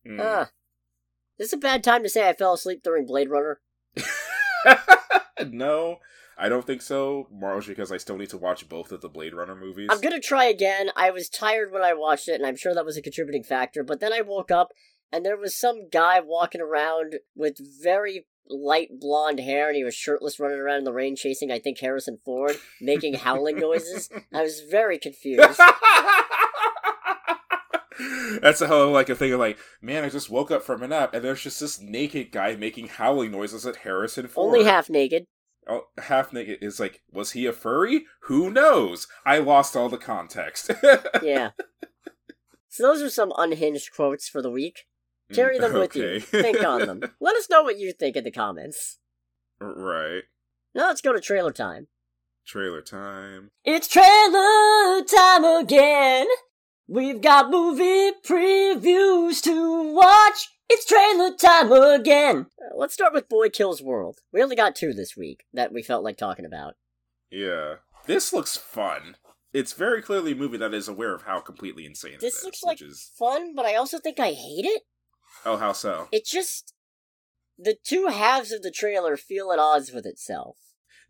Mm. 0.07 0.49
This 1.39 1.49
is 1.49 1.53
a 1.55 1.59
bad 1.59 1.83
time 1.83 2.03
to 2.03 2.09
say 2.09 2.29
I 2.29 2.35
fell 2.35 2.53
asleep 2.53 2.83
during 2.83 3.07
Blade 3.07 3.31
Runner. 3.31 3.61
no, 5.47 5.99
I 6.39 6.49
don't 6.49 6.65
think 6.65 6.83
so. 6.83 7.27
Largely 7.33 7.75
because 7.75 7.91
I 7.91 7.97
still 7.97 8.17
need 8.17 8.31
to 8.31 8.39
watch 8.39 8.69
both 8.69 8.93
of 8.93 9.01
the 9.01 9.09
Blade 9.09 9.35
Runner 9.35 9.57
movies. 9.57 9.89
I'm 9.91 10.01
gonna 10.01 10.21
try 10.21 10.45
again. 10.45 10.91
I 10.97 11.11
was 11.11 11.29
tired 11.29 11.73
when 11.73 11.83
I 11.83 11.95
watched 11.95 12.29
it, 12.29 12.35
and 12.35 12.47
I'm 12.47 12.57
sure 12.57 12.75
that 12.75 12.85
was 12.85 12.97
a 12.97 13.03
contributing 13.03 13.43
factor. 13.43 13.83
But 13.83 13.99
then 13.99 14.13
I 14.13 14.21
woke 14.21 14.53
up, 14.53 14.69
and 15.13 15.27
there 15.27 15.37
was 15.37 15.59
some 15.59 15.89
guy 15.91 16.21
walking 16.21 16.61
around 16.61 17.17
with 17.35 17.57
very 17.83 18.27
light 18.49 19.01
blonde 19.01 19.41
hair, 19.41 19.67
and 19.69 19.77
he 19.77 19.83
was 19.83 19.95
shirtless, 19.95 20.39
running 20.39 20.61
around 20.61 20.79
in 20.79 20.85
the 20.85 20.93
rain, 20.93 21.17
chasing 21.17 21.51
I 21.51 21.59
think 21.59 21.81
Harrison 21.81 22.19
Ford, 22.25 22.57
making 22.81 23.15
howling 23.15 23.59
noises. 23.61 24.09
I 24.33 24.43
was 24.43 24.61
very 24.61 24.99
confused. 24.99 25.61
That's 28.41 28.61
a 28.61 28.69
whole 28.69 28.93
like 28.93 29.09
a 29.09 29.17
thing 29.17 29.33
of 29.33 29.41
like, 29.41 29.59
man, 29.83 30.05
I 30.05 30.09
just 30.09 30.31
woke 30.31 30.53
up 30.53 30.63
from 30.63 30.85
a 30.85 30.89
nap 30.89 31.15
and 31.15 31.25
there's 31.25 31.43
just 31.43 31.59
this 31.59 31.81
naked 31.81 32.31
guy 32.31 32.55
making 32.55 32.87
howling 32.87 33.33
noises 33.33 33.67
at 33.67 33.75
Harrison 33.77 34.29
Ford. 34.29 34.55
Only 34.55 34.63
half 34.65 34.89
naked. 34.89 35.27
Oh, 35.69 35.89
half 35.99 36.33
naked 36.33 36.59
is 36.63 36.81
like, 36.81 37.03
was 37.13 37.33
he 37.33 37.45
a 37.47 37.53
furry? 37.53 38.07
Who 38.23 38.51
knows? 38.51 39.07
I 39.27 39.39
lost 39.39 39.77
all 39.77 39.89
the 39.89 39.99
context. 39.99 40.71
Yeah. 41.23 41.51
So 42.71 42.83
those 42.85 43.03
are 43.03 43.11
some 43.11 43.33
unhinged 43.37 43.93
quotes 43.95 44.29
for 44.29 44.41
the 44.41 44.51
week. 44.51 44.87
Mm, 45.31 45.35
Carry 45.37 45.59
them 45.59 45.73
with 45.75 45.97
you. 45.97 46.21
Think 46.21 46.63
on 46.65 46.87
them. 46.87 47.01
Let 47.21 47.37
us 47.37 47.51
know 47.51 47.63
what 47.63 47.79
you 47.79 47.93
think 47.93 48.15
in 48.17 48.25
the 48.25 48.31
comments. 48.31 48.99
right. 49.61 50.23
Now 50.75 50.87
let's 50.89 51.01
go 51.01 51.13
to 51.13 51.21
trailer 51.21 51.51
time. 51.53 51.89
Trailer 52.47 52.83
time. 52.83 53.51
It's 53.65 53.89
trailer 53.89 55.03
time 55.05 55.45
again. 55.45 56.27
We've 56.87 57.21
got 57.21 57.51
movie 57.51 58.13
previews 58.25 59.43
to 59.43 59.93
watch. 59.93 60.49
It's 60.71 60.85
trailer 60.85 61.35
time 61.35 61.73
again. 61.73 62.47
Uh, 62.61 62.77
let's 62.77 62.95
start 62.95 63.15
with 63.15 63.29
Boy 63.29 63.49
Kills 63.49 63.83
World. 63.83 64.19
We 64.33 64.43
only 64.43 64.57
got 64.57 64.77
two 64.77 64.93
this 64.93 65.17
week 65.17 65.45
that 65.53 65.73
we 65.73 65.83
felt 65.83 66.05
like 66.05 66.19
talking 66.19 66.45
about. 66.45 66.75
Yeah. 67.31 67.77
This 68.07 68.33
looks 68.33 68.57
fun. 68.57 69.17
It's 69.53 69.73
very 69.73 70.03
clearly 70.03 70.33
a 70.33 70.37
movie 70.37 70.59
that 70.59 70.75
is 70.75 70.89
aware 70.89 71.15
of 71.15 71.23
how 71.23 71.41
completely 71.41 71.87
insane 71.87 72.15
it 72.15 72.21
This 72.21 72.37
is, 72.37 72.45
looks 72.45 72.63
like 72.63 72.81
which 72.81 72.89
is 72.89 73.11
fun, 73.19 73.55
but 73.55 73.65
I 73.65 73.77
also 73.77 73.99
think 73.99 74.21
I 74.21 74.33
hate 74.33 74.67
it. 74.67 74.83
oh 75.47 75.57
how 75.57 75.73
so? 75.73 76.09
It 76.13 76.27
just 76.27 76.75
the 77.59 77.77
two 77.83 78.09
halves 78.09 78.53
of 78.53 78.63
the 78.63 78.71
trailer 78.71 79.17
feel 79.17 79.51
at 79.53 79.59
odds 79.59 79.91
with 79.91 80.05
itself. 80.05 80.59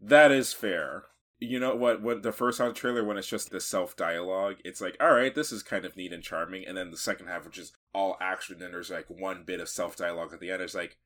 That 0.00 0.30
is 0.30 0.52
fair. 0.52 1.04
You 1.40 1.60
know 1.60 1.74
what? 1.76 2.02
When 2.02 2.22
the 2.22 2.32
first 2.32 2.58
half 2.58 2.74
trailer, 2.74 3.04
when 3.04 3.16
it's 3.16 3.28
just 3.28 3.50
the 3.50 3.60
self 3.60 3.94
dialogue, 3.96 4.56
it's 4.64 4.80
like, 4.80 4.96
all 5.00 5.12
right, 5.14 5.34
this 5.34 5.52
is 5.52 5.62
kind 5.62 5.84
of 5.84 5.96
neat 5.96 6.12
and 6.12 6.22
charming. 6.22 6.66
And 6.66 6.76
then 6.76 6.90
the 6.90 6.96
second 6.96 7.28
half, 7.28 7.44
which 7.44 7.58
is 7.58 7.72
all 7.94 8.16
action, 8.20 8.60
and 8.62 8.74
there's 8.74 8.90
like 8.90 9.06
one 9.08 9.44
bit 9.46 9.60
of 9.60 9.68
self 9.68 9.94
dialogue 9.96 10.32
at 10.32 10.40
the 10.40 10.50
end. 10.50 10.62
It's 10.62 10.74
like, 10.74 10.96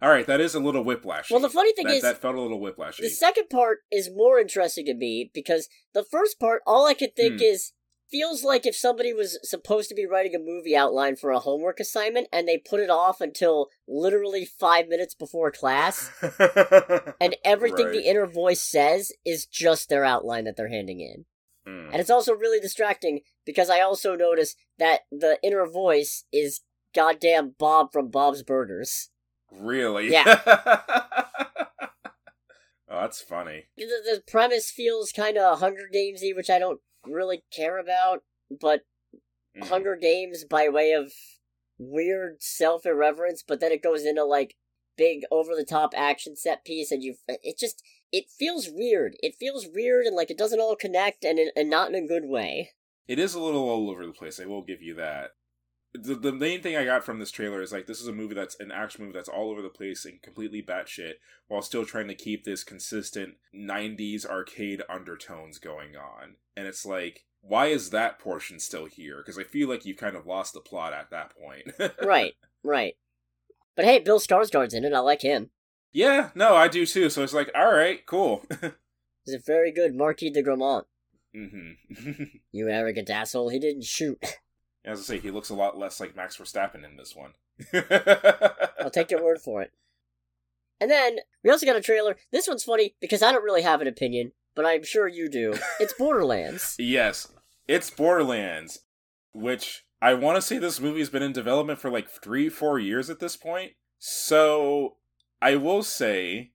all 0.00 0.10
right, 0.10 0.26
that 0.26 0.40
is 0.40 0.54
a 0.54 0.60
little 0.60 0.84
whiplashy. 0.84 1.30
Well, 1.32 1.40
the 1.40 1.48
funny 1.50 1.72
thing 1.74 1.86
that, 1.86 1.96
is, 1.96 2.02
that 2.02 2.18
felt 2.18 2.36
a 2.36 2.40
little 2.40 2.60
whiplashy. 2.60 2.98
the 3.00 3.08
second 3.08 3.48
part 3.50 3.78
is 3.90 4.08
more 4.14 4.38
interesting 4.38 4.86
to 4.86 4.94
me 4.94 5.30
because 5.34 5.68
the 5.94 6.04
first 6.04 6.38
part, 6.38 6.62
all 6.66 6.86
I 6.86 6.94
could 6.94 7.16
think 7.16 7.34
Hmm. 7.34 7.42
is 7.42 7.72
feels 8.12 8.44
like 8.44 8.66
if 8.66 8.76
somebody 8.76 9.12
was 9.12 9.38
supposed 9.42 9.88
to 9.88 9.94
be 9.94 10.06
writing 10.06 10.34
a 10.34 10.38
movie 10.38 10.76
outline 10.76 11.16
for 11.16 11.30
a 11.30 11.40
homework 11.40 11.80
assignment 11.80 12.28
and 12.32 12.46
they 12.46 12.58
put 12.58 12.78
it 12.78 12.90
off 12.90 13.20
until 13.20 13.68
literally 13.88 14.44
five 14.44 14.86
minutes 14.86 15.14
before 15.14 15.50
class, 15.50 16.10
and 17.20 17.34
everything 17.44 17.86
Right. 17.86 17.94
the 17.94 18.08
inner 18.08 18.26
voice 18.26 18.60
says 18.60 19.10
is 19.24 19.46
just 19.46 19.88
their 19.88 20.04
outline 20.04 20.44
that 20.44 20.56
they're 20.56 20.68
handing 20.68 21.00
in. 21.00 21.24
Mm. 21.66 21.90
And 21.92 22.00
it's 22.00 22.10
also 22.10 22.34
really 22.34 22.60
distracting 22.60 23.20
because 23.46 23.70
I 23.70 23.80
also 23.80 24.14
notice 24.14 24.54
that 24.78 25.00
the 25.10 25.38
inner 25.42 25.66
voice 25.66 26.24
is 26.32 26.60
goddamn 26.94 27.54
Bob 27.58 27.92
from 27.92 28.10
Bob's 28.10 28.42
Burgers. 28.42 29.08
Really? 29.50 30.10
Yeah. 30.10 30.40
oh, 30.46 31.40
that's 32.88 33.20
funny. 33.20 33.64
The, 33.76 33.84
the 34.04 34.22
premise 34.26 34.70
feels 34.70 35.12
kind 35.12 35.38
of 35.38 35.60
Hunger 35.60 35.88
Gamesy, 35.92 36.34
which 36.36 36.50
I 36.50 36.58
don't 36.58 36.80
really 37.06 37.42
care 37.52 37.78
about, 37.78 38.22
but 38.60 38.82
Mm. 39.56 39.68
Hunger 39.68 39.96
Games 39.96 40.44
by 40.44 40.68
way 40.68 40.92
of 40.92 41.12
weird 41.78 42.42
self 42.42 42.86
irreverence, 42.86 43.44
but 43.46 43.60
then 43.60 43.72
it 43.72 43.82
goes 43.82 44.04
into 44.04 44.24
like 44.24 44.56
big 44.96 45.22
over 45.30 45.54
the 45.54 45.64
top 45.64 45.92
action 45.96 46.36
set 46.36 46.64
piece, 46.64 46.90
and 46.90 47.02
you 47.02 47.16
it 47.28 47.58
just 47.58 47.82
it 48.10 48.30
feels 48.30 48.68
weird. 48.70 49.14
It 49.20 49.34
feels 49.38 49.66
weird 49.72 50.06
and 50.06 50.16
like 50.16 50.30
it 50.30 50.38
doesn't 50.38 50.60
all 50.60 50.76
connect, 50.76 51.24
and 51.24 51.38
and 51.54 51.70
not 51.70 51.88
in 51.88 51.94
a 51.94 52.06
good 52.06 52.24
way. 52.24 52.70
It 53.06 53.18
is 53.18 53.34
a 53.34 53.40
little 53.40 53.68
all 53.68 53.90
over 53.90 54.06
the 54.06 54.12
place. 54.12 54.40
I 54.40 54.46
will 54.46 54.62
give 54.62 54.80
you 54.80 54.94
that. 54.94 55.32
The, 55.94 56.14
the 56.14 56.32
main 56.32 56.62
thing 56.62 56.74
I 56.76 56.84
got 56.86 57.04
from 57.04 57.18
this 57.18 57.30
trailer 57.30 57.60
is 57.60 57.70
like 57.72 57.86
this 57.86 58.00
is 58.00 58.08
a 58.08 58.12
movie 58.12 58.34
that's 58.34 58.58
an 58.60 58.72
action 58.72 59.04
movie 59.04 59.16
that's 59.16 59.28
all 59.28 59.50
over 59.50 59.60
the 59.60 59.68
place 59.68 60.04
and 60.06 60.22
completely 60.22 60.62
batshit 60.62 61.14
while 61.48 61.60
still 61.60 61.84
trying 61.84 62.08
to 62.08 62.14
keep 62.14 62.44
this 62.44 62.64
consistent 62.64 63.34
'90s 63.54 64.24
arcade 64.24 64.82
undertones 64.88 65.58
going 65.58 65.94
on. 65.96 66.36
And 66.56 66.66
it's 66.66 66.86
like, 66.86 67.24
why 67.42 67.66
is 67.66 67.90
that 67.90 68.18
portion 68.18 68.58
still 68.58 68.86
here? 68.86 69.18
Because 69.18 69.38
I 69.38 69.44
feel 69.44 69.68
like 69.68 69.84
you've 69.84 69.98
kind 69.98 70.16
of 70.16 70.26
lost 70.26 70.54
the 70.54 70.60
plot 70.60 70.92
at 70.94 71.10
that 71.10 71.32
point. 71.36 71.92
right, 72.02 72.34
right. 72.64 72.96
But 73.76 73.84
hey, 73.84 73.98
Bill 73.98 74.18
Skarsgård's 74.20 74.74
in 74.74 74.84
it. 74.84 74.92
I 74.94 75.00
like 75.00 75.22
him. 75.22 75.50
yeah, 75.92 76.30
no, 76.34 76.54
I 76.56 76.68
do 76.68 76.86
too. 76.86 77.10
So 77.10 77.22
it's 77.22 77.32
like, 77.34 77.50
all 77.54 77.72
right, 77.72 78.04
cool. 78.06 78.44
He's 79.24 79.34
a 79.34 79.38
very 79.38 79.70
good 79.72 79.94
Marquis 79.94 80.30
de 80.30 80.42
Gramont. 80.42 80.84
hmm 81.34 81.72
You 82.52 82.68
arrogant 82.68 83.10
asshole. 83.10 83.50
He 83.50 83.58
didn't 83.58 83.84
shoot. 83.84 84.18
As 84.84 84.98
I 85.00 85.02
say, 85.02 85.18
he 85.18 85.30
looks 85.30 85.50
a 85.50 85.54
lot 85.54 85.78
less 85.78 86.00
like 86.00 86.16
Max 86.16 86.36
Verstappen 86.36 86.84
in 86.84 86.96
this 86.96 87.14
one. 87.14 87.32
I'll 88.80 88.90
take 88.90 89.10
your 89.10 89.24
word 89.24 89.40
for 89.40 89.62
it. 89.62 89.72
And 90.80 90.90
then 90.90 91.18
we 91.44 91.50
also 91.50 91.66
got 91.66 91.76
a 91.76 91.80
trailer. 91.80 92.16
This 92.32 92.48
one's 92.48 92.64
funny 92.64 92.96
because 93.00 93.22
I 93.22 93.30
don't 93.30 93.44
really 93.44 93.62
have 93.62 93.80
an 93.80 93.86
opinion, 93.86 94.32
but 94.56 94.66
I'm 94.66 94.82
sure 94.82 95.06
you 95.06 95.28
do. 95.28 95.54
It's 95.78 95.92
Borderlands. 95.98 96.74
Yes, 96.78 97.32
it's 97.68 97.90
Borderlands, 97.90 98.80
which 99.32 99.84
I 100.00 100.14
want 100.14 100.36
to 100.36 100.42
say 100.42 100.58
this 100.58 100.80
movie's 100.80 101.10
been 101.10 101.22
in 101.22 101.32
development 101.32 101.78
for 101.78 101.90
like 101.90 102.08
three, 102.10 102.48
four 102.48 102.80
years 102.80 103.08
at 103.08 103.20
this 103.20 103.36
point. 103.36 103.74
So 104.00 104.96
I 105.40 105.54
will 105.54 105.84
say 105.84 106.50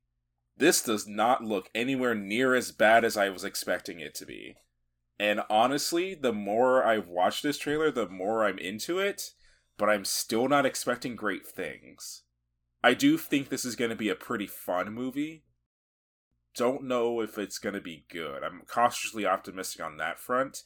this 0.58 0.82
does 0.82 1.08
not 1.08 1.46
look 1.46 1.70
anywhere 1.74 2.14
near 2.14 2.54
as 2.54 2.74
bad 2.74 3.06
as 3.06 3.16
I 3.16 3.30
was 3.30 3.46
expecting 3.46 4.02
it 4.02 4.14
to 4.16 4.26
be. 4.26 4.56
And 5.20 5.42
honestly, 5.50 6.14
the 6.14 6.34
more 6.34 6.84
I've 6.84 7.08
watched 7.08 7.44
this 7.44 7.58
trailer, 7.58 7.90
the 7.92 8.08
more 8.08 8.46
I'm 8.46 8.60
into 8.60 9.00
it, 9.00 9.34
but 9.78 9.90
I'm 9.90 10.06
still 10.06 10.48
not 10.48 10.66
expecting 10.66 11.16
great 11.16 11.46
things. 11.46 12.24
I 12.84 12.94
do 12.94 13.18
think 13.18 13.50
this 13.50 13.66
is 13.66 13.76
going 13.76 13.90
to 13.90 13.96
be 13.96 14.10
a 14.10 14.16
pretty 14.16 14.48
fun 14.48 14.94
movie. 14.94 15.44
Don't 16.56 16.84
know 16.84 17.22
if 17.22 17.38
it's 17.38 17.60
going 17.60 17.76
to 17.76 17.82
be 17.82 18.06
good. 18.10 18.44
I'm 18.44 18.62
cautiously 18.68 19.26
optimistic 19.26 19.84
on 19.84 19.98
that 19.98 20.20
front. 20.20 20.64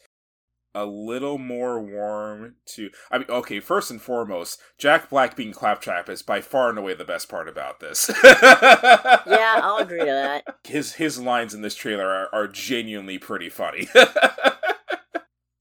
A 0.73 0.85
little 0.85 1.37
more 1.37 1.81
warm 1.81 2.55
to. 2.67 2.89
I 3.11 3.17
mean, 3.17 3.27
okay, 3.29 3.59
first 3.59 3.91
and 3.91 4.01
foremost, 4.01 4.59
Jack 4.77 5.09
Black 5.09 5.35
being 5.35 5.51
Claptrap 5.51 6.07
is 6.07 6.21
by 6.21 6.39
far 6.39 6.69
and 6.69 6.77
away 6.77 6.93
the 6.93 7.03
best 7.03 7.27
part 7.27 7.49
about 7.49 7.81
this. 7.81 8.09
yeah, 8.23 9.59
I'll 9.61 9.77
agree 9.77 9.99
to 9.99 10.05
that. 10.05 10.55
his 10.63 10.93
his 10.93 11.19
lines 11.19 11.53
in 11.53 11.61
this 11.61 11.75
trailer 11.75 12.07
are, 12.07 12.29
are 12.33 12.47
genuinely 12.47 13.17
pretty 13.17 13.49
funny. 13.49 13.89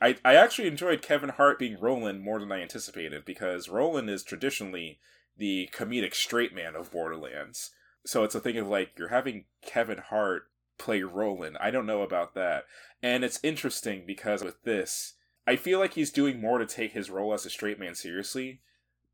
I 0.00 0.16
I 0.24 0.36
actually 0.36 0.68
enjoyed 0.68 1.02
Kevin 1.02 1.30
Hart 1.30 1.58
being 1.58 1.78
Roland 1.80 2.22
more 2.22 2.38
than 2.38 2.52
I 2.52 2.62
anticipated 2.62 3.24
because 3.24 3.68
Roland 3.68 4.08
is 4.08 4.22
traditionally 4.22 5.00
the 5.36 5.68
comedic 5.74 6.14
straight 6.14 6.54
man 6.54 6.76
of 6.76 6.92
Borderlands. 6.92 7.72
So 8.06 8.22
it's 8.22 8.36
a 8.36 8.40
thing 8.40 8.58
of 8.58 8.68
like 8.68 8.92
you're 8.96 9.08
having 9.08 9.46
Kevin 9.60 9.98
Hart 9.98 10.44
play 10.80 11.02
Roland. 11.02 11.56
I 11.60 11.70
don't 11.70 11.86
know 11.86 12.02
about 12.02 12.34
that. 12.34 12.64
And 13.02 13.22
it's 13.22 13.38
interesting 13.42 14.04
because 14.06 14.42
with 14.42 14.62
this, 14.64 15.14
I 15.46 15.56
feel 15.56 15.78
like 15.78 15.94
he's 15.94 16.10
doing 16.10 16.40
more 16.40 16.58
to 16.58 16.66
take 16.66 16.92
his 16.92 17.10
role 17.10 17.32
as 17.32 17.46
a 17.46 17.50
straight 17.50 17.78
man 17.78 17.94
seriously, 17.94 18.60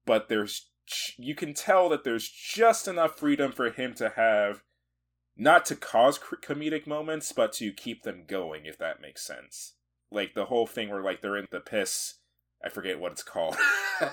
but 0.07 0.29
there's 0.29 0.71
you 1.19 1.35
can 1.35 1.53
tell 1.53 1.89
that 1.89 2.05
there's 2.05 2.29
just 2.29 2.87
enough 2.87 3.19
freedom 3.19 3.51
for 3.51 3.71
him 3.71 3.93
to 3.95 4.11
have 4.11 4.63
not 5.37 5.67
to 5.67 5.77
cause 5.77 6.19
comedic 6.19 6.87
moments, 6.87 7.33
but 7.33 7.53
to 7.55 7.73
keep 7.73 8.03
them 8.05 8.25
going, 8.27 8.67
if 8.67 8.79
that 8.79 9.01
makes 9.01 9.27
sense. 9.27 9.75
Like 10.11 10.35
the 10.35 10.47
whole 10.47 10.67
thing 10.67 10.89
where 10.89 11.03
like 11.03 11.21
they're 11.21 11.37
in 11.37 11.47
the 11.51 11.61
piss. 11.61 12.15
I 12.65 12.69
forget 12.71 12.99
what 13.01 13.13
it's 13.13 13.23
called. 13.23 13.57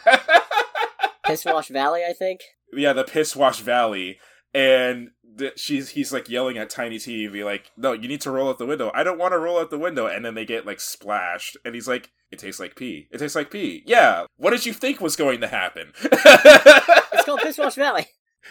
Pisswash 1.26 1.70
Valley, 1.70 2.04
I 2.08 2.14
think. 2.14 2.42
yeah, 2.74 2.94
the 2.94 3.04
piss 3.04 3.36
wash 3.36 3.60
valley, 3.60 4.20
and 4.54 5.12
th- 5.38 5.60
she's 5.60 5.90
he's 5.90 6.14
like 6.14 6.30
yelling 6.30 6.58
at 6.58 6.70
Tiny 6.70 7.00
Tina 7.00 7.46
like, 7.46 7.72
"No, 7.78 7.94
you 7.94 8.08
need 8.08 8.22
to 8.22 8.32
roll 8.32 8.50
out 8.50 8.58
the 8.58 8.66
window. 8.66 8.92
I 8.94 9.04
don't 9.04 9.20
want 9.20 9.34
to 9.34 9.40
roll 9.40 9.60
out 9.60 9.70
the 9.70 9.80
window." 9.80 10.08
And 10.08 10.24
then 10.24 10.36
they 10.36 10.46
get 10.46 10.66
like 10.66 10.80
splashed, 10.80 11.58
and 11.66 11.76
he's 11.76 11.88
like, 11.88 12.12
"It 12.32 12.40
tastes 12.40 12.60
like 12.60 12.76
pee. 12.76 13.08
It 13.12 13.18
tastes 13.20 13.36
like 13.36 13.52
pee." 13.52 13.84
Yeah. 13.86 14.26
What 14.38 14.52
did 14.52 14.66
you 14.66 14.74
think 14.74 15.02
was 15.02 15.16
going 15.16 15.42
to 15.42 15.48
happen? 15.48 15.94
It's 17.14 17.26
called 17.26 17.40
Pisswash 17.40 17.76
Valley. 17.76 18.08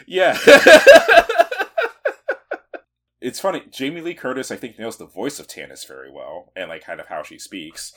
Yeah. 0.06 0.38
it's 3.20 3.38
funny. 3.38 3.64
Jamie 3.70 4.00
Lee 4.00 4.14
Curtis, 4.14 4.50
I 4.50 4.56
think, 4.56 4.78
nails 4.78 4.96
the 4.96 5.04
voice 5.04 5.38
of 5.38 5.46
Tannis 5.46 5.84
very 5.84 6.10
well, 6.10 6.52
and 6.56 6.70
like 6.70 6.84
kind 6.84 7.00
of 7.00 7.08
how 7.08 7.22
she 7.22 7.38
speaks. 7.38 7.92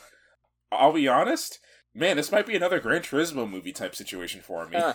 I'll 0.72 0.92
be 0.92 1.08
honest, 1.08 1.60
man, 1.94 2.18
this 2.18 2.32
might 2.32 2.46
be 2.46 2.56
another 2.56 2.80
Gran 2.80 3.02
Turismo 3.02 3.50
movie 3.50 3.72
type 3.72 3.96
situation 3.96 4.42
for 4.42 4.68
me. 4.68 4.78
Huh. 4.78 4.94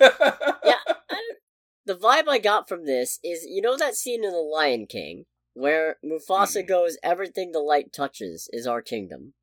Yeah, 0.65 0.95
the 1.91 1.97
vibe 1.97 2.29
I 2.29 2.39
got 2.39 2.69
from 2.69 2.87
this 2.87 3.19
is 3.25 3.45
you 3.49 3.61
know 3.61 3.77
that 3.77 3.97
scene 3.97 4.23
in 4.25 4.31
The 4.31 4.39
Lion 4.39 4.87
King 4.87 5.25
where 5.55 5.97
Mufasa 6.05 6.61
Hmm. 6.63 6.67
goes, 6.69 6.97
"Everything 7.03 7.51
the 7.51 7.59
light 7.59 7.93
touches 7.93 8.49
is 8.53 8.67
our 8.67 8.81
kingdom." 8.81 9.35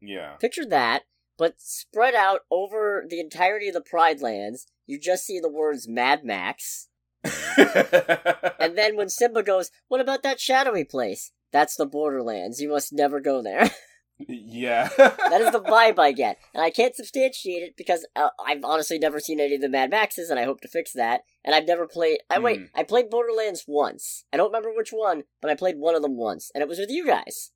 yeah. 0.00 0.36
Picture 0.36 0.64
that, 0.64 1.02
but 1.36 1.60
spread 1.60 2.14
out 2.14 2.40
over 2.50 3.04
the 3.06 3.20
entirety 3.20 3.68
of 3.68 3.74
the 3.74 3.82
Pride 3.82 4.22
Lands. 4.22 4.66
You 4.86 4.98
just 4.98 5.26
see 5.26 5.38
the 5.38 5.50
words 5.50 5.86
Mad 5.86 6.24
Max. 6.24 6.88
And 7.22 8.78
then 8.78 8.96
when 8.96 9.08
Simba 9.18 9.42
goes, 9.42 9.70
What 9.88 10.00
about 10.00 10.22
that 10.22 10.40
shadowy 10.40 10.84
place? 10.84 11.32
That's 11.52 11.76
the 11.76 11.84
Borderlands. 11.86 12.60
You 12.62 12.70
must 12.70 12.92
never 12.94 13.20
go 13.20 13.42
there. 13.42 13.70
Yeah. 14.28 14.88
That 14.96 15.40
is 15.40 15.52
the 15.52 15.60
vibe 15.66 15.98
I 15.98 16.12
get, 16.12 16.38
and 16.54 16.62
I 16.62 16.70
can't 16.70 16.94
substantiate 16.94 17.62
it 17.62 17.76
because 17.76 18.06
uh, 18.14 18.28
I've 18.44 18.64
honestly 18.64 18.98
never 18.98 19.20
seen 19.20 19.40
any 19.40 19.54
of 19.54 19.60
the 19.60 19.68
Mad 19.68 19.90
Maxes, 19.90 20.30
and 20.30 20.38
I 20.38 20.44
hope 20.44 20.60
to 20.60 20.68
fix 20.68 20.92
that. 20.92 21.22
And 21.44 21.54
I've 21.54 21.66
never 21.66 21.86
played. 21.86 22.18
I 22.28 22.38
wait, 22.38 22.58
Hmm. 22.60 22.64
I 22.74 22.82
played 22.82 23.10
Borderlands 23.10 23.64
once. 23.66 24.24
I 24.32 24.36
don't 24.36 24.48
remember 24.52 24.72
which 24.74 24.90
one, 24.90 25.24
but 25.40 25.50
I 25.50 25.54
played 25.54 25.78
one 25.78 25.94
of 25.94 26.02
them 26.02 26.16
once, 26.16 26.50
and 26.54 26.62
it 26.62 26.68
was 26.68 26.78
with 26.78 26.90
you 26.90 27.06
guys. 27.06 27.52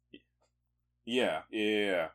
yeah, 1.05 1.43
yeah. 1.51 2.09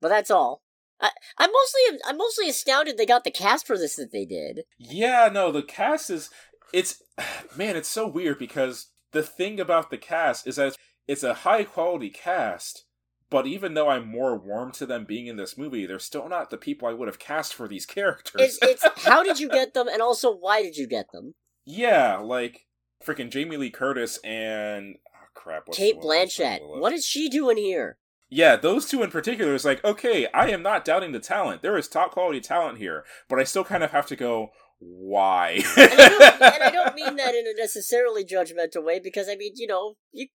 But 0.00 0.08
that's 0.08 0.30
all. 0.30 0.62
I, 1.00 1.10
I'm 1.38 1.50
mostly 1.52 2.00
I'm 2.06 2.16
mostly 2.16 2.48
astounded 2.48 2.96
they 2.96 3.06
got 3.06 3.24
the 3.24 3.30
cast 3.30 3.66
for 3.66 3.76
this 3.78 3.96
that 3.96 4.12
they 4.12 4.24
did. 4.24 4.62
Yeah, 4.78 5.28
no, 5.32 5.50
the 5.52 5.62
cast 5.62 6.10
is 6.10 6.30
it's 6.72 7.02
man, 7.56 7.76
it's 7.76 7.88
so 7.88 8.06
weird 8.06 8.38
because 8.38 8.90
the 9.12 9.22
thing 9.22 9.58
about 9.60 9.90
the 9.90 9.98
cast 9.98 10.46
is 10.46 10.56
that 10.56 10.76
it's 11.06 11.22
a 11.22 11.34
high 11.34 11.64
quality 11.64 12.10
cast, 12.10 12.84
but 13.30 13.46
even 13.46 13.74
though 13.74 13.88
I'm 13.88 14.08
more 14.08 14.36
warm 14.36 14.72
to 14.72 14.86
them 14.86 15.04
being 15.04 15.26
in 15.26 15.36
this 15.36 15.58
movie, 15.58 15.86
they're 15.86 15.98
still 15.98 16.28
not 16.28 16.50
the 16.50 16.56
people 16.56 16.88
I 16.88 16.92
would 16.92 17.08
have 17.08 17.18
cast 17.18 17.54
for 17.54 17.68
these 17.68 17.86
characters. 17.96 18.40
It's 18.40 18.58
it's 18.62 18.86
how 19.06 19.22
did 19.22 19.40
you 19.40 19.48
get 19.48 19.74
them, 19.74 19.88
and 19.88 20.02
also 20.02 20.34
why 20.34 20.62
did 20.62 20.76
you 20.76 20.86
get 20.86 21.12
them? 21.12 21.34
yeah, 21.68 22.16
like 22.16 22.66
freaking 23.04 23.30
Jamie 23.30 23.58
Lee 23.58 23.70
Curtis 23.70 24.18
and 24.24 24.96
oh, 24.96 25.26
crap, 25.34 25.66
Kate 25.72 26.00
the 26.00 26.06
one 26.06 26.16
that's 26.16 26.38
Blanchett. 26.38 26.60
What 26.62 26.92
is 26.92 27.04
she 27.04 27.28
doing 27.28 27.58
here? 27.58 27.98
Yeah, 28.30 28.56
those 28.56 28.86
two 28.86 29.02
in 29.02 29.10
particular 29.10 29.54
is 29.54 29.64
like, 29.64 29.84
okay, 29.84 30.26
I 30.34 30.48
am 30.50 30.62
not 30.62 30.84
doubting 30.84 31.12
the 31.12 31.20
talent. 31.20 31.62
There 31.62 31.78
is 31.78 31.88
top 31.88 32.12
quality 32.12 32.40
talent 32.40 32.78
here, 32.78 33.04
but 33.28 33.38
I 33.38 33.44
still 33.44 33.64
kind 33.64 33.82
of 33.82 33.90
have 33.90 34.06
to 34.06 34.16
go, 34.16 34.50
why? 34.80 35.62
And 35.76 35.92
I, 35.92 36.08
don't, 36.08 36.22
and 36.42 36.62
I 36.62 36.70
don't 36.70 36.94
mean 36.94 37.16
that 37.16 37.34
in 37.34 37.46
a 37.46 37.54
necessarily 37.58 38.24
judgmental 38.24 38.84
way 38.84 39.00
because 39.00 39.28
I 39.28 39.36
mean 39.36 39.52
you 39.56 39.66
know 39.66 39.96
you, 40.12 40.28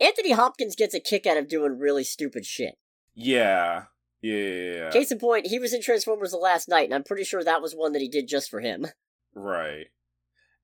Anthony 0.00 0.32
Hopkins 0.32 0.76
gets 0.76 0.94
a 0.94 1.00
kick 1.00 1.26
out 1.26 1.36
of 1.36 1.48
doing 1.48 1.78
really 1.78 2.04
stupid 2.04 2.44
shit. 2.46 2.74
yeah. 3.14 3.84
Yeah, 4.22 4.34
yeah, 4.34 4.74
yeah. 4.74 4.90
Case 4.90 5.12
in 5.12 5.18
point, 5.18 5.46
he 5.46 5.58
was 5.58 5.72
in 5.72 5.82
Transformers 5.82 6.32
the 6.32 6.38
Last 6.38 6.68
Knight, 6.68 6.86
and 6.86 6.94
I'm 6.94 7.04
pretty 7.04 7.22
sure 7.22 7.44
that 7.44 7.62
was 7.62 7.74
one 7.74 7.92
that 7.92 8.02
he 8.02 8.08
did 8.08 8.26
just 8.26 8.50
for 8.50 8.60
him. 8.60 8.86
Right. 9.34 9.88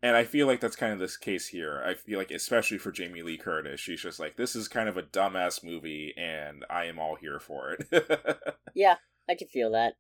And 0.03 0.17
I 0.17 0.25
feel 0.25 0.47
like 0.49 0.59
that's 0.59 0.75
kind 0.75 0.93
of 0.93 0.99
this 0.99 1.17
case 1.17 1.47
here. 1.47 1.81
I 1.87 1.95
feel 1.95 2.19
like, 2.19 2.33
especially 2.33 2.79
for 2.79 2.91
Jamie 2.91 3.23
Lee 3.23 3.37
Curtis, 3.37 3.79
she's 3.79 4.01
just 4.01 4.19
like, 4.19 4.37
this 4.37 4.57
is 4.57 4.67
kind 4.67 4.89
of 4.89 4.97
a 4.97 5.03
dumbass 5.03 5.63
movie, 5.63 6.13
and 6.17 6.65
I 6.69 6.87
am 6.87 6.99
all 6.99 7.15
here 7.15 7.39
for 7.39 7.77
it. 7.79 8.39
Yeah, 8.75 8.97
I 9.29 9.35
can 9.37 9.47
feel 9.49 9.71
that. 9.73 9.95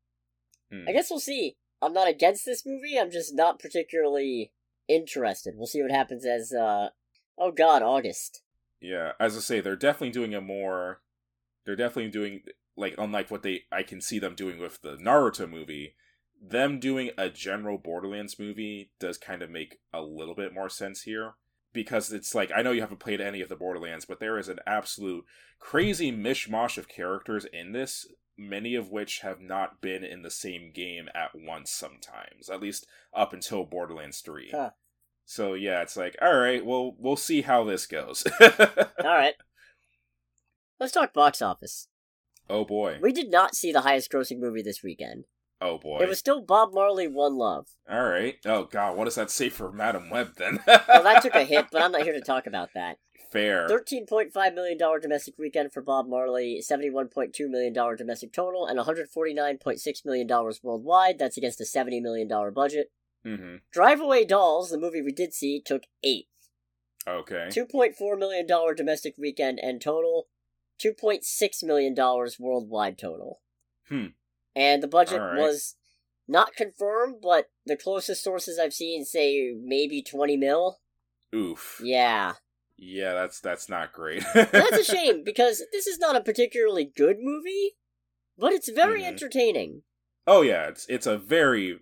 Hmm. 0.73 0.89
I 0.89 0.93
guess 0.93 1.09
we'll 1.11 1.21
see. 1.21 1.57
I'm 1.81 1.93
not 1.93 2.09
against 2.09 2.45
this 2.47 2.65
movie. 2.67 2.99
I'm 2.99 3.11
just 3.13 3.33
not 3.35 3.61
particularly 3.61 4.51
interested. 4.89 5.55
We'll 5.57 5.67
see 5.67 5.83
what 5.83 5.91
happens 5.93 6.25
as 6.27 6.53
uh 6.53 6.89
oh 7.39 7.53
god, 7.53 7.83
August. 7.83 8.42
Yeah, 8.83 9.13
as 9.21 9.37
I 9.37 9.41
say, 9.41 9.61
they're 9.61 9.77
definitely 9.77 10.11
doing 10.11 10.35
a 10.35 10.41
more. 10.41 11.01
They're 11.65 11.77
definitely 11.77 12.11
doing 12.11 12.43
like 12.77 12.95
unlike 12.99 13.31
what 13.31 13.43
they 13.43 13.63
I 13.71 13.85
can 13.85 14.01
see 14.01 14.19
them 14.19 14.35
doing 14.35 14.59
with 14.59 14.83
the 14.83 14.97
Naruto 14.97 15.49
movie. 15.49 15.95
Them 16.45 16.81
doing 16.81 17.11
a 17.17 17.31
general 17.31 17.79
Borderlands 17.79 18.39
movie 18.39 18.91
does 18.99 19.17
kind 19.17 19.43
of 19.43 19.51
make 19.51 19.79
a 19.93 20.03
little 20.03 20.35
bit 20.35 20.53
more 20.53 20.69
sense 20.69 21.03
here 21.03 21.35
because 21.73 22.13
it's 22.13 22.35
like 22.35 22.51
I 22.55 22.63
know 22.63 22.73
you 22.73 22.81
haven't 22.81 22.99
played 22.99 23.21
any 23.21 23.41
of 23.41 23.49
the 23.49 23.57
Borderlands, 23.57 24.05
but 24.05 24.19
there 24.19 24.37
is 24.37 24.49
an 24.49 24.59
absolute 24.67 25.25
crazy 25.61 26.11
mishmash 26.11 26.77
of 26.77 26.89
characters 26.89 27.47
in 27.53 27.71
this, 27.71 28.07
many 28.37 28.75
of 28.75 28.91
which 28.91 29.21
have 29.21 29.41
not 29.41 29.81
been 29.81 30.03
in 30.03 30.23
the 30.23 30.31
same 30.31 30.73
game 30.75 31.09
at 31.15 31.31
once. 31.37 31.71
Sometimes, 31.71 32.51
at 32.51 32.61
least 32.61 32.87
up 33.15 33.33
until 33.33 33.65
Borderlands 33.65 34.21
Three. 34.21 34.51
Huh. 34.53 34.71
So 35.25 35.55
yeah, 35.55 35.83
it's 35.83 35.97
like, 35.97 36.17
all 36.21 36.37
right, 36.37 36.65
well, 36.65 36.95
we'll 36.99 37.17
see 37.17 37.43
how 37.43 37.65
this 37.65 37.87
goes. 37.87 38.25
Alright. 38.41 39.35
Let's 40.81 40.93
talk 40.93 41.13
box 41.15 41.41
office. 41.41 41.89
oh 42.51 42.65
boy. 42.65 42.99
We 43.01 43.13
did 43.13 43.31
not 43.31 43.55
see 43.55 43.73
the 43.73 43.83
highest 43.83 44.11
grossing 44.11 44.39
movie 44.41 44.63
this 44.63 44.83
weekend. 44.83 45.25
Oh 45.61 45.79
boy. 45.79 46.01
It 46.01 46.09
was 46.09 46.19
still 46.19 46.43
Bob 46.43 46.75
Marley 46.75 47.07
One 47.07 47.37
Love. 47.37 47.69
All 47.89 48.03
right. 48.05 48.35
Oh 48.45 48.65
god, 48.65 48.97
what 48.97 49.05
does 49.05 49.15
that 49.15 49.31
say 49.31 49.49
for 49.49 49.71
Madame 49.71 50.11
Web 50.11 50.35
then? 50.37 50.59
Well, 50.67 51.05
that 51.05 51.23
took 51.23 51.35
a 51.37 51.45
hit, 51.45 51.67
but 51.71 51.83
I'm 51.83 51.93
not 51.93 52.03
here 52.03 52.13
to 52.15 52.21
talk 52.21 52.47
about 52.47 52.71
that. 52.75 52.99
Fair. 53.33 53.67
$13.5 53.67 54.55
million 54.55 54.77
domestic 55.01 55.39
weekend 55.39 55.73
for 55.73 55.81
Bob 55.81 56.07
Marley, 56.07 56.63
$71.2 56.63 57.49
million 57.49 57.73
domestic 57.97 58.31
total, 58.31 58.67
and 58.67 58.79
$149.6 58.79 60.05
million 60.05 60.29
worldwide. 60.63 61.19
That's 61.19 61.39
against 61.39 61.61
a 61.61 61.65
$70 61.65 62.03
million 62.03 62.29
budget. 62.53 62.91
Hmm 63.25 63.57
Drive 63.73 64.01
Away 64.01 64.25
Dolls, 64.25 64.71
the 64.71 64.79
movie 64.79 65.03
we 65.03 65.13
did 65.13 65.33
see, 65.35 65.61
took 65.61 65.85
eighth. 66.03 66.29
Okay. 67.07 67.49
$2.4 67.51 68.19
million 68.19 68.47
domestic 68.77 69.15
weekend 69.19 69.59
and 69.61 69.81
total, 69.81 70.29
$2.6 70.83 71.65
million 71.65 71.95
worldwide 72.39 72.99
total. 72.99 73.41
Hmm. 73.89 74.07
And 74.55 74.83
the 74.83 74.89
budget 74.89 75.21
Alright. 75.21 75.39
was 75.39 75.77
not 76.29 76.55
confirmed, 76.55 77.17
but 77.23 77.51
the 77.67 77.77
closest 77.77 78.23
sources 78.23 78.59
I've 78.59 78.75
seen 78.75 79.05
say 79.05 79.53
maybe 79.61 80.03
20 80.03 80.37
mil. 80.37 80.79
Oof. 81.35 81.81
Yeah. 81.83 82.35
Yeah, 82.77 83.15
that's 83.15 83.41
that's 83.41 83.69
not 83.69 83.93
great. 83.93 84.25
That's 84.35 84.77
a 84.79 84.85
shame 84.97 85.23
because 85.25 85.63
this 85.73 85.87
is 85.87 85.99
not 85.99 86.17
a 86.17 86.21
particularly 86.21 86.85
good 86.85 87.17
movie, 87.21 87.77
but 88.37 88.53
it's 88.53 88.69
very 88.69 89.03
Mhm. 89.03 89.07
entertaining. 89.09 89.83
Oh 90.27 90.43
yeah, 90.43 90.67
it's 90.69 90.87
it's 90.89 91.07
a 91.07 91.17
very. 91.17 91.79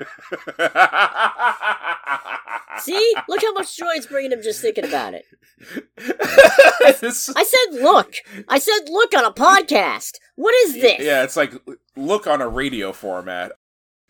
See? 2.78 3.14
Look 3.28 3.42
how 3.42 3.52
much 3.52 3.76
joy 3.76 3.90
it's 3.94 4.06
bringing 4.06 4.32
him 4.32 4.42
just 4.42 4.62
thinking 4.62 4.84
about 4.84 5.14
it. 5.14 5.26
I 5.98 7.44
said 7.44 7.82
look! 7.82 8.14
I 8.48 8.58
said 8.58 8.88
look 8.88 9.14
on 9.14 9.24
a 9.24 9.32
podcast! 9.32 10.12
What 10.36 10.54
is 10.66 10.74
this? 10.74 11.00
Yeah, 11.00 11.22
it's 11.22 11.36
like 11.36 11.52
look 11.96 12.26
on 12.26 12.40
a 12.40 12.48
radio 12.48 12.92
format. 12.92 13.52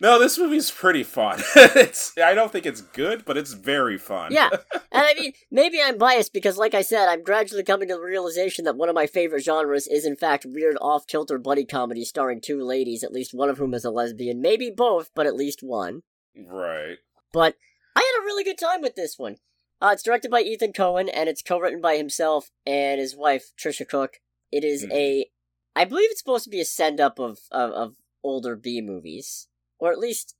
No, 0.01 0.17
this 0.19 0.39
movie's 0.39 0.71
pretty 0.71 1.03
fun. 1.03 1.39
it's 1.55 2.17
I 2.17 2.33
don't 2.33 2.51
think 2.51 2.65
it's 2.65 2.81
good, 2.81 3.23
but 3.23 3.37
it's 3.37 3.53
very 3.53 3.99
fun. 3.99 4.31
Yeah, 4.33 4.49
and 4.73 4.81
I 5.05 5.13
mean, 5.13 5.33
maybe 5.51 5.79
I'm 5.79 5.99
biased 5.99 6.33
because, 6.33 6.57
like 6.57 6.73
I 6.73 6.81
said, 6.81 7.07
I'm 7.07 7.21
gradually 7.23 7.63
coming 7.63 7.87
to 7.89 7.93
the 7.93 8.01
realization 8.01 8.65
that 8.65 8.75
one 8.75 8.89
of 8.89 8.95
my 8.95 9.05
favorite 9.05 9.43
genres 9.43 9.85
is, 9.87 10.03
in 10.03 10.15
fact, 10.15 10.43
weird 10.45 10.75
off 10.81 11.05
kilter 11.05 11.37
buddy 11.37 11.65
comedy 11.65 12.03
starring 12.03 12.41
two 12.41 12.63
ladies, 12.63 13.03
at 13.03 13.13
least 13.13 13.31
one 13.33 13.47
of 13.47 13.59
whom 13.59 13.75
is 13.75 13.85
a 13.85 13.91
lesbian. 13.91 14.41
Maybe 14.41 14.71
both, 14.75 15.11
but 15.13 15.27
at 15.27 15.35
least 15.35 15.61
one. 15.61 16.01
Right. 16.35 16.97
But 17.31 17.55
I 17.95 17.99
had 17.99 18.21
a 18.23 18.25
really 18.25 18.43
good 18.43 18.57
time 18.57 18.81
with 18.81 18.95
this 18.95 19.19
one. 19.19 19.37
Uh, 19.79 19.91
it's 19.93 20.03
directed 20.03 20.31
by 20.31 20.41
Ethan 20.41 20.73
Coen, 20.73 21.09
and 21.13 21.29
it's 21.29 21.43
co-written 21.43 21.79
by 21.79 21.97
himself 21.97 22.49
and 22.65 22.99
his 22.99 23.15
wife 23.15 23.51
Tricia 23.55 23.87
Cooke. 23.87 24.17
It 24.51 24.63
is 24.63 24.83
Mhm. 24.83 24.91
a, 24.93 25.31
I 25.75 25.85
believe 25.85 26.09
it's 26.11 26.19
supposed 26.19 26.43
to 26.45 26.49
be 26.49 26.59
a 26.59 26.65
send-up 26.65 27.19
of, 27.19 27.39
of 27.51 27.71
of 27.71 27.95
older 28.23 28.55
B 28.55 28.81
movies, 28.81 29.47
or 29.81 29.91
at 29.91 29.99
least 29.99 30.35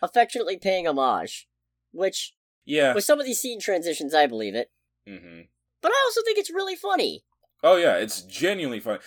affectionately 0.00 0.56
paying 0.56 0.86
homage. 0.86 1.46
Which, 1.92 2.34
Yeah. 2.64 2.94
with 2.94 3.04
some 3.04 3.20
of 3.20 3.26
these 3.26 3.40
scene 3.40 3.60
transitions, 3.60 4.14
I 4.14 4.26
believe 4.26 4.54
it. 4.54 4.70
hmm 5.06 5.42
But 5.82 5.92
I 5.92 6.02
also 6.06 6.22
think 6.24 6.38
it's 6.38 6.50
really 6.50 6.76
funny. 6.76 7.24
Oh 7.62 7.76
yeah, 7.76 7.96
it's 7.96 8.22
genuinely 8.22 8.80
funny. 8.80 9.00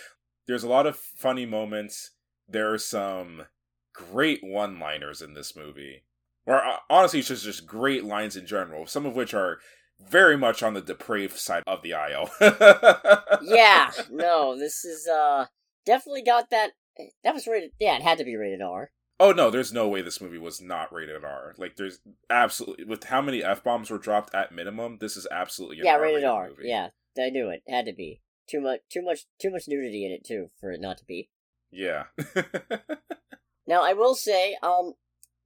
There's 0.46 0.62
a 0.64 0.68
lot 0.68 0.86
of 0.86 0.96
funny 0.96 1.44
moments. 1.46 2.12
There 2.48 2.72
are 2.72 2.78
some 2.78 3.46
great 3.92 4.40
one-liners 4.42 5.20
in 5.20 5.34
this 5.34 5.54
movie. 5.56 6.04
Or 6.46 6.64
uh, 6.64 6.76
honestly, 6.88 7.18
it's 7.18 7.28
just 7.28 7.44
just 7.44 7.66
great 7.66 8.04
lines 8.04 8.36
in 8.36 8.46
general. 8.46 8.86
Some 8.86 9.04
of 9.04 9.14
which 9.14 9.34
are 9.34 9.58
very 10.00 10.36
much 10.38 10.62
on 10.62 10.72
the 10.74 10.80
depraved 10.80 11.36
side 11.36 11.62
of 11.66 11.82
the 11.82 11.92
aisle. 11.94 12.30
Yeah, 13.42 13.90
no, 14.10 14.56
this 14.58 14.84
is 14.84 15.06
uh 15.08 15.46
definitely 15.84 16.22
got 16.22 16.50
that. 16.50 16.70
That 17.24 17.34
was 17.34 17.46
rated. 17.46 17.72
Yeah, 17.78 17.96
it 17.96 18.02
had 18.02 18.18
to 18.18 18.24
be 18.24 18.36
rated 18.36 18.62
R. 18.62 18.90
Oh 19.20 19.32
no, 19.32 19.50
there's 19.50 19.72
no 19.72 19.88
way 19.88 20.00
this 20.02 20.20
movie 20.20 20.38
was 20.38 20.60
not 20.60 20.92
rated 20.92 21.24
R. 21.24 21.54
Like 21.58 21.76
there's 21.76 22.00
absolutely 22.30 22.84
with 22.84 23.04
how 23.04 23.20
many 23.20 23.42
f 23.42 23.64
bombs 23.64 23.90
were 23.90 23.98
dropped 23.98 24.34
at 24.34 24.52
minimum, 24.52 24.98
this 25.00 25.16
is 25.16 25.26
absolutely 25.30 25.78
yeah, 25.82 25.96
rated 25.96 26.24
R. 26.24 26.48
movie. 26.50 26.68
Yeah, 26.68 26.88
I 27.18 27.30
knew 27.30 27.48
it. 27.50 27.62
Had 27.68 27.86
to 27.86 27.92
be 27.92 28.20
too 28.48 28.60
much, 28.60 28.80
too 28.90 29.02
much, 29.02 29.26
too 29.40 29.50
much 29.50 29.64
nudity 29.68 30.04
in 30.06 30.12
it 30.12 30.24
too 30.24 30.50
for 30.60 30.70
it 30.70 30.80
not 30.80 30.98
to 30.98 31.04
be. 31.04 31.30
Yeah. 31.70 32.04
Now, 33.68 33.84
I 33.84 33.92
will 33.92 34.14
say, 34.14 34.56
um, 34.62 34.94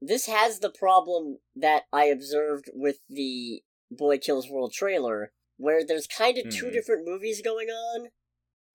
this 0.00 0.26
has 0.26 0.60
the 0.60 0.70
problem 0.70 1.38
that 1.56 1.82
I 1.92 2.04
observed 2.04 2.70
with 2.72 2.98
the 3.10 3.62
Boy 3.90 4.18
Kills 4.18 4.48
World 4.48 4.72
trailer, 4.72 5.32
where 5.56 5.84
there's 5.84 6.06
kind 6.06 6.38
of 6.38 6.48
two 6.48 6.66
Mhm. 6.66 6.72
different 6.72 7.04
movies 7.04 7.42
going 7.42 7.68
on, 7.68 8.10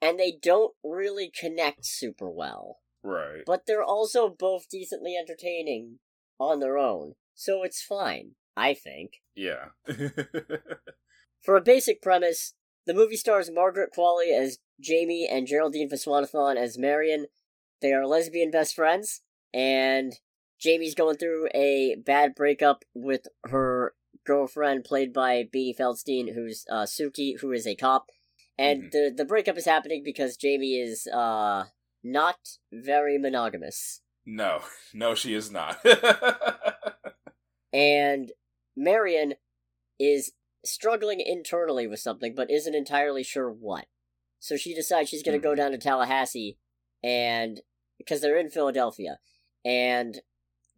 and 0.01 0.19
they 0.19 0.33
don't 0.33 0.75
really 0.83 1.29
connect 1.31 1.85
super 1.85 2.29
well. 2.29 2.81
Right. 3.07 3.43
But 3.45 3.65
they're 3.65 3.83
also 3.83 4.29
both 4.29 4.69
decently 4.69 5.15
entertaining 5.15 5.99
on 6.39 6.59
their 6.59 6.77
own, 6.77 7.15
so 7.33 7.63
it's 7.63 7.81
fine, 7.81 8.31
I 8.55 8.73
think. 8.73 9.13
Yeah. 9.35 9.69
For 11.43 11.55
a 11.55 11.61
basic 11.61 12.01
premise, 12.01 12.53
the 12.85 12.93
movie 12.93 13.15
stars 13.15 13.49
Margaret 13.51 13.91
Qualley 13.95 14.37
as 14.37 14.59
Jamie 14.79 15.27
and 15.29 15.47
Geraldine 15.47 15.89
Viswanathan 15.89 16.55
as 16.57 16.77
Marion. 16.77 17.27
They 17.81 17.93
are 17.93 18.05
lesbian 18.07 18.51
best 18.51 18.75
friends, 18.75 19.21
and 19.53 20.13
Jamie's 20.59 20.95
going 20.95 21.17
through 21.17 21.47
a 21.53 21.95
bad 21.95 22.33
breakup 22.35 22.83
with 22.93 23.27
her 23.45 23.93
girlfriend, 24.25 24.83
played 24.83 25.13
by 25.13 25.43
Beanie 25.43 25.75
Feldstein, 25.77 26.33
who's 26.33 26.65
uh, 26.69 26.83
Suki, 26.83 27.39
who 27.39 27.51
is 27.51 27.67
a 27.67 27.75
cop. 27.75 28.07
And 28.57 28.85
Mhm. 28.85 28.91
the 28.91 29.13
the 29.17 29.25
breakup 29.25 29.57
is 29.57 29.65
happening 29.65 30.01
because 30.03 30.35
Jamie 30.35 30.79
is 30.79 31.07
uh 31.07 31.65
not 32.03 32.37
very 32.71 33.17
monogamous. 33.17 34.01
No, 34.25 34.61
no, 34.93 35.15
she 35.15 35.33
is 35.33 35.51
not. 35.51 35.79
And 37.73 38.31
Marion 38.75 39.33
is 39.99 40.31
struggling 40.63 41.19
internally 41.19 41.85
with 41.85 41.99
something, 41.99 42.33
but 42.35 42.49
isn't 42.49 42.73
entirely 42.75 43.23
sure 43.23 43.51
what. 43.51 43.85
So 44.39 44.55
she 44.55 44.73
decides 44.73 45.09
she's 45.09 45.23
going 45.23 45.37
to 45.39 45.43
go 45.43 45.51
Mhm. 45.53 45.57
down 45.57 45.71
to 45.71 45.77
Tallahassee, 45.77 46.57
and 47.03 47.61
because 47.97 48.21
they're 48.21 48.37
in 48.37 48.49
Philadelphia, 48.49 49.19
and 49.65 50.21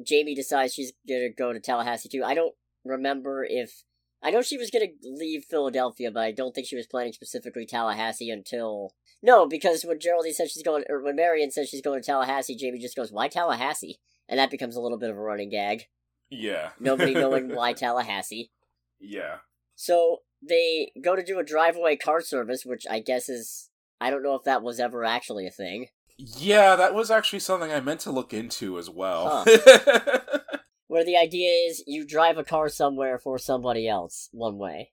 Jamie 0.01 0.35
decides 0.35 0.73
she's 0.73 0.93
going 1.07 1.21
to 1.21 1.29
go 1.29 1.53
to 1.53 1.59
Tallahassee 1.59 2.09
too. 2.09 2.23
I 2.23 2.33
don't 2.33 2.55
remember 2.83 3.45
if 3.47 3.83
I 4.21 4.31
know 4.31 4.41
she 4.41 4.57
was 4.57 4.71
going 4.71 4.97
to 5.01 5.09
leave 5.09 5.45
Philadelphia, 5.45 6.11
but 6.11 6.23
I 6.23 6.31
don't 6.31 6.53
think 6.53 6.67
she 6.67 6.75
was 6.75 6.87
planning 6.87 7.13
specifically 7.13 7.65
Tallahassee 7.65 8.29
until 8.29 8.95
no, 9.21 9.47
because 9.47 9.83
when 9.83 9.99
Geraldine 9.99 10.33
said 10.33 10.49
she's 10.49 10.63
going, 10.63 10.83
or 10.89 11.01
when 11.01 11.15
Marion 11.15 11.51
says 11.51 11.69
she's 11.69 11.81
going 11.81 12.01
to 12.01 12.05
Tallahassee, 12.05 12.55
Jamie 12.55 12.79
just 12.79 12.95
goes, 12.95 13.11
"Why 13.11 13.27
Tallahassee?" 13.27 13.99
And 14.27 14.39
that 14.39 14.51
becomes 14.51 14.75
a 14.75 14.81
little 14.81 14.97
bit 14.99 15.09
of 15.09 15.17
a 15.17 15.21
running 15.21 15.49
gag. 15.49 15.85
yeah. 16.29 16.69
Nobody 16.79 17.13
knowing 17.13 17.49
why 17.55 17.73
Tallahassee. 17.73 18.51
Yeah. 18.99 19.37
So 19.75 20.19
they 20.47 20.91
go 21.01 21.15
to 21.15 21.23
do 21.23 21.39
a 21.39 21.43
drive-away 21.43 21.97
car 21.97 22.21
service, 22.21 22.63
which 22.65 22.85
I 22.89 22.99
guess 22.99 23.27
is 23.29 23.69
I 23.99 24.09
don't 24.09 24.23
know 24.23 24.35
if 24.35 24.43
that 24.43 24.61
was 24.63 24.79
ever 24.79 25.03
actually 25.03 25.47
a 25.47 25.51
thing. 25.51 25.87
Yeah, 26.17 26.75
that 26.75 26.93
was 26.93 27.09
actually 27.09 27.39
something 27.39 27.71
I 27.71 27.79
meant 27.79 28.01
to 28.01 28.11
look 28.11 28.33
into 28.33 28.77
as 28.77 28.89
well. 28.89 29.45
Where 30.87 31.05
the 31.05 31.17
idea 31.17 31.49
is 31.67 31.83
you 31.87 32.05
drive 32.05 32.37
a 32.37 32.43
car 32.43 32.67
somewhere 32.67 33.19
for 33.19 33.37
somebody 33.37 33.87
else 33.87 34.29
one 34.31 34.57
way. 34.57 34.91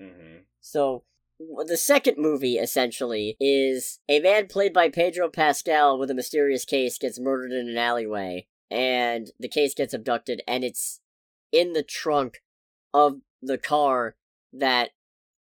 hmm 0.00 0.38
So 0.60 1.04
the 1.38 1.76
second 1.76 2.16
movie 2.18 2.56
essentially 2.56 3.36
is 3.38 4.00
a 4.08 4.20
man 4.20 4.46
played 4.46 4.72
by 4.72 4.88
Pedro 4.88 5.28
Pascal 5.28 5.98
with 5.98 6.10
a 6.10 6.14
mysterious 6.14 6.64
case 6.64 6.98
gets 6.98 7.20
murdered 7.20 7.52
in 7.52 7.68
an 7.68 7.76
alleyway 7.76 8.46
and 8.70 9.30
the 9.38 9.48
case 9.48 9.74
gets 9.74 9.92
abducted 9.94 10.42
and 10.48 10.64
it's 10.64 11.00
in 11.52 11.72
the 11.72 11.82
trunk 11.82 12.42
of 12.94 13.20
the 13.42 13.58
car 13.58 14.16
that 14.52 14.90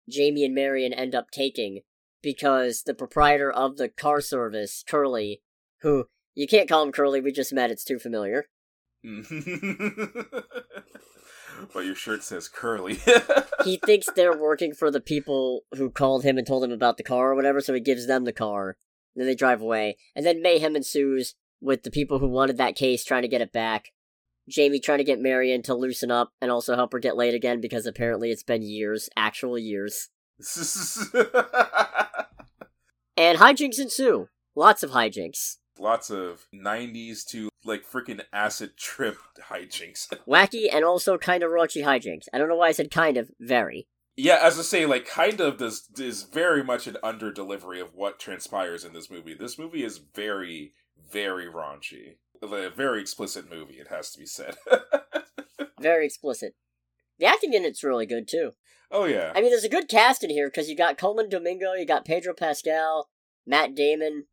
Jamie 0.09 0.45
and 0.45 0.55
Marion 0.55 0.93
end 0.93 1.15
up 1.15 1.31
taking 1.31 1.81
because 2.23 2.83
the 2.83 2.95
proprietor 2.95 3.51
of 3.51 3.77
the 3.77 3.89
car 3.89 4.21
service, 4.21 4.85
Curly, 4.87 5.43
who 5.83 6.07
you 6.35 6.47
can't 6.47 6.69
call 6.69 6.83
him 6.83 6.93
Curly, 6.93 7.21
we 7.21 7.33
just 7.33 7.53
met, 7.53 7.71
it's 7.71 7.85
too 7.85 7.99
familiar. 7.99 8.47
but 11.73 11.85
your 11.85 11.95
shirt 11.95 12.23
says 12.23 12.49
curly. 12.49 12.99
he 13.65 13.79
thinks 13.85 14.09
they're 14.11 14.37
working 14.37 14.75
for 14.75 14.91
the 14.91 15.01
people 15.01 15.63
who 15.77 15.91
called 15.91 16.25
him 16.25 16.39
and 16.39 16.47
told 16.47 16.65
him 16.65 16.73
about 16.73 16.97
the 16.97 17.03
car 17.03 17.33
or 17.33 17.35
whatever, 17.35 17.61
so 17.61 17.75
he 17.75 17.81
gives 17.81 18.07
them 18.07 18.25
the 18.25 18.33
car. 18.33 18.77
Then 19.15 19.27
they 19.27 19.35
drive 19.35 19.61
away. 19.61 19.97
And 20.17 20.25
then 20.25 20.43
mayhem 20.43 20.77
ensues 20.77 21.35
with 21.61 21.83
the 21.83 21.91
people 21.91 22.19
who 22.19 22.29
wanted 22.29 22.57
that 22.57 22.77
case 22.77 23.05
trying 23.05 23.23
to 23.23 23.29
get 23.29 23.41
it 23.41 23.53
back. 23.53 23.91
Jamie 24.49 24.81
trying 24.81 24.99
to 24.99 25.05
get 25.05 25.21
Marion 25.21 25.63
to 25.63 25.75
loosen 25.75 26.11
up 26.11 26.33
and 26.41 26.51
also 26.51 26.75
help 26.75 26.93
her 26.93 26.99
get 26.99 27.17
laid 27.17 27.35
again 27.35 27.61
because 27.61 27.87
apparently 27.87 28.31
it's 28.31 28.43
been 28.43 28.63
years, 28.63 29.09
actual 29.17 29.59
years. 29.59 30.09
And 33.17 33.39
hijinks 33.39 33.79
ensue. 33.79 34.29
Lots 34.57 34.83
of 34.83 34.91
hijinks. 34.91 35.59
Lots 35.79 36.11
of 36.11 36.47
90s 36.55 37.25
to 37.27 37.51
like 37.65 37.89
freaking 37.89 38.21
acid 38.33 38.77
trip 38.77 39.17
hijinks. 39.51 40.09
Wacky 40.29 40.69
and 40.73 40.85
also 40.85 41.19
kind 41.19 41.43
of 41.43 41.51
raunchy 41.51 41.85
hijinks. 41.85 42.27
I 42.33 42.39
don't 42.39 42.49
know 42.49 42.57
why 42.57 42.69
I 42.69 42.73
said 42.73 42.91
kind 42.91 43.17
of, 43.17 43.31
very. 43.39 43.89
Yeah, 44.17 44.39
as 44.43 44.59
I 44.59 44.63
say, 44.63 44.87
like 44.87 45.07
kind 45.07 45.41
of 45.41 45.59
this 45.59 45.89
is 45.99 46.25
very 46.25 46.63
much 46.63 46.87
an 46.87 46.99
under 47.03 47.33
delivery 47.33 47.81
of 47.81 47.95
what 47.95 48.19
transpires 48.19 48.85
in 48.85 48.93
this 48.93 49.11
movie. 49.11 49.35
This 49.35 49.59
movie 49.59 49.85
is 49.85 49.99
very, 49.99 50.75
very 51.11 51.47
raunchy. 51.47 52.17
A 52.43 52.71
very 52.71 53.01
explicit 53.01 53.49
movie, 53.49 53.75
it 53.75 53.89
has 53.89 54.11
to 54.13 54.19
be 54.19 54.27
said. 54.27 54.57
Very 55.81 56.07
explicit. 56.07 56.55
The 57.19 57.27
acting 57.27 57.55
in 57.55 57.65
it's 57.65 57.83
really 57.85 58.07
good 58.07 58.29
too. 58.29 58.53
oh 58.91 59.05
yeah. 59.05 59.33
I 59.35 59.41
mean, 59.41 59.51
there's 59.51 59.65
a 59.65 59.69
good 59.69 59.89
cast 59.89 60.23
in 60.25 60.31
here 60.31 60.49
because 60.49 60.69
you 60.69 60.77
got 60.77 60.97
Colman 60.97 61.29
Domingo, 61.29 61.73
you 61.75 61.87
got 61.87 62.05
Pedro 62.05 62.35
Pascal, 62.35 63.09
Matt 63.47 63.75
Damon. 63.75 64.27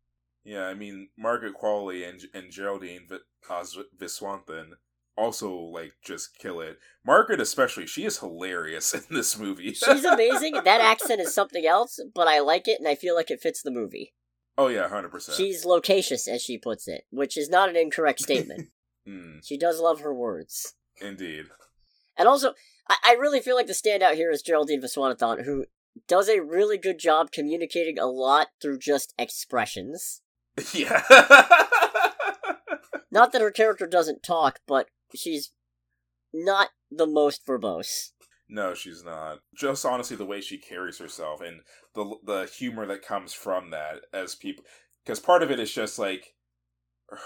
Yeah, 0.49 0.65
I 0.65 0.73
mean 0.73 1.09
Margaret 1.15 1.53
Qualley 1.61 2.09
and 2.09 2.23
and 2.33 2.51
Geraldine 2.51 3.07
uh, 3.47 3.63
Viswanathan 3.99 4.71
also 5.15 5.53
like 5.53 5.93
just 6.03 6.39
kill 6.39 6.59
it. 6.59 6.79
Margaret 7.05 7.39
especially, 7.39 7.85
she 7.85 8.03
is 8.03 8.17
hilarious 8.17 8.93
in 8.95 9.03
this 9.15 9.37
movie. 9.37 9.73
She's 9.73 10.03
amazing. 10.03 10.53
that 10.53 10.81
accent 10.81 11.21
is 11.21 11.35
something 11.35 11.67
else, 11.67 11.99
but 12.15 12.27
I 12.27 12.39
like 12.39 12.67
it 12.67 12.79
and 12.79 12.87
I 12.87 12.95
feel 12.95 13.13
like 13.13 13.29
it 13.29 13.41
fits 13.41 13.61
the 13.61 13.69
movie. 13.69 14.15
oh 14.57 14.69
yeah, 14.69 14.89
hundred 14.89 15.11
percent. 15.11 15.37
She's 15.37 15.65
loquacious, 15.65 16.27
as 16.27 16.41
she 16.41 16.57
puts 16.57 16.87
it, 16.87 17.03
which 17.11 17.37
is 17.37 17.47
not 17.47 17.69
an 17.69 17.75
incorrect 17.75 18.19
statement. 18.19 18.69
Mm, 19.07 19.39
she 19.43 19.57
does 19.57 19.79
love 19.79 20.01
her 20.01 20.13
words. 20.13 20.75
indeed. 21.01 21.45
And 22.17 22.27
also, 22.27 22.53
I, 22.87 22.95
I 23.05 23.13
really 23.13 23.39
feel 23.39 23.55
like 23.55 23.65
the 23.65 23.73
standout 23.73 24.15
here 24.15 24.29
is 24.29 24.43
Geraldine 24.43 24.81
Viswanathan, 24.81 25.45
who 25.45 25.65
does 26.07 26.29
a 26.29 26.41
really 26.41 26.77
good 26.77 26.99
job 26.99 27.31
communicating 27.31 27.97
a 27.97 28.05
lot 28.05 28.49
through 28.61 28.77
just 28.79 29.15
expressions. 29.17 30.21
Yeah. 30.74 31.03
Not 33.12 33.32
that 33.32 33.41
her 33.41 33.51
character 33.51 33.88
doesn't 33.88 34.22
talk, 34.24 34.60
but 34.68 34.88
she's 35.16 35.51
not 36.32 36.70
the 36.91 37.07
most 37.07 37.45
verbose. 37.45 38.12
no, 38.47 38.76
she's 38.76 39.03
not. 39.03 39.39
Just 39.55 39.84
honestly, 39.86 40.16
the 40.16 40.26
way 40.26 40.41
she 40.41 40.57
carries 40.60 40.99
herself 40.99 41.41
and 41.41 41.62
the 41.95 42.16
the 42.24 42.45
humor 42.45 42.86
that 42.86 43.01
comes 43.01 43.34
from 43.34 43.72
that 43.72 44.01
as 44.14 44.36
people, 44.36 44.64
because 45.03 45.20
part 45.20 45.41
of 45.41 45.49
it 45.49 45.60
is 45.60 45.74
just 45.74 45.97
like 45.97 46.36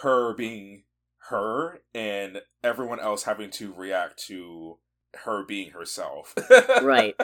her 0.02 0.34
being 0.34 0.84
her 1.30 1.82
and 1.94 2.42
everyone 2.64 3.02
else 3.02 3.24
having 3.24 3.50
to 3.52 3.74
react 3.74 4.24
to 4.28 4.78
her 5.26 5.44
being 5.46 5.72
herself. 5.72 6.34
Right. 6.82 7.16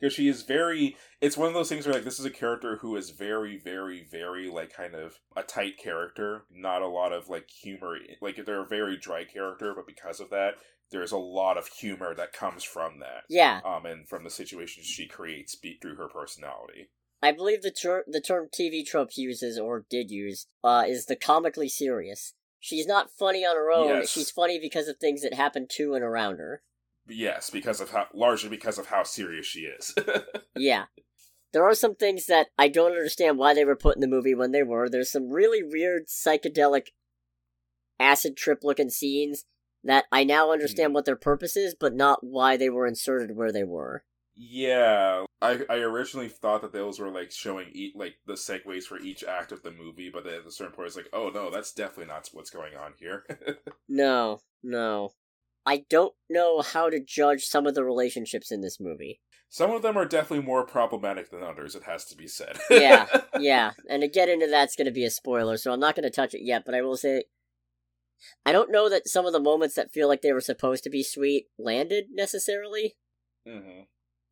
Because 0.00 0.14
she 0.14 0.28
is 0.28 0.42
very. 0.42 0.96
It's 1.20 1.36
one 1.36 1.48
of 1.48 1.54
those 1.54 1.68
things 1.68 1.86
where 1.86 1.94
like 1.94 2.04
this 2.04 2.18
is 2.18 2.24
a 2.24 2.30
character 2.30 2.76
who 2.76 2.96
is 2.96 3.10
very, 3.10 3.58
very, 3.58 4.06
very 4.10 4.48
like 4.48 4.72
kind 4.72 4.94
of 4.94 5.18
a 5.36 5.42
tight 5.42 5.76
character. 5.78 6.44
Not 6.50 6.82
a 6.82 6.88
lot 6.88 7.12
of 7.12 7.28
like 7.28 7.50
humor. 7.50 7.96
Like 8.22 8.44
they're 8.44 8.62
a 8.62 8.66
very 8.66 8.96
dry 8.96 9.24
character, 9.24 9.74
but 9.74 9.86
because 9.86 10.20
of 10.20 10.30
that, 10.30 10.54
there's 10.90 11.12
a 11.12 11.18
lot 11.18 11.56
of 11.58 11.66
humor 11.68 12.14
that 12.14 12.32
comes 12.32 12.64
from 12.64 12.98
that. 13.00 13.24
Yeah, 13.28 13.60
Um, 13.64 13.86
and 13.86 14.08
from 14.08 14.24
the 14.24 14.30
situations 14.30 14.86
she 14.86 15.06
creates 15.06 15.54
be- 15.54 15.78
through 15.80 15.96
her 15.96 16.08
personality. 16.08 16.90
I 17.22 17.32
believe 17.32 17.62
the 17.62 17.70
ter- 17.70 18.04
the 18.06 18.20
term 18.20 18.48
TV 18.48 18.84
tropes 18.84 19.18
uses 19.18 19.58
or 19.58 19.84
did 19.90 20.10
use 20.10 20.46
uh, 20.64 20.84
is 20.88 21.06
the 21.06 21.16
comically 21.16 21.68
serious. 21.68 22.32
She's 22.58 22.86
not 22.86 23.10
funny 23.10 23.44
on 23.44 23.56
her 23.56 23.70
own. 23.70 23.88
Yes. 23.88 24.10
She's 24.10 24.30
funny 24.30 24.58
because 24.58 24.88
of 24.88 24.98
things 24.98 25.22
that 25.22 25.34
happen 25.34 25.66
to 25.72 25.94
and 25.94 26.04
around 26.04 26.38
her. 26.38 26.62
Yes, 27.10 27.50
because 27.50 27.80
of 27.80 27.90
how 27.90 28.06
largely 28.14 28.48
because 28.48 28.78
of 28.78 28.86
how 28.86 29.02
serious 29.02 29.46
she 29.46 29.60
is. 29.60 29.94
Yeah. 30.56 30.84
There 31.52 31.64
are 31.64 31.74
some 31.74 31.96
things 31.96 32.26
that 32.26 32.46
I 32.56 32.68
don't 32.68 32.92
understand 32.92 33.36
why 33.36 33.54
they 33.54 33.64
were 33.64 33.74
put 33.76 33.96
in 33.96 34.00
the 34.00 34.06
movie 34.06 34.34
when 34.36 34.52
they 34.52 34.62
were. 34.62 34.88
There's 34.88 35.10
some 35.10 35.30
really 35.30 35.62
weird 35.62 36.06
psychedelic 36.06 36.88
acid 37.98 38.36
trip 38.36 38.60
looking 38.62 38.90
scenes 38.90 39.44
that 39.82 40.04
I 40.12 40.24
now 40.24 40.52
understand 40.52 40.90
Hmm. 40.90 40.94
what 40.94 41.04
their 41.06 41.16
purpose 41.16 41.56
is, 41.56 41.74
but 41.78 41.94
not 41.94 42.20
why 42.22 42.56
they 42.56 42.68
were 42.70 42.86
inserted 42.86 43.36
where 43.36 43.52
they 43.52 43.64
were. 43.64 44.04
yeah, 44.42 45.24
I 45.42 45.64
I 45.68 45.76
originally 45.78 46.28
thought 46.28 46.62
that 46.62 46.72
those 46.72 46.98
were 46.98 47.10
like 47.10 47.30
showing 47.30 47.68
each 47.72 47.94
like 47.94 48.14
the 48.26 48.34
segues 48.34 48.84
for 48.84 48.98
each 48.98 49.22
act 49.24 49.52
of 49.52 49.62
the 49.62 49.70
movie, 49.70 50.08
but 50.10 50.24
then 50.24 50.34
at 50.34 50.46
a 50.46 50.50
certain 50.50 50.72
point 50.74 50.86
it's 50.88 50.96
like, 50.96 51.10
oh 51.12 51.30
no, 51.30 51.50
that's 51.50 51.72
definitely 51.72 52.06
not 52.06 52.28
what's 52.32 52.50
going 52.50 52.74
on 52.76 52.94
here. 52.98 53.24
No, 53.88 54.40
no. 54.62 55.10
I 55.66 55.84
don't 55.88 56.14
know 56.28 56.62
how 56.62 56.90
to 56.90 57.00
judge 57.00 57.44
some 57.44 57.66
of 57.66 57.74
the 57.74 57.84
relationships 57.84 58.50
in 58.50 58.60
this 58.60 58.80
movie. 58.80 59.20
Some 59.48 59.72
of 59.72 59.82
them 59.82 59.96
are 59.96 60.04
definitely 60.04 60.46
more 60.46 60.64
problematic 60.64 61.30
than 61.30 61.42
others. 61.42 61.74
It 61.74 61.82
has 61.82 62.04
to 62.06 62.16
be 62.16 62.28
said. 62.28 62.58
Yeah, 62.70 63.06
yeah, 63.38 63.72
and 63.88 64.02
to 64.02 64.08
get 64.08 64.28
into 64.28 64.46
that's 64.46 64.76
going 64.76 64.86
to 64.86 64.92
be 64.92 65.04
a 65.04 65.10
spoiler, 65.10 65.56
so 65.56 65.72
I'm 65.72 65.80
not 65.80 65.96
going 65.96 66.04
to 66.04 66.10
touch 66.10 66.34
it 66.34 66.44
yet, 66.44 66.62
but 66.64 66.74
I 66.74 66.82
will 66.82 66.96
say 66.96 67.24
I 68.46 68.52
don't 68.52 68.70
know 68.70 68.88
that 68.88 69.08
some 69.08 69.26
of 69.26 69.32
the 69.32 69.40
moments 69.40 69.74
that 69.74 69.92
feel 69.92 70.06
like 70.08 70.22
they 70.22 70.32
were 70.32 70.40
supposed 70.40 70.84
to 70.84 70.90
be 70.90 71.02
sweet 71.02 71.46
landed 71.58 72.06
necessarily, 72.10 72.96
hmm 73.46 73.82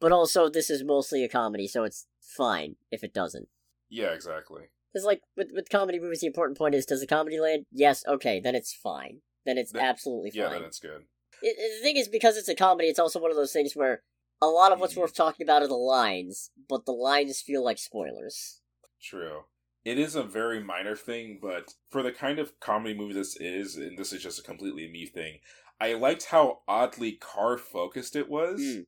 but 0.00 0.12
also 0.12 0.48
this 0.48 0.70
is 0.70 0.84
mostly 0.84 1.24
a 1.24 1.28
comedy, 1.28 1.66
so 1.66 1.82
it's 1.84 2.06
fine 2.20 2.76
if 2.90 3.02
it 3.02 3.12
doesn't. 3.12 3.48
Yeah, 3.88 4.12
exactly. 4.12 4.64
Because, 4.92 5.04
like, 5.04 5.22
with, 5.36 5.48
with 5.52 5.68
comedy 5.70 5.98
movies, 5.98 6.20
the 6.20 6.26
important 6.26 6.56
point 6.56 6.74
is 6.74 6.86
does 6.86 7.00
the 7.00 7.06
comedy 7.06 7.40
land? 7.40 7.66
Yes, 7.72 8.04
okay, 8.06 8.40
then 8.40 8.54
it's 8.54 8.72
fine. 8.72 9.22
Then 9.44 9.58
it's 9.58 9.72
Th- 9.72 9.82
absolutely 9.82 10.30
Yeah, 10.34 10.48
then 10.48 10.62
it's 10.62 10.78
good. 10.78 11.04
It, 11.42 11.56
the 11.56 11.82
thing 11.82 11.96
is, 11.96 12.08
because 12.08 12.36
it's 12.36 12.48
a 12.48 12.54
comedy, 12.54 12.88
it's 12.88 12.98
also 12.98 13.20
one 13.20 13.30
of 13.30 13.36
those 13.36 13.52
things 13.52 13.74
where 13.74 14.02
a 14.40 14.46
lot 14.46 14.72
of 14.72 14.80
what's 14.80 14.94
Mhm. 14.94 14.98
worth 14.98 15.14
talking 15.14 15.44
about 15.44 15.62
are 15.62 15.68
the 15.68 15.74
lines, 15.74 16.50
but 16.68 16.84
the 16.86 16.92
lines 16.92 17.40
feel 17.40 17.62
like 17.64 17.78
spoilers. 17.78 18.60
True. 19.00 19.44
It 19.84 19.98
is 19.98 20.14
a 20.14 20.22
very 20.22 20.62
minor 20.62 20.96
thing, 20.96 21.38
but 21.40 21.74
for 21.90 22.02
the 22.02 22.12
kind 22.12 22.38
of 22.38 22.58
comedy 22.60 22.94
movie 22.94 23.14
this 23.14 23.36
is, 23.40 23.76
and 23.76 23.96
this 23.98 24.12
is 24.12 24.22
just 24.22 24.38
a 24.38 24.42
completely 24.42 24.88
me 24.88 25.06
thing, 25.06 25.40
I 25.80 25.94
liked 25.94 26.26
how 26.26 26.62
oddly 26.68 27.12
car 27.12 27.56
focused 27.58 28.16
it 28.16 28.28
was. 28.28 28.60
Mm. 28.60 28.86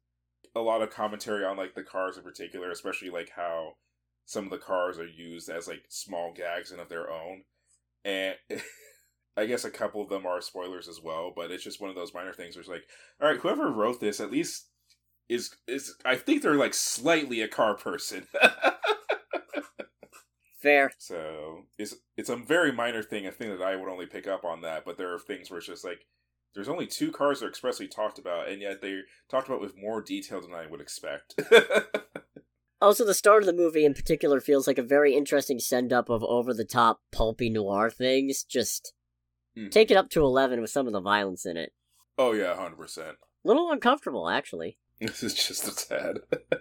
a 0.57 0.61
lot 0.61 0.83
of 0.83 0.91
commentary 0.91 1.45
on 1.45 1.57
like 1.57 1.75
the 1.77 1.83
cars 1.85 2.17
in 2.17 2.25
particular, 2.25 2.71
especially 2.73 3.09
like 3.09 3.31
how 3.31 3.77
some 4.25 4.45
of 4.45 4.51
the 4.51 4.59
cars 4.59 4.99
are 4.99 5.07
used 5.07 5.49
as 5.49 5.69
like 5.69 5.85
small 5.89 6.33
gags 6.33 6.73
and 6.73 6.81
of 6.81 6.89
their 6.89 7.09
own. 7.09 7.45
And 8.05 8.37
I 9.41 9.47
guess 9.47 9.65
a 9.65 9.71
couple 9.71 10.03
of 10.03 10.09
them 10.09 10.27
are 10.27 10.41
spoilers 10.41 10.87
as 10.87 11.01
well, 11.03 11.33
but 11.35 11.51
it's 11.51 11.65
just 11.65 11.81
one 11.81 11.91
of 11.91 11.97
those 11.97 12.15
minor 12.15 12.33
things 12.33 12.57
where 12.57 12.61
it's 12.61 12.69
like, 12.69 12.85
all 13.21 13.29
right, 13.29 13.41
whoever 13.41 13.71
wrote 13.71 14.01
this 14.01 14.21
at 14.21 14.31
least 14.31 14.69
is 15.29 15.55
is 15.67 15.95
I 16.05 16.17
think 16.17 16.43
they're 16.43 16.55
like 16.55 16.75
slightly 16.75 17.41
a 17.41 17.49
car 17.49 17.77
person. 17.77 18.27
Fair. 20.61 20.93
So 20.99 21.65
it's 21.79 21.95
it's 22.17 22.29
a 22.29 22.37
very 22.37 22.71
minor 22.71 23.03
thing, 23.03 23.27
a 23.27 23.33
thing 23.33 23.51
that 23.51 23.63
I 23.63 23.77
would 23.77 23.89
only 23.89 24.07
pick 24.07 24.29
up 24.29 24.45
on 24.45 24.61
that, 24.61 24.85
but 24.85 24.99
there 24.99 25.13
are 25.15 25.19
things 25.19 25.51
where 25.51 25.59
it's 25.59 25.67
just 25.67 25.85
like 25.85 26.07
there's 26.55 26.69
only 26.69 26.87
two 26.87 27.11
cars 27.11 27.41
that 27.41 27.47
are 27.47 27.49
expressly 27.49 27.89
talked 27.89 28.19
about, 28.19 28.49
and 28.49 28.61
yet 28.61 28.83
they're 28.83 29.05
talked 29.31 29.49
about 29.49 29.61
with 29.61 29.79
more 29.79 30.03
detail 30.03 30.41
than 30.41 30.53
I 30.53 30.67
would 30.67 30.81
expect. 30.81 31.41
Also, 32.83 33.05
the 33.05 33.13
start 33.13 33.43
of 33.43 33.47
the 33.47 33.53
movie 33.53 33.85
in 33.85 33.93
particular 33.93 34.41
feels 34.41 34.67
like 34.67 34.79
a 34.79 34.83
very 34.83 35.15
interesting 35.15 35.59
send 35.59 35.93
up 35.93 36.09
of 36.09 36.25
over 36.25 36.55
the 36.55 36.65
top, 36.65 37.01
pulpy 37.13 37.51
noir 37.51 37.91
things. 37.91 38.43
Just 38.43 38.95
Mhm. 39.57 39.71
take 39.71 39.91
it 39.91 39.97
up 39.97 40.11
to 40.11 40.23
11 40.23 40.61
with 40.61 40.71
some 40.71 40.87
of 40.87 40.93
the 40.93 41.01
violence 41.01 41.45
in 41.47 41.57
it. 41.57 41.73
oh 42.19 42.33
yeah, 42.33 42.55
hundred 42.55 42.77
percent. 42.77 43.17
A 43.45 43.49
little 43.49 43.71
uncomfortable, 43.71 44.29
actually. 44.29 44.79
This 45.01 45.23
is 45.23 45.35
just 45.35 45.67
a 45.67 45.75
tad. 45.89 46.19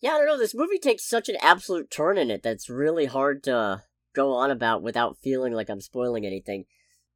Yeah, 0.00 0.10
I 0.10 0.18
don't 0.18 0.26
know. 0.26 0.36
This 0.38 0.54
movie 0.54 0.78
takes 0.78 1.08
such 1.08 1.30
an 1.30 1.36
absolute 1.40 1.90
turn 1.90 2.18
in 2.18 2.30
it 2.30 2.42
that's 2.42 2.68
really 2.68 3.06
hard 3.06 3.42
to 3.44 3.84
go 4.14 4.34
on 4.34 4.50
about 4.50 4.82
without 4.82 5.16
feeling 5.22 5.54
like 5.54 5.70
I'm 5.70 5.80
spoiling 5.80 6.26
anything. 6.26 6.66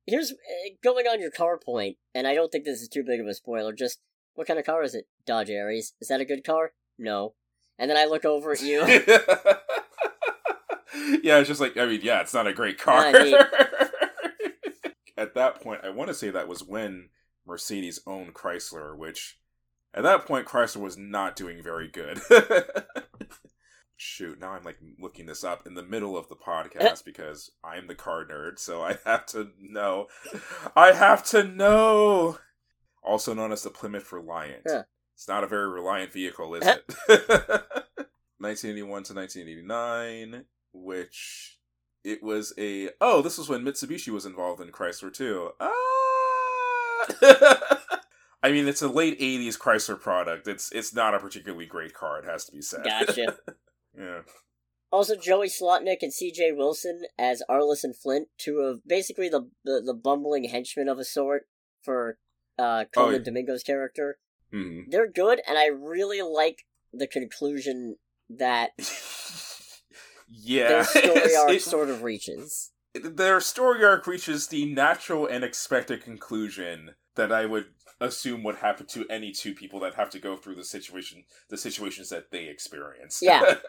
Here's 0.06 0.32
uh, 0.32 0.36
going 0.82 1.06
on 1.06 1.20
your 1.20 1.30
car 1.30 1.59
point, 1.62 1.98
and 2.14 2.26
I 2.26 2.34
don't 2.34 2.50
think 2.50 2.64
this 2.64 2.80
is 2.80 2.88
too 2.88 3.04
big 3.04 3.20
of 3.20 3.26
a 3.26 3.34
spoiler. 3.34 3.74
Just 3.74 4.00
what 4.36 4.46
kind 4.46 4.59
of 4.59 4.64
car 4.64 4.82
is 4.82 4.94
it? 4.94 5.04
Dodge 5.26 5.50
Aries. 5.50 5.92
Is 6.00 6.09
that 6.09 6.22
a 6.22 6.24
good 6.24 6.44
car? 6.44 6.72
No. 6.98 7.34
And 7.78 7.90
then 7.90 7.98
I 7.98 8.06
look 8.06 8.24
over 8.24 8.52
at 8.52 8.62
you. 8.62 8.80
yeah, 11.22 11.38
it's 11.38 11.48
just 11.48 11.61
like 11.61 11.76
I 11.76 11.84
mean, 11.84 12.00
yeah, 12.02 12.20
it's 12.22 12.32
not 12.34 12.46
a 12.46 12.52
great 12.54 12.78
car. 12.78 13.04
I 13.06 13.12
mean- 13.12 13.36
at 15.18 15.34
that 15.34 15.60
point, 15.60 15.80
I 15.84 15.90
want 15.90 16.08
to 16.08 16.14
say 16.14 16.30
that 16.30 16.48
was 16.48 16.62
when 16.62 17.10
Mercedes 17.46 18.00
owned 18.06 18.34
Chrysler, 18.34 18.96
which 18.96 19.38
at 19.92 20.04
that 20.04 20.26
point 20.26 20.46
Chrysler 20.46 20.80
was 20.80 20.96
not 20.96 21.36
doing 21.36 21.62
very 21.62 21.88
good. 21.88 22.20
Shoot, 23.96 24.38
now 24.38 24.52
I'm 24.52 24.62
like 24.62 24.78
looking 25.00 25.26
this 25.26 25.42
up 25.42 25.66
in 25.66 25.74
the 25.74 25.82
middle 25.82 26.16
of 26.16 26.28
the 26.28 26.36
eh. 26.36 26.48
podcast 26.48 27.04
because 27.04 27.50
I'm 27.64 27.88
the 27.88 27.96
car 27.96 28.24
nerd, 28.24 28.60
so 28.60 28.80
I 28.80 28.96
have 29.04 29.26
to 29.26 29.50
know. 29.60 30.06
I 30.76 30.92
have 30.92 31.24
to 31.26 31.42
know. 31.42 32.38
Also 33.02 33.34
known 33.34 33.50
as 33.50 33.64
the 33.64 33.70
Plymouth 33.70 34.12
Reliant. 34.12 34.62
Huh. 34.68 34.84
It's 35.14 35.26
not 35.26 35.42
a 35.42 35.48
very 35.48 35.68
reliant 35.68 36.12
vehicle, 36.12 36.54
is 36.54 36.64
eh. 36.64 36.76
it? 36.76 36.94
1981 38.38 39.02
to 39.02 39.14
1989, 39.14 40.44
which 40.72 41.57
it 42.05 42.22
was 42.22 42.53
a 42.59 42.90
oh, 43.01 43.22
this 43.22 43.38
was 43.38 43.49
when 43.49 43.64
Mitsubishi 43.64 44.09
was 44.11 44.26
involved 44.26 44.61
in 44.61 44.68
Chrysler 44.68 45.12
too. 45.12 45.51
Ah! 45.61 45.70
I 48.42 48.53
mean, 48.53 48.68
it's 48.68 48.82
a 48.82 48.88
late 48.88 49.18
80s 49.18 49.59
Chrysler 49.59 50.01
product. 50.01 50.46
It's 50.46 50.70
it's 50.72 50.94
not 50.94 51.14
a 51.14 51.18
particularly 51.18 51.66
great 51.66 51.94
car, 51.94 52.18
it 52.18 52.24
has 52.24 52.44
to 52.46 52.53
be 52.53 52.62
said. 52.62 52.84
Gotcha. 52.84 53.36
yeah. 53.99 54.20
Also, 54.90 55.16
Joey 55.16 55.49
Slotnick 55.49 55.99
and 56.01 56.12
C.J. 56.14 56.53
Wilson 56.53 57.03
as 57.18 57.42
Arliss 57.51 57.84
and 57.84 57.94
Flint, 57.94 58.28
two 58.38 58.61
of 58.61 58.80
basically 58.86 59.28
the 59.28 59.51
the, 59.64 59.82
the 59.84 59.94
bumbling 59.94 60.44
henchmen 60.44 60.88
of 60.88 60.99
a 60.99 61.05
sort 61.05 61.46
for 61.82 62.18
uh, 62.59 62.84
Colman 62.94 63.14
Oh, 63.14 63.18
yeah. 63.18 63.24
Domingo's 63.24 63.62
character. 63.62 64.18
Mhm. 64.53 64.84
They're 64.88 65.11
good, 65.11 65.42
and 65.46 65.59
I 65.59 65.66
really 65.66 66.22
like 66.22 66.64
the 66.92 67.07
conclusion 67.07 67.96
that 68.30 68.70
yeah. 70.29 70.68
their 70.68 70.85
story 70.85 71.37
arc 71.41 71.51
it- 71.51 71.62
sort 71.62 71.89
of 71.91 72.03
reaches. 72.03 72.72
their 72.95 73.41
story 73.41 73.85
arc 73.85 74.07
reaches 74.07 74.49
the 74.49 74.66
natural 74.72 75.26
and 75.26 75.45
expected 75.45 76.03
conclusion 76.03 76.95
that 77.16 77.33
I 77.33 77.47
would 77.47 77.66
assume 78.01 78.43
would 78.45 78.57
happen 78.57 78.87
to 78.87 79.05
any 79.11 79.33
two 79.33 79.55
people 79.55 79.81
that 79.81 79.95
have 79.97 80.09
to 80.11 80.18
go 80.20 80.37
through 80.37 80.55
the 80.55 80.64
situation 80.64 81.24
the 81.51 81.57
situations 81.59 82.09
that 82.11 82.31
they 82.31 82.45
experience. 82.47 83.20
Yeah. 83.22 83.55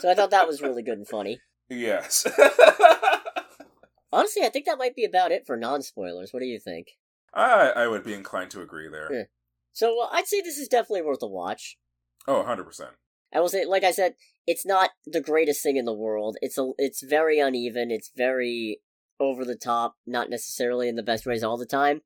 So 0.00 0.10
I 0.10 0.14
thought 0.14 0.30
that 0.30 0.48
was 0.48 0.62
really 0.62 0.82
good 0.82 0.96
and 0.96 1.06
funny. 1.06 1.38
yes. 1.68 2.26
Honestly, 4.12 4.42
I 4.42 4.48
think 4.48 4.64
that 4.66 4.78
might 4.78 4.96
be 4.96 5.04
about 5.04 5.32
it 5.32 5.46
for 5.46 5.56
non 5.56 5.82
spoilers. 5.82 6.32
What 6.32 6.40
do 6.40 6.46
you 6.46 6.58
think? 6.58 6.88
I 7.34 7.72
I 7.76 7.86
would 7.88 8.02
be 8.02 8.14
inclined 8.14 8.50
to 8.52 8.62
agree 8.62 8.88
there. 8.90 9.12
Yeah. 9.12 9.22
So 9.72 10.02
uh, 10.02 10.08
I'd 10.12 10.26
say 10.26 10.40
this 10.40 10.58
is 10.58 10.68
definitely 10.68 11.02
worth 11.02 11.22
a 11.22 11.26
watch. 11.26 11.76
Oh, 12.26 12.42
100%. 12.46 12.88
I 13.34 13.40
will 13.40 13.48
say, 13.48 13.64
like 13.64 13.84
I 13.84 13.90
said, 13.90 14.14
it's 14.46 14.66
not 14.66 14.90
the 15.06 15.20
greatest 15.20 15.62
thing 15.62 15.76
in 15.76 15.84
the 15.84 15.92
world. 15.92 16.36
It's 16.42 16.58
a, 16.58 16.70
it's 16.78 17.02
very 17.02 17.38
uneven. 17.38 17.90
It's 17.90 18.10
very 18.16 18.80
over 19.20 19.44
the 19.44 19.56
top, 19.56 19.96
not 20.06 20.30
necessarily 20.30 20.88
in 20.88 20.96
the 20.96 21.02
best 21.02 21.26
ways 21.26 21.42
all 21.42 21.56
the 21.56 21.66
time, 21.66 22.02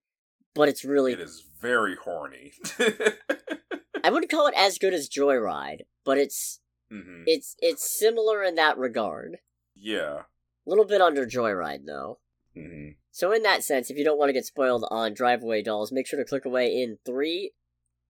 but 0.54 0.68
it's 0.68 0.84
really. 0.84 1.12
It 1.12 1.20
is 1.20 1.42
very 1.60 1.96
horny. 1.96 2.52
I 4.04 4.10
wouldn't 4.10 4.30
call 4.30 4.46
it 4.46 4.54
as 4.56 4.78
good 4.78 4.94
as 4.94 5.08
Joyride, 5.08 5.80
but 6.04 6.18
it's 6.18 6.60
hmm 6.90 7.24
it's 7.26 7.56
it's 7.58 7.98
similar 7.98 8.42
in 8.42 8.54
that 8.54 8.78
regard. 8.78 9.38
Yeah. 9.74 10.20
A 10.20 10.70
little 10.70 10.84
bit 10.84 11.00
under 11.00 11.26
Joyride 11.26 11.86
though. 11.86 12.18
hmm 12.54 12.90
So 13.10 13.32
in 13.32 13.42
that 13.42 13.64
sense, 13.64 13.90
if 13.90 13.96
you 13.96 14.04
don't 14.04 14.18
want 14.18 14.28
to 14.28 14.32
get 14.34 14.46
spoiled 14.46 14.86
on 14.90 15.14
Drive-Away 15.14 15.62
Dolls, 15.62 15.90
make 15.90 16.06
sure 16.06 16.18
to 16.18 16.24
click 16.24 16.44
away 16.44 16.80
in 16.80 16.98
three, 17.04 17.52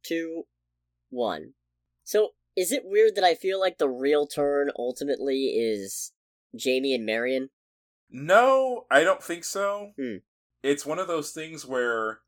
two, 0.02 0.44
one. 1.10 1.54
So 2.04 2.30
is 2.56 2.72
it 2.72 2.84
weird 2.86 3.14
that 3.14 3.24
I 3.24 3.34
feel 3.34 3.60
like 3.60 3.78
the 3.78 3.88
real 3.88 4.26
turn 4.26 4.70
ultimately 4.78 5.46
is 5.48 6.12
Jamie 6.56 6.94
and 6.94 7.04
Marion? 7.04 7.50
No, 8.10 8.86
I 8.90 9.04
don't 9.04 9.22
think 9.22 9.44
so. 9.44 9.92
Hmm. 9.98 10.16
It's 10.62 10.86
one 10.86 10.98
of 10.98 11.06
those 11.06 11.32
things 11.32 11.66
where 11.66 12.20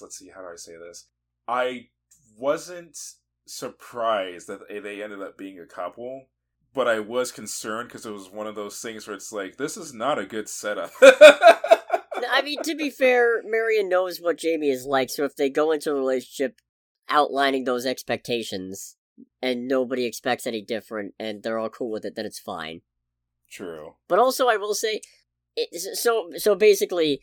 let's 0.00 0.18
see 0.18 0.30
how 0.34 0.40
do 0.40 0.48
I 0.48 0.56
say 0.56 0.76
this? 0.76 1.06
I 1.46 1.88
wasn't 2.36 2.98
surprised 3.46 4.48
that 4.48 4.68
they 4.68 5.02
ended 5.02 5.22
up 5.22 5.38
being 5.38 5.60
a 5.60 5.66
couple, 5.66 6.26
but 6.74 6.88
I 6.88 7.00
was 7.00 7.30
concerned 7.30 7.88
because 7.88 8.06
it 8.06 8.10
was 8.12 8.30
one 8.30 8.46
of 8.46 8.54
those 8.54 8.80
things 8.80 9.06
where 9.06 9.14
it's 9.14 9.32
like 9.32 9.56
this 9.56 9.76
is 9.76 9.92
not 9.92 10.18
a 10.18 10.26
good 10.26 10.48
setup. 10.48 10.90
I 11.02 12.40
mean, 12.42 12.62
to 12.62 12.74
be 12.74 12.90
fair, 12.90 13.42
Marion 13.44 13.88
knows 13.88 14.20
what 14.20 14.38
Jamie 14.38 14.70
is 14.70 14.86
like, 14.86 15.10
so 15.10 15.24
if 15.24 15.36
they 15.36 15.50
go 15.50 15.70
into 15.70 15.90
a 15.90 15.94
relationship 15.94 16.60
outlining 17.08 17.64
those 17.64 17.86
expectations 17.86 18.95
and 19.42 19.68
nobody 19.68 20.04
expects 20.04 20.46
any 20.46 20.62
different 20.62 21.14
and 21.18 21.42
they're 21.42 21.58
all 21.58 21.68
cool 21.68 21.90
with 21.90 22.04
it, 22.04 22.14
then 22.16 22.26
it's 22.26 22.38
fine. 22.38 22.82
True. 23.50 23.94
But 24.08 24.18
also, 24.18 24.48
I 24.48 24.56
will 24.56 24.74
say, 24.74 25.00
it, 25.56 25.96
so 25.96 26.30
so 26.36 26.54
basically, 26.54 27.20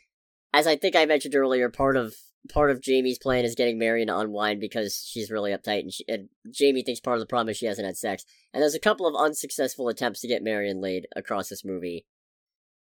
as 0.53 0.67
I 0.67 0.75
think 0.75 0.95
I 0.95 1.05
mentioned 1.05 1.35
earlier, 1.35 1.69
part 1.69 1.97
of 1.97 2.15
part 2.49 2.71
of 2.71 2.81
Jamie's 2.81 3.19
plan 3.19 3.45
is 3.45 3.55
getting 3.55 3.77
Marion 3.77 4.07
to 4.07 4.17
unwind 4.17 4.59
because 4.59 5.05
she's 5.09 5.31
really 5.31 5.51
uptight, 5.51 5.79
and, 5.81 5.93
she, 5.93 6.05
and 6.07 6.29
Jamie 6.51 6.83
thinks 6.83 6.99
part 6.99 7.15
of 7.15 7.21
the 7.21 7.25
problem 7.27 7.49
is 7.49 7.57
she 7.57 7.65
hasn't 7.67 7.85
had 7.85 7.97
sex. 7.97 8.25
And 8.53 8.61
there's 8.61 8.75
a 8.75 8.79
couple 8.79 9.05
of 9.07 9.15
unsuccessful 9.15 9.87
attempts 9.87 10.21
to 10.21 10.27
get 10.27 10.43
Marion 10.43 10.81
laid 10.81 11.07
across 11.15 11.49
this 11.49 11.63
movie, 11.65 12.05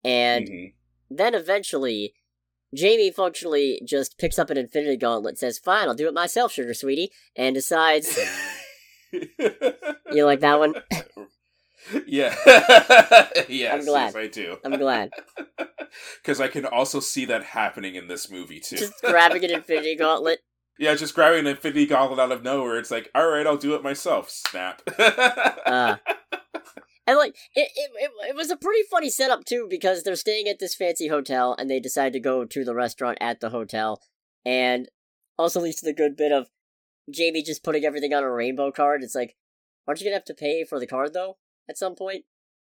and 0.05 0.49
Mhm. 0.49 0.73
then 1.11 1.35
eventually. 1.35 2.15
Jamie 2.73 3.11
functionally 3.11 3.83
just 3.85 4.17
picks 4.17 4.39
up 4.39 4.49
an 4.49 4.57
Infinity 4.57 4.97
Gauntlet, 4.97 5.37
says, 5.39 5.59
"Fine, 5.59 5.89
I'll 5.89 5.95
do 5.97 6.07
it 6.07 6.15
myself, 6.15 6.53
sugar 6.53 6.73
sweetie," 6.73 7.11
and 7.35 7.53
decides. 7.53 8.17
you 9.13 10.25
like 10.25 10.41
that 10.41 10.59
one? 10.59 10.75
yeah. 12.07 12.35
yes, 13.49 13.81
I'm 13.81 13.85
glad. 13.85 14.07
yes, 14.07 14.17
I 14.17 14.27
do. 14.29 14.57
I'm 14.65 14.79
glad. 14.79 15.11
Because 16.23 16.41
I 16.41 16.47
can 16.47 16.65
also 16.65 17.01
see 17.01 17.25
that 17.25 17.43
happening 17.43 17.97
in 17.97 18.07
this 18.07 18.31
movie 18.31 18.61
too. 18.61 18.77
Just 18.77 19.03
grabbing 19.03 19.45
an 19.45 19.51
Infinity 19.51 19.97
Gauntlet. 19.97 20.39
yeah, 20.79 20.95
just 20.95 21.17
grabbing 21.17 21.41
an 21.41 21.47
Infinity 21.49 21.87
Gauntlet 21.87 22.21
out 22.21 22.31
of 22.31 22.45
nowhere. 22.45 22.79
It's 22.79 22.93
like, 22.93 23.11
all 23.13 23.27
right, 23.27 23.45
I'll 23.45 23.57
do 23.57 23.75
it 23.75 23.83
myself. 23.83 24.31
Snap. 24.31 24.83
Uh, 25.67 25.97
and 27.09 27.19
like 27.19 27.35
it, 27.57 27.71
it, 27.75 27.91
it, 27.97 28.11
it 28.29 28.37
was 28.37 28.53
a 28.53 28.57
pretty 28.57 28.83
funny 28.89 29.11
setup 29.11 29.45
too 29.45 29.67
because 29.69 30.05
they're 30.05 30.15
staying 30.15 30.47
at 30.47 30.61
this 30.61 30.77
fancy 30.77 31.09
hotel 31.09 31.57
and 31.59 31.69
they 31.69 31.81
decide 31.81 32.13
to 32.13 32.21
go 32.21 32.45
to 32.45 32.65
the 32.65 32.75
restaurant 32.75 33.19
at 33.21 33.41
the 33.41 33.51
hotel, 33.51 34.01
and 34.45 34.89
also 35.37 35.61
leads 35.61 35.81
to 35.81 35.87
the 35.87 35.93
good 35.93 36.17
bit 36.17 36.31
of 36.31 36.47
Jamie 37.11 37.43
just 37.43 37.63
putting 37.63 37.85
everything 37.85 38.15
on 38.15 38.23
a 38.23 38.31
rainbow 38.31 38.71
card. 38.71 39.03
It's 39.03 39.15
like, 39.15 39.37
aren't 39.87 40.01
you 40.01 40.07
gonna 40.07 40.17
have 40.17 40.25
to 40.27 40.35
pay 40.35 40.65
for 40.65 40.79
the 40.79 40.87
card 40.87 41.13
though 41.13 41.37
at 41.69 41.79
some 41.79 41.95
point? 41.95 42.25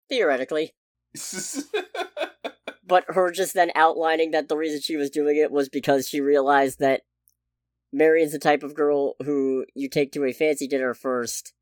Theoretically, 0.10 0.76
but 2.86 3.06
her 3.08 3.32
just 3.32 3.54
then 3.54 3.72
outlining 3.76 4.32
that 4.32 4.50
the 4.50 4.58
reason 4.58 4.82
she 4.82 4.96
was 4.96 5.10
doing 5.10 5.36
it 5.36 5.52
was 5.52 5.68
because 5.70 6.08
she 6.08 6.22
realized 6.22 6.80
that 6.80 7.02
Marion's 7.92 8.34
the 8.34 8.40
type 8.40 8.62
of 8.62 8.76
girl 8.76 9.16
who 9.24 9.66
you 9.74 9.90
take 9.90 10.12
to 10.12 10.26
a 10.26 10.34
fancy 10.34 10.68
dinner 10.68 10.94
first, 10.94 11.54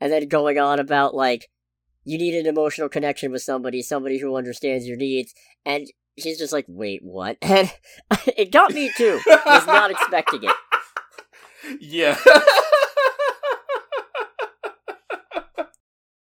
and 0.00 0.10
then 0.10 0.28
going 0.28 0.58
on 0.58 0.80
about 0.80 1.14
like 1.14 1.50
you 2.04 2.16
need 2.16 2.34
an 2.34 2.46
emotional 2.46 2.88
connection 2.88 3.30
with 3.32 3.42
somebody, 3.42 3.82
somebody 3.82 4.18
who 4.18 4.36
understands 4.36 4.86
your 4.86 4.96
needs, 4.96 5.34
and 5.66 5.88
she's 6.18 6.38
just 6.38 6.52
like, 6.52 6.66
wait, 6.68 7.00
what? 7.02 7.36
And 7.42 7.72
it 8.36 8.52
got 8.52 8.72
me 8.72 8.90
too. 8.96 9.20
Was 9.26 9.66
not 9.66 9.90
expecting 9.90 10.44
it. 10.44 10.54
Yeah. 11.80 12.18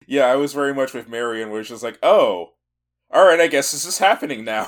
yeah, 0.07 0.25
I 0.25 0.35
was 0.35 0.53
very 0.53 0.73
much 0.73 0.93
with 0.93 1.09
Marion, 1.09 1.49
where 1.49 1.61
just 1.63 1.83
like, 1.83 1.99
oh, 2.01 2.53
all 3.11 3.25
right, 3.25 3.39
I 3.39 3.47
guess 3.47 3.71
this 3.71 3.85
is 3.85 3.97
happening 3.97 4.45
now. 4.45 4.67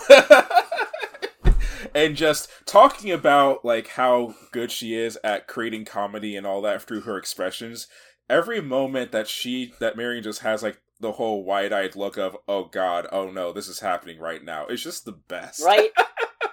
and 1.94 2.16
just 2.16 2.50
talking 2.66 3.12
about 3.12 3.66
like 3.66 3.88
how 3.90 4.36
good 4.52 4.72
she 4.72 4.96
is 4.96 5.18
at 5.24 5.48
creating 5.48 5.86
comedy 5.86 6.36
and 6.36 6.48
all 6.48 6.62
that 6.62 6.82
through 6.82 7.02
her 7.02 7.18
expressions. 7.18 7.88
Every 8.30 8.62
moment 8.62 9.12
that 9.12 9.28
she 9.28 9.74
that 9.80 9.98
Marion 9.98 10.24
just 10.24 10.40
has 10.42 10.64
like 10.64 10.82
the 11.00 11.14
whole 11.14 11.44
wide-eyed 11.44 11.96
look 11.96 12.18
of 12.18 12.38
oh 12.48 12.66
god, 12.66 13.08
oh 13.12 13.30
no, 13.30 13.52
this 13.52 13.68
is 13.68 13.80
happening 13.80 14.20
right 14.20 14.44
now. 14.44 14.66
It's 14.68 14.84
just 14.84 15.06
the 15.06 15.12
best. 15.12 15.64
Right? 15.64 15.92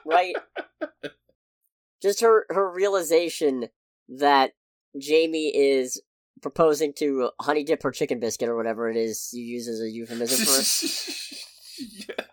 right. 0.06 0.34
Just 2.02 2.20
her 2.20 2.46
her 2.50 2.70
realization 2.70 3.68
that 4.08 4.52
Jamie 4.98 5.54
is 5.54 6.00
proposing 6.40 6.92
to 6.94 7.30
honey 7.40 7.64
dip 7.64 7.82
her 7.82 7.90
chicken 7.90 8.20
biscuit 8.20 8.48
or 8.48 8.56
whatever 8.56 8.88
it 8.88 8.96
is 8.96 9.30
you 9.32 9.44
use 9.44 9.68
as 9.68 9.80
a 9.80 9.90
euphemism 9.90 10.46
for. 10.46 11.34
yeah. 11.78 12.26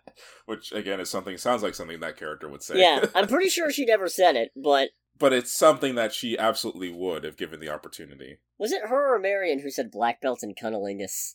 Which 0.46 0.72
again 0.72 1.00
is 1.00 1.10
something 1.10 1.36
sounds 1.36 1.62
like 1.62 1.74
something 1.74 2.00
that 2.00 2.16
character 2.16 2.48
would 2.48 2.62
say. 2.62 2.80
Yeah, 2.80 3.06
I'm 3.14 3.26
pretty 3.26 3.48
sure 3.48 3.70
she 3.72 3.84
never 3.84 4.08
said 4.08 4.36
it, 4.36 4.52
but 4.56 4.90
but 5.18 5.32
it's 5.32 5.52
something 5.52 5.94
that 5.96 6.12
she 6.12 6.38
absolutely 6.38 6.90
would 6.90 7.24
if 7.24 7.36
given 7.36 7.60
the 7.60 7.70
opportunity. 7.70 8.38
Was 8.58 8.72
it 8.72 8.86
her 8.88 9.14
or 9.14 9.18
Marion 9.18 9.60
who 9.60 9.70
said 9.70 9.90
black 9.90 10.20
belt 10.20 10.42
and 10.42 10.56
cunnilingus? 10.56 11.34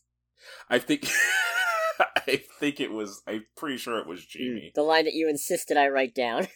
I 0.70 0.80
think 0.80 1.10
I 2.00 2.42
think 2.60 2.80
it 2.80 2.92
was 2.92 3.22
I'm 3.28 3.46
pretty 3.58 3.78
sure 3.78 4.00
it 4.00 4.08
was 4.08 4.22
hmm, 4.22 4.40
Jamie. 4.40 4.72
The 4.74 4.84
line 4.84 5.06
that 5.06 5.14
you 5.14 5.30
insisted 5.30 5.78
I 5.78 5.90
write 5.90 6.16
down. 6.16 6.48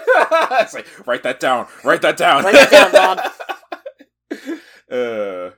it's 0.60 0.74
like 0.74 0.86
write 1.06 1.22
that 1.22 1.40
down. 1.40 1.66
Write 1.84 2.02
that 2.02 2.16
down. 2.16 2.44
Write 2.44 2.54
that 2.54 2.92
down, 2.92 2.92
Bob. 2.92 4.58
uh, 4.90 5.50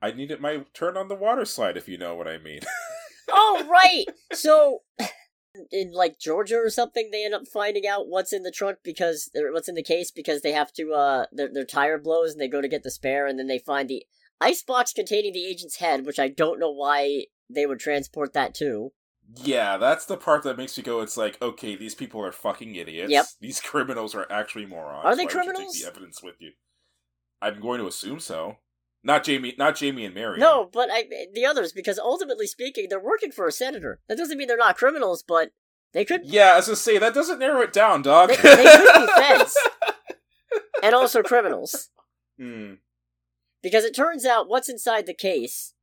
I 0.00 0.12
needed 0.12 0.40
my 0.40 0.64
turn 0.74 0.96
on 0.96 1.08
the 1.08 1.14
water 1.14 1.44
slide, 1.44 1.76
if 1.76 1.88
you 1.88 1.98
know 1.98 2.14
what 2.14 2.28
I 2.28 2.38
mean. 2.38 2.60
oh 3.30 3.66
right. 3.70 4.06
So 4.32 4.82
in 5.70 5.92
like 5.92 6.18
Georgia 6.18 6.56
or 6.56 6.70
something, 6.70 7.10
they 7.10 7.24
end 7.24 7.34
up 7.34 7.46
finding 7.46 7.86
out 7.86 8.08
what's 8.08 8.32
in 8.32 8.42
the 8.42 8.50
trunk 8.50 8.78
because 8.82 9.30
what's 9.34 9.68
in 9.68 9.74
the 9.74 9.82
case 9.82 10.10
because 10.10 10.42
they 10.42 10.52
have 10.52 10.72
to 10.74 10.92
uh 10.92 11.26
their 11.32 11.52
their 11.52 11.64
tire 11.64 11.98
blows 11.98 12.32
and 12.32 12.40
they 12.40 12.48
go 12.48 12.60
to 12.60 12.68
get 12.68 12.82
the 12.82 12.90
spare 12.90 13.26
and 13.26 13.38
then 13.38 13.46
they 13.46 13.58
find 13.58 13.88
the 13.88 14.04
ice 14.40 14.62
box 14.62 14.92
containing 14.92 15.32
the 15.32 15.46
agent's 15.46 15.76
head, 15.76 16.04
which 16.04 16.18
I 16.18 16.28
don't 16.28 16.58
know 16.58 16.72
why 16.72 17.26
they 17.48 17.66
would 17.66 17.78
transport 17.78 18.32
that 18.32 18.54
to. 18.56 18.92
Yeah, 19.36 19.76
that's 19.76 20.04
the 20.06 20.16
part 20.16 20.42
that 20.42 20.56
makes 20.56 20.76
me 20.76 20.82
go. 20.82 21.00
It's 21.00 21.16
like, 21.16 21.40
okay, 21.40 21.76
these 21.76 21.94
people 21.94 22.20
are 22.24 22.32
fucking 22.32 22.74
idiots. 22.74 23.10
Yep. 23.10 23.26
These 23.40 23.60
criminals 23.60 24.14
are 24.14 24.26
actually 24.30 24.66
morons. 24.66 25.04
Are 25.04 25.16
they 25.16 25.24
Why 25.24 25.30
criminals? 25.30 25.74
take 25.74 25.82
the 25.82 25.88
evidence 25.88 26.22
with 26.22 26.36
you. 26.40 26.52
I'm 27.40 27.60
going 27.60 27.80
to 27.80 27.86
assume 27.86 28.20
so. 28.20 28.58
Not 29.04 29.24
Jamie. 29.24 29.54
Not 29.58 29.76
Jamie 29.76 30.04
and 30.04 30.14
Mary. 30.14 30.38
No, 30.38 30.68
but 30.72 30.88
I 30.92 31.04
the 31.32 31.44
others 31.44 31.72
because 31.72 31.98
ultimately 31.98 32.46
speaking, 32.46 32.86
they're 32.88 33.00
working 33.00 33.32
for 33.32 33.46
a 33.48 33.52
senator. 33.52 33.98
That 34.08 34.16
doesn't 34.18 34.38
mean 34.38 34.46
they're 34.46 34.56
not 34.56 34.76
criminals, 34.76 35.24
but 35.26 35.50
they 35.92 36.04
could 36.04 36.20
Yeah, 36.24 36.54
as 36.56 36.68
I 36.70 36.74
say, 36.74 36.98
that 36.98 37.14
doesn't 37.14 37.40
narrow 37.40 37.62
it 37.62 37.72
down, 37.72 38.02
dog. 38.02 38.28
they, 38.30 38.36
they 38.36 38.64
could 38.64 39.06
be 39.06 39.12
feds 39.16 39.56
and 40.82 40.94
also 40.94 41.22
criminals. 41.22 41.90
Hmm. 42.38 42.74
Because 43.62 43.84
it 43.84 43.94
turns 43.94 44.24
out 44.24 44.48
what's 44.48 44.68
inside 44.68 45.06
the 45.06 45.14
case 45.14 45.74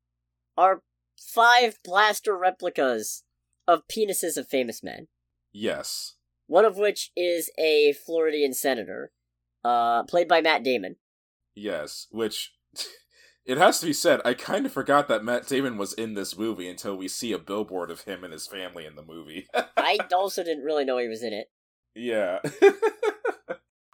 are 0.58 0.82
five 1.18 1.78
blaster 1.84 2.38
replicas 2.38 3.24
of 3.70 3.88
penises 3.88 4.36
of 4.36 4.48
famous 4.48 4.84
men. 4.84 5.08
Yes. 5.52 6.16
One 6.48 6.66
of 6.66 6.78
which 6.78 7.12
is 7.16 7.52
a 7.60 7.94
Floridian 7.94 8.54
senator, 8.54 9.12
uh, 9.64 10.04
played 10.04 10.28
by 10.28 10.42
Matt 10.42 10.64
Damon. 10.64 10.96
Yes. 11.56 12.08
Which. 12.12 12.54
It 13.46 13.58
has 13.58 13.80
to 13.80 13.88
be 13.88 13.94
said, 13.94 14.22
I 14.24 14.36
kind 14.36 14.68
of 14.68 14.72
forgot 14.72 15.08
that 15.08 15.24
Matt 15.24 15.48
Damon 15.48 15.78
was 15.78 15.94
in 15.94 16.14
this 16.14 16.38
movie 16.38 16.70
until 16.70 16.96
we 16.96 17.08
see 17.08 17.32
a 17.32 17.40
billboard 17.40 17.90
of 17.90 18.02
him 18.02 18.24
and 18.24 18.32
his 18.32 18.46
family 18.46 18.86
in 18.86 18.96
the 18.96 19.02
movie. 19.02 19.48
I 19.76 19.98
also 20.14 20.44
didn't 20.44 20.66
really 20.66 20.86
know 20.86 21.00
he 21.00 21.08
was 21.08 21.24
in 21.24 21.34
it. 21.34 21.48
Yeah. 21.96 22.40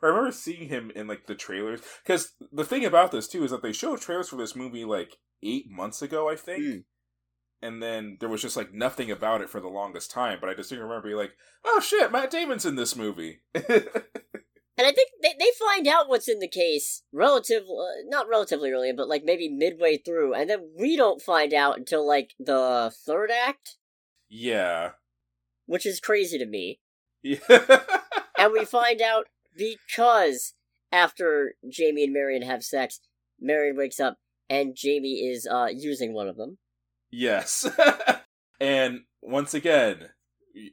I 0.04 0.08
remember 0.08 0.34
seeing 0.34 0.68
him 0.68 0.92
in 0.94 1.08
like 1.08 1.28
the 1.28 1.36
trailers 1.36 1.80
because 2.04 2.34
the 2.52 2.66
thing 2.66 2.84
about 2.84 3.12
this 3.14 3.30
too 3.30 3.46
is 3.46 3.52
that 3.52 3.62
they 3.62 3.72
showed 3.72 4.02
trailers 4.02 4.28
for 4.28 4.36
this 4.36 4.58
movie 4.58 4.84
like 4.84 5.16
eight 5.42 5.70
months 5.70 6.02
ago, 6.02 6.30
I 6.30 6.36
think, 6.36 6.64
Mm. 6.64 6.84
And 7.66 7.82
then 7.82 8.18
there 8.20 8.30
was 8.30 8.42
just 8.42 8.56
like 8.56 8.74
nothing 8.74 9.12
about 9.12 9.42
it 9.42 9.50
for 9.50 9.60
the 9.60 9.68
longest 9.68 10.12
time. 10.12 10.38
But 10.40 10.50
I 10.50 10.54
just 10.54 10.70
think 10.70 10.82
remember 10.82 11.08
being 11.08 11.18
like, 11.18 11.36
"Oh 11.66 11.80
shit, 11.80 12.12
Matt 12.12 12.32
Damon's 12.32 12.66
in 12.66 12.76
this 12.76 12.96
movie." 12.96 13.40
And 14.78 14.86
I 14.86 14.92
think 14.92 15.12
they, 15.22 15.34
they 15.40 15.52
find 15.58 15.88
out 15.88 16.10
what's 16.10 16.28
in 16.28 16.40
the 16.40 16.50
case 16.50 17.04
relative, 17.14 17.64
uh, 17.64 18.04
not 18.08 18.28
relatively 18.28 18.72
early, 18.72 18.92
but 18.92 19.08
like 19.08 19.24
maybe 19.24 19.48
midway 19.48 19.98
through, 19.98 20.34
and 20.34 20.50
then 20.50 20.70
we 20.78 20.98
don't 20.98 21.22
find 21.22 21.54
out 21.54 21.78
until 21.78 22.06
like 22.06 22.34
the 22.38 22.94
third 23.06 23.32
act, 23.32 23.78
yeah, 24.28 24.92
which 25.66 25.86
is 25.86 26.02
crazy 26.02 26.38
to 26.38 26.46
me. 26.46 26.82
yeah, 27.24 27.38
and 28.38 28.52
we 28.52 28.66
find 28.66 29.02
out 29.02 29.28
because 29.56 30.56
after 30.92 31.54
Jamie 31.70 32.04
and 32.04 32.14
Marion 32.14 32.42
have 32.42 32.64
sex, 32.64 33.00
Marion 33.40 33.78
wakes 33.78 34.02
up 34.02 34.18
and 34.50 34.76
Jamie 34.76 35.26
is 35.30 35.48
uh 35.50 35.70
using 35.72 36.14
one 36.14 36.28
of 36.28 36.36
them. 36.36 36.58
Yes. 37.18 37.66
and 38.60 39.02
once 39.22 39.54
again, 39.54 40.10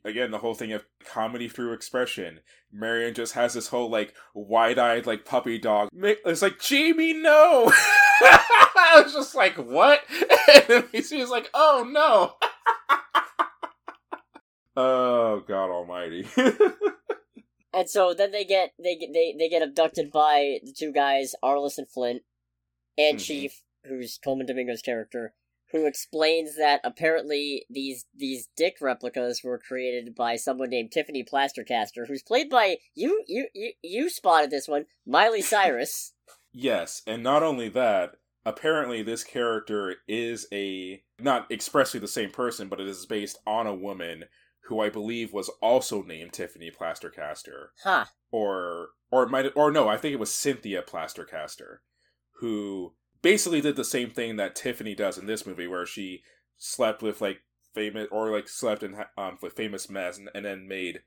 again 0.04 0.30
the 0.32 0.38
whole 0.38 0.54
thing 0.54 0.72
of 0.72 0.84
comedy 1.04 1.48
through 1.48 1.72
expression. 1.72 2.40
Marion 2.72 3.14
just 3.14 3.34
has 3.34 3.54
this 3.54 3.68
whole 3.68 3.90
like 3.90 4.14
wide-eyed 4.34 5.06
like 5.06 5.24
puppy 5.24 5.58
dog. 5.58 5.88
It's 5.94 6.42
like 6.42 6.58
Jamie, 6.60 7.12
no. 7.12 7.70
I 8.24 9.02
was 9.04 9.12
just 9.12 9.34
like, 9.34 9.54
what? 9.56 10.00
And 10.68 10.84
then 10.92 11.02
she's 11.02 11.30
like, 11.30 11.48
oh 11.54 11.86
no. 11.88 12.34
oh 14.76 15.40
God 15.46 15.70
Almighty. 15.70 16.26
And 17.72 17.88
so 17.88 18.12
then 18.12 18.32
they 18.32 18.44
get 18.44 18.72
they 18.82 18.96
get 18.96 19.12
they, 19.14 19.34
they 19.38 19.48
get 19.48 19.62
abducted 19.62 20.10
by 20.10 20.58
the 20.62 20.74
two 20.76 20.92
guys, 20.92 21.34
Arliss 21.42 21.78
and 21.78 21.88
Flint, 21.88 22.22
and 22.98 23.18
Mhm. 23.18 23.24
Chief, 23.24 23.62
who's 23.84 24.18
Colman 24.22 24.46
Domingo's 24.46 24.82
character, 24.82 25.32
who 25.72 25.86
explains 25.86 26.56
that 26.56 26.80
apparently 26.84 27.64
these 27.68 28.04
these 28.14 28.48
dick 28.56 28.76
replicas 28.80 29.42
were 29.42 29.58
created 29.58 30.14
by 30.14 30.36
someone 30.36 30.70
named 30.70 30.92
Tiffany 30.92 31.24
Plastercaster, 31.24 32.06
who's 32.06 32.22
played 32.22 32.48
by 32.48 32.76
you 32.94 33.24
you 33.26 33.48
you, 33.54 33.72
you 33.82 34.10
spotted 34.10 34.50
this 34.50 34.68
one, 34.68 34.86
Miley 35.06 35.42
Cyrus. 35.42 36.12
Yes, 36.54 37.00
and 37.06 37.22
not 37.22 37.42
only 37.42 37.70
that, 37.70 38.16
apparently 38.44 39.02
this 39.02 39.24
character 39.24 39.96
is 40.06 40.46
a 40.52 41.02
not 41.18 41.50
expressly 41.50 41.98
the 41.98 42.06
same 42.06 42.30
person, 42.30 42.68
but 42.68 42.78
it 42.78 42.86
is 42.86 43.06
based 43.06 43.38
on 43.46 43.66
a 43.66 43.74
woman 43.74 44.24
who 44.66 44.78
I 44.78 44.90
believe 44.90 45.32
was 45.32 45.50
also 45.62 46.02
named 46.02 46.34
Tiffany 46.34 46.70
Plastercaster, 46.70 47.68
huh. 47.82 48.04
or 48.30 48.88
or 49.10 49.22
it 49.22 49.30
might 49.30 49.46
or 49.56 49.70
no, 49.70 49.88
I 49.88 49.96
think 49.96 50.12
it 50.12 50.20
was 50.20 50.30
Cynthia 50.30 50.82
Plastercaster, 50.82 51.78
who 52.40 52.92
basically 53.22 53.60
did 53.60 53.76
the 53.76 53.84
same 53.84 54.10
thing 54.10 54.36
that 54.36 54.54
Tiffany 54.54 54.94
does 54.94 55.16
in 55.16 55.26
this 55.26 55.46
movie, 55.46 55.66
where 55.66 55.86
she 55.86 56.22
slept 56.58 57.02
with 57.02 57.20
like 57.20 57.42
famous 57.74 58.08
or 58.10 58.30
like 58.30 58.48
slept 58.48 58.82
in 58.82 58.96
um 59.16 59.38
with 59.40 59.54
famous 59.54 59.88
men 59.88 60.12
and, 60.16 60.30
and 60.34 60.44
then 60.44 60.68
made 60.68 61.02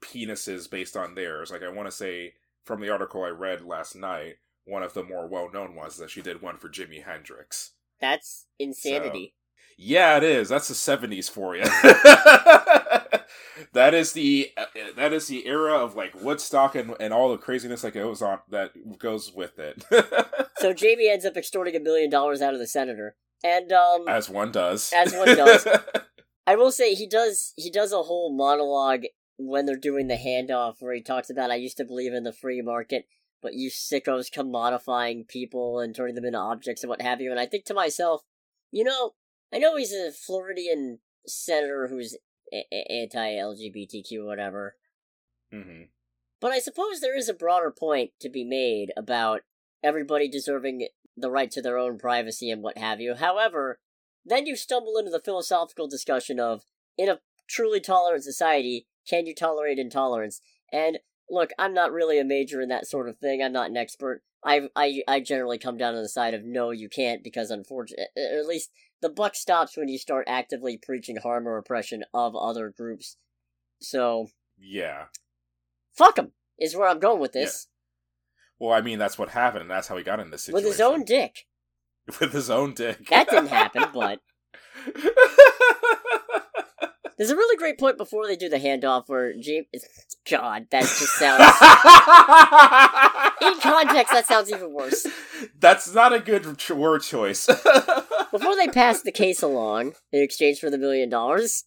penises 0.00 0.68
based 0.70 0.96
on 0.96 1.14
theirs. 1.14 1.50
Like 1.50 1.62
I 1.62 1.68
want 1.68 1.88
to 1.88 1.96
say 1.96 2.34
from 2.64 2.80
the 2.80 2.90
article 2.90 3.22
I 3.22 3.28
read 3.28 3.62
last 3.62 3.94
night, 3.94 4.36
one 4.64 4.82
of 4.82 4.94
the 4.94 5.02
more 5.02 5.26
well 5.26 5.50
known 5.52 5.74
ones 5.74 5.94
is 5.94 5.98
that 6.00 6.10
she 6.10 6.22
did 6.22 6.42
one 6.42 6.58
for 6.58 6.68
Jimi 6.68 7.04
Hendrix. 7.04 7.72
That's 8.00 8.46
insanity. 8.58 9.34
Yeah, 9.80 10.16
it 10.16 10.24
is. 10.24 10.48
That's 10.48 10.68
the 10.68 10.74
seventies 10.74 11.28
for 11.28 11.54
you. 11.56 11.62
that 13.72 13.94
is 13.94 14.12
the 14.12 14.52
uh, 14.56 14.66
that 14.96 15.12
is 15.12 15.28
the 15.28 15.46
era 15.46 15.74
of 15.74 15.94
like 15.94 16.20
Woodstock 16.20 16.74
and, 16.74 16.94
and 16.98 17.12
all 17.12 17.30
the 17.30 17.38
craziness 17.38 17.82
that 17.82 17.94
goes 17.94 18.20
on 18.20 18.40
that 18.48 18.98
goes 18.98 19.32
with 19.32 19.58
it, 19.58 19.84
So 20.58 20.72
Jamie 20.74 21.08
ends 21.08 21.24
up 21.24 21.36
extorting 21.36 21.76
a 21.76 21.80
million 21.80 22.10
dollars 22.10 22.42
out 22.42 22.54
of 22.54 22.60
the 22.60 22.66
senator. 22.66 23.16
And 23.44 23.72
um 23.72 24.08
as 24.08 24.28
one 24.28 24.50
does. 24.50 24.92
As 24.94 25.14
one 25.14 25.36
does. 25.36 25.66
I 26.46 26.56
will 26.56 26.72
say 26.72 26.94
he 26.94 27.06
does 27.06 27.52
he 27.56 27.70
does 27.70 27.92
a 27.92 28.02
whole 28.02 28.34
monologue 28.34 29.04
when 29.36 29.66
they're 29.66 29.76
doing 29.76 30.08
the 30.08 30.16
handoff 30.16 30.76
where 30.80 30.94
he 30.94 31.02
talks 31.02 31.30
about 31.30 31.50
I 31.50 31.56
used 31.56 31.76
to 31.76 31.84
believe 31.84 32.12
in 32.12 32.24
the 32.24 32.32
free 32.32 32.62
market, 32.62 33.06
but 33.40 33.54
you 33.54 33.70
sickos 33.70 34.32
come 34.32 34.50
modifying 34.50 35.24
people 35.24 35.78
and 35.78 35.94
turning 35.94 36.16
them 36.16 36.24
into 36.24 36.38
objects 36.38 36.82
and 36.82 36.90
what 36.90 37.02
have 37.02 37.20
you. 37.20 37.30
And 37.30 37.38
I 37.38 37.46
think 37.46 37.64
to 37.66 37.74
myself, 37.74 38.22
you 38.72 38.82
know, 38.82 39.12
I 39.52 39.58
know 39.58 39.76
he's 39.76 39.92
a 39.92 40.12
Floridian 40.12 41.00
senator 41.26 41.88
who's 41.88 42.16
a- 42.52 42.66
a- 42.72 43.02
anti-LGBTQ 43.02 44.24
whatever, 44.26 44.76
hmm 45.50 45.84
but 46.40 46.52
I 46.52 46.60
suppose 46.60 47.00
there 47.00 47.16
is 47.16 47.28
a 47.28 47.34
broader 47.34 47.70
point 47.70 48.12
to 48.20 48.28
be 48.28 48.44
made 48.44 48.92
about 48.96 49.42
everybody 49.82 50.28
deserving 50.28 50.86
the 51.16 51.30
right 51.30 51.50
to 51.50 51.60
their 51.60 51.76
own 51.76 51.98
privacy 51.98 52.48
and 52.50 52.62
what 52.62 52.78
have 52.78 53.00
you. 53.00 53.14
However, 53.14 53.80
then 54.24 54.46
you 54.46 54.54
stumble 54.54 54.96
into 54.98 55.10
the 55.10 55.20
philosophical 55.20 55.88
discussion 55.88 56.38
of 56.38 56.64
in 56.96 57.08
a 57.08 57.20
truly 57.48 57.80
tolerant 57.80 58.22
society, 58.22 58.86
can 59.08 59.26
you 59.26 59.34
tolerate 59.34 59.78
intolerance? 59.78 60.40
And 60.72 61.00
look, 61.30 61.50
I'm 61.58 61.74
not 61.74 61.92
really 61.92 62.18
a 62.18 62.24
major 62.24 62.60
in 62.60 62.68
that 62.68 62.86
sort 62.86 63.08
of 63.08 63.18
thing. 63.18 63.42
I'm 63.42 63.52
not 63.52 63.70
an 63.70 63.76
expert. 63.76 64.22
I 64.44 64.68
I 64.76 65.02
I 65.08 65.20
generally 65.20 65.58
come 65.58 65.76
down 65.76 65.94
on 65.94 66.02
the 66.02 66.08
side 66.08 66.34
of 66.34 66.44
no, 66.44 66.70
you 66.70 66.88
can't 66.88 67.24
because 67.24 67.50
unfortunately, 67.50 68.06
at 68.16 68.46
least 68.46 68.70
the 69.00 69.08
buck 69.08 69.34
stops 69.34 69.76
when 69.76 69.88
you 69.88 69.98
start 69.98 70.26
actively 70.28 70.76
preaching 70.76 71.16
harm 71.16 71.46
or 71.46 71.56
oppression 71.56 72.04
of 72.14 72.34
other 72.36 72.72
groups. 72.76 73.16
So 73.80 74.28
Yeah. 74.58 75.06
fuck 75.92 76.18
him 76.18 76.32
is 76.58 76.74
where 76.76 76.88
I'm 76.88 76.98
going 77.00 77.20
with 77.20 77.32
this. 77.32 77.68
Well, 78.58 78.72
I 78.72 78.80
mean, 78.80 78.98
that's 78.98 79.18
what 79.18 79.30
happened, 79.30 79.62
and 79.62 79.70
that's 79.70 79.86
how 79.86 79.96
he 79.96 80.02
got 80.02 80.18
in 80.18 80.30
this 80.30 80.42
situation 80.42 80.64
with 80.64 80.72
his 80.72 80.80
own 80.80 81.04
dick. 81.04 81.46
with 82.20 82.32
his 82.32 82.50
own 82.50 82.74
dick. 82.74 83.06
That 83.08 83.28
didn't 83.30 83.48
happen, 83.48 83.84
but 83.94 84.20
there's 87.18 87.30
a 87.30 87.36
really 87.36 87.56
great 87.56 87.78
point 87.78 87.98
before 87.98 88.26
they 88.26 88.36
do 88.36 88.48
the 88.48 88.58
handoff 88.58 89.04
where 89.08 89.34
James. 89.36 89.66
God, 90.30 90.66
that 90.70 90.82
just 90.82 91.18
sounds. 91.18 91.42
In 93.40 93.60
context, 93.60 94.12
that 94.12 94.26
sounds 94.26 94.50
even 94.50 94.72
worse. 94.72 95.06
That's 95.58 95.92
not 95.94 96.12
a 96.12 96.20
good 96.20 96.58
ch- 96.58 96.70
word 96.70 97.02
choice. 97.02 97.46
Before 98.30 98.56
they 98.56 98.68
pass 98.68 99.02
the 99.02 99.12
case 99.12 99.42
along 99.42 99.94
in 100.12 100.22
exchange 100.22 100.58
for 100.60 100.70
the 100.70 100.78
million 100.78 101.08
dollars, 101.08 101.64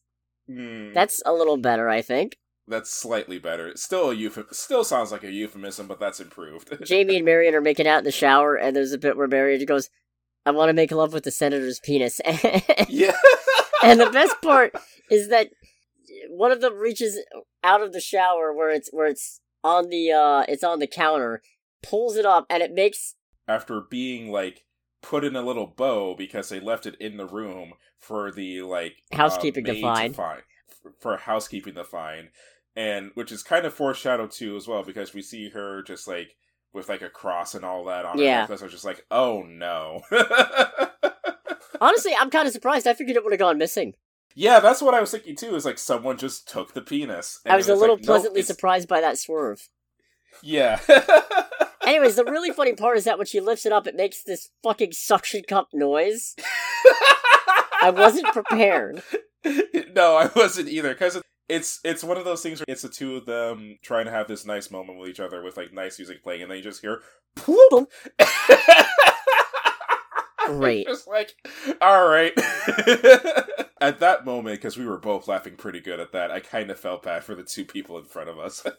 Hmm, 0.47 0.93
that's 0.93 1.21
a 1.25 1.33
little 1.33 1.57
better, 1.57 1.87
I 1.89 2.01
think. 2.01 2.37
that's 2.67 2.91
slightly 2.91 3.39
better. 3.39 3.67
It's 3.67 3.81
still 3.83 4.09
a 4.11 4.15
euph- 4.15 4.53
Still 4.53 4.83
sounds 4.83 5.11
like 5.11 5.23
a 5.23 5.31
euphemism, 5.31 5.87
but 5.87 5.99
that's 5.99 6.19
improved. 6.19 6.77
Jamie 6.85 7.15
and 7.17 7.25
Marion 7.25 7.55
are 7.55 7.61
making 7.61 7.87
out 7.87 7.99
in 7.99 8.03
the 8.03 8.11
shower, 8.11 8.55
and 8.55 8.75
there's 8.75 8.91
a 8.91 8.97
bit 8.97 9.17
where 9.17 9.27
Marion 9.27 9.63
goes, 9.65 9.89
I 10.45 10.51
want 10.51 10.69
to 10.69 10.73
make 10.73 10.91
love 10.91 11.13
with 11.13 11.23
the 11.23 11.31
senator's 11.31 11.79
penis. 11.79 12.19
yeah. 12.89 13.11
And 13.83 13.99
the 13.99 14.09
best 14.09 14.35
part 14.41 14.73
is 15.09 15.29
that 15.29 15.49
one 16.29 16.51
of 16.51 16.61
them 16.61 16.75
reaches 16.77 17.19
out 17.63 17.81
of 17.81 17.93
the 17.93 18.01
shower 18.01 18.53
where 18.53 18.69
it's 18.69 18.89
where 18.91 19.07
it's 19.07 19.39
on 19.63 19.89
the 19.89 20.11
uh 20.11 20.43
it's 20.47 20.63
on 20.63 20.79
the 20.79 20.87
counter, 20.87 21.41
pulls 21.83 22.15
it 22.15 22.25
up, 22.25 22.45
and 22.49 22.61
it 22.63 22.73
makes 22.73 23.15
After 23.47 23.81
being 23.81 24.31
like 24.31 24.65
put 25.01 25.23
in 25.23 25.35
a 25.35 25.41
little 25.41 25.67
bow 25.67 26.15
because 26.15 26.49
they 26.49 26.59
left 26.59 26.85
it 26.85 26.95
in 26.99 27.17
the 27.17 27.25
room 27.25 27.73
for 27.97 28.31
the 28.31 28.61
like 28.61 28.97
uh, 29.11 29.17
Housekeeping 29.17 29.65
to 29.65 29.73
maid 29.73 29.81
find. 29.81 30.15
find 30.15 30.41
for 30.99 31.17
housekeeping 31.17 31.75
to 31.75 31.83
find, 31.83 32.29
and 32.75 33.11
which 33.13 33.31
is 33.31 33.43
kind 33.43 33.65
of 33.65 33.73
foreshadowed 33.73 34.31
too 34.31 34.55
as 34.55 34.67
well 34.67 34.83
because 34.83 35.13
we 35.13 35.21
see 35.21 35.49
her 35.49 35.83
just 35.83 36.07
like 36.07 36.35
with 36.73 36.89
like 36.89 37.01
a 37.01 37.09
cross 37.09 37.53
and 37.53 37.63
all 37.65 37.83
that 37.85 38.05
on 38.05 38.17
her 38.17 38.23
Yeah. 38.23 38.41
necklace. 38.41 38.61
I 38.61 38.65
was 38.65 38.73
just 38.73 38.85
like, 38.85 39.05
oh 39.11 39.43
no. 39.43 40.01
honestly, 41.81 42.13
I'm 42.17 42.29
kind 42.29 42.47
of 42.47 42.53
surprised. 42.53 42.87
I 42.87 42.93
figured 42.93 43.17
it 43.17 43.23
would 43.25 43.33
have 43.33 43.39
gone 43.39 43.57
missing. 43.57 43.95
yeah, 44.35 44.61
that's 44.61 44.81
what 44.81 44.93
I 44.93 45.01
was 45.01 45.11
thinking 45.11 45.35
too. 45.35 45.55
Is 45.55 45.65
like 45.65 45.77
someone 45.77 46.17
just 46.17 46.47
took 46.47 46.73
the 46.73 46.81
penis. 46.81 47.41
I 47.45 47.57
was 47.57 47.67
it 47.67 47.73
a 47.73 47.75
little 47.75 47.97
like, 47.97 48.05
pleasantly 48.05 48.43
surprised 48.43 48.87
by 48.87 49.01
that 49.01 49.17
swerve. 49.17 49.67
Yeah. 50.41 50.79
Anyways, 51.85 52.15
the 52.15 52.23
really 52.23 52.51
funny 52.51 52.73
part 52.73 52.97
is 52.97 53.03
that 53.03 53.17
when 53.17 53.27
she 53.27 53.41
lifts 53.41 53.65
it 53.65 53.73
up, 53.73 53.87
it 53.87 53.95
makes 53.95 54.23
this 54.23 54.49
fucking 54.63 54.93
suction 54.93 55.41
cup 55.47 55.67
noise. 55.73 56.35
I 57.81 57.91
wasn't 57.93 58.27
prepared. 58.27 59.01
no, 59.93 60.15
I 60.15 60.29
wasn't 60.35 60.69
either 60.69 60.93
because 60.93 61.21
it's 61.49 61.79
it's 61.83 62.03
one 62.03 62.17
of 62.17 62.23
those 62.23 62.43
things 62.43 62.59
where 62.59 62.65
it's 62.69 62.83
the 62.83 62.89
two 62.89 63.17
of 63.17 63.25
them 63.25 63.77
trying 63.81 64.05
to 64.05 64.11
have 64.11 64.27
this 64.27 64.45
nice 64.45 64.71
moment 64.71 64.99
with 64.99 65.09
each 65.09 65.19
other 65.19 65.43
with 65.43 65.57
like 65.57 65.73
nice 65.73 65.97
music 65.97 66.23
playing, 66.23 66.43
and 66.43 66.51
then 66.51 66.57
you 66.59 66.63
just 66.63 66.81
hear. 66.81 67.01
Ploop. 67.35 67.87
Great. 70.57 70.87
just 70.87 71.07
like, 71.07 71.33
all 71.81 72.07
right. 72.07 72.33
at 73.81 73.99
that 73.99 74.25
moment, 74.25 74.57
because 74.57 74.77
we 74.77 74.85
were 74.85 74.97
both 74.97 75.27
laughing 75.27 75.55
pretty 75.55 75.79
good 75.79 75.99
at 75.99 76.11
that, 76.11 76.31
I 76.31 76.39
kind 76.39 76.69
of 76.71 76.79
felt 76.79 77.03
bad 77.03 77.23
for 77.23 77.35
the 77.35 77.43
two 77.43 77.65
people 77.65 77.97
in 77.97 78.05
front 78.05 78.29
of 78.29 78.39
us. 78.39 78.63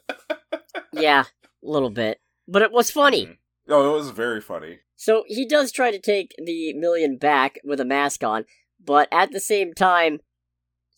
Yeah, 0.94 1.24
a 1.64 1.68
little 1.70 1.88
bit. 1.90 2.20
But 2.46 2.60
it 2.60 2.70
was 2.70 2.90
funny. 2.90 3.26
Mhm. 3.26 3.36
Oh, 3.68 3.94
it 3.94 3.96
was 3.96 4.10
very 4.10 4.42
funny. 4.42 4.80
So 4.96 5.24
he 5.26 5.46
does 5.46 5.72
try 5.72 5.90
to 5.90 5.98
take 5.98 6.34
the 6.38 6.74
million 6.74 7.16
back 7.16 7.58
with 7.64 7.80
a 7.80 7.84
mask 7.84 8.22
on, 8.22 8.44
but 8.84 9.08
at 9.10 9.32
the 9.32 9.40
same 9.40 9.72
time, 9.72 10.20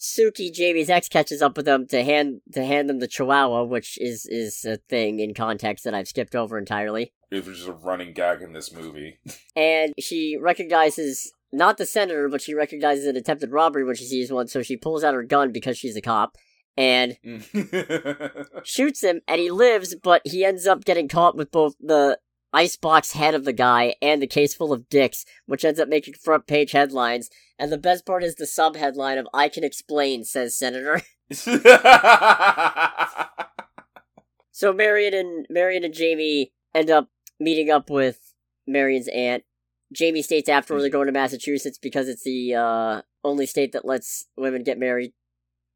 Suki, 0.00 0.52
Jamie's 0.52 0.90
ex, 0.90 1.08
catches 1.08 1.40
up 1.42 1.56
with 1.56 1.66
them 1.66 1.86
to 1.88 2.02
hand 2.02 2.40
to 2.52 2.64
hand 2.64 2.88
them 2.90 2.98
the 2.98 3.06
Chihuahua, 3.06 3.64
which 3.64 3.96
is 4.00 4.26
is 4.26 4.64
a 4.64 4.78
thing 4.88 5.20
in 5.20 5.32
context 5.32 5.84
that 5.84 5.94
I've 5.94 6.08
skipped 6.08 6.34
over 6.34 6.58
entirely. 6.58 7.12
It 7.34 7.46
was 7.46 7.58
just 7.58 7.68
a 7.68 7.72
running 7.72 8.12
gag 8.12 8.42
in 8.42 8.52
this 8.52 8.72
movie. 8.72 9.18
And 9.56 9.94
she 10.00 10.36
recognizes 10.36 11.32
not 11.52 11.78
the 11.78 11.86
senator, 11.86 12.28
but 12.28 12.42
she 12.42 12.54
recognizes 12.54 13.06
an 13.06 13.16
attempted 13.16 13.52
robbery 13.52 13.84
when 13.84 13.94
she 13.94 14.04
sees 14.04 14.32
one. 14.32 14.48
So 14.48 14.62
she 14.62 14.76
pulls 14.76 15.04
out 15.04 15.14
her 15.14 15.22
gun 15.22 15.52
because 15.52 15.78
she's 15.78 15.96
a 15.96 16.00
cop 16.00 16.36
and 16.76 17.16
mm. 17.24 18.60
shoots 18.64 19.02
him, 19.02 19.20
and 19.28 19.40
he 19.40 19.50
lives, 19.50 19.94
but 20.02 20.22
he 20.24 20.44
ends 20.44 20.66
up 20.66 20.84
getting 20.84 21.08
caught 21.08 21.36
with 21.36 21.50
both 21.52 21.76
the 21.80 22.18
icebox 22.52 23.12
head 23.12 23.34
of 23.34 23.44
the 23.44 23.52
guy 23.52 23.94
and 24.00 24.20
the 24.20 24.26
case 24.26 24.54
full 24.54 24.72
of 24.72 24.88
dicks, 24.88 25.24
which 25.46 25.64
ends 25.64 25.80
up 25.80 25.88
making 25.88 26.14
front 26.14 26.46
page 26.46 26.72
headlines. 26.72 27.30
And 27.58 27.70
the 27.70 27.78
best 27.78 28.04
part 28.06 28.24
is 28.24 28.34
the 28.34 28.46
sub 28.46 28.76
headline 28.76 29.18
of 29.18 29.28
"I 29.32 29.48
can 29.48 29.64
explain," 29.64 30.24
says 30.24 30.56
Senator. 30.56 31.02
so 34.50 34.72
Marion 34.72 35.14
and 35.14 35.46
Marion 35.48 35.84
and 35.84 35.94
Jamie 35.94 36.52
end 36.74 36.90
up 36.90 37.08
meeting 37.40 37.70
up 37.70 37.90
with 37.90 38.32
Marion's 38.66 39.08
aunt. 39.08 39.44
Jamie 39.92 40.22
states 40.22 40.48
afterward 40.48 40.82
they're 40.82 40.90
going 40.90 41.06
to 41.06 41.12
Massachusetts 41.12 41.78
because 41.78 42.08
it's 42.08 42.24
the 42.24 42.54
uh, 42.54 43.02
only 43.22 43.46
state 43.46 43.72
that 43.72 43.84
lets 43.84 44.26
women 44.36 44.62
get 44.64 44.78
married 44.78 45.12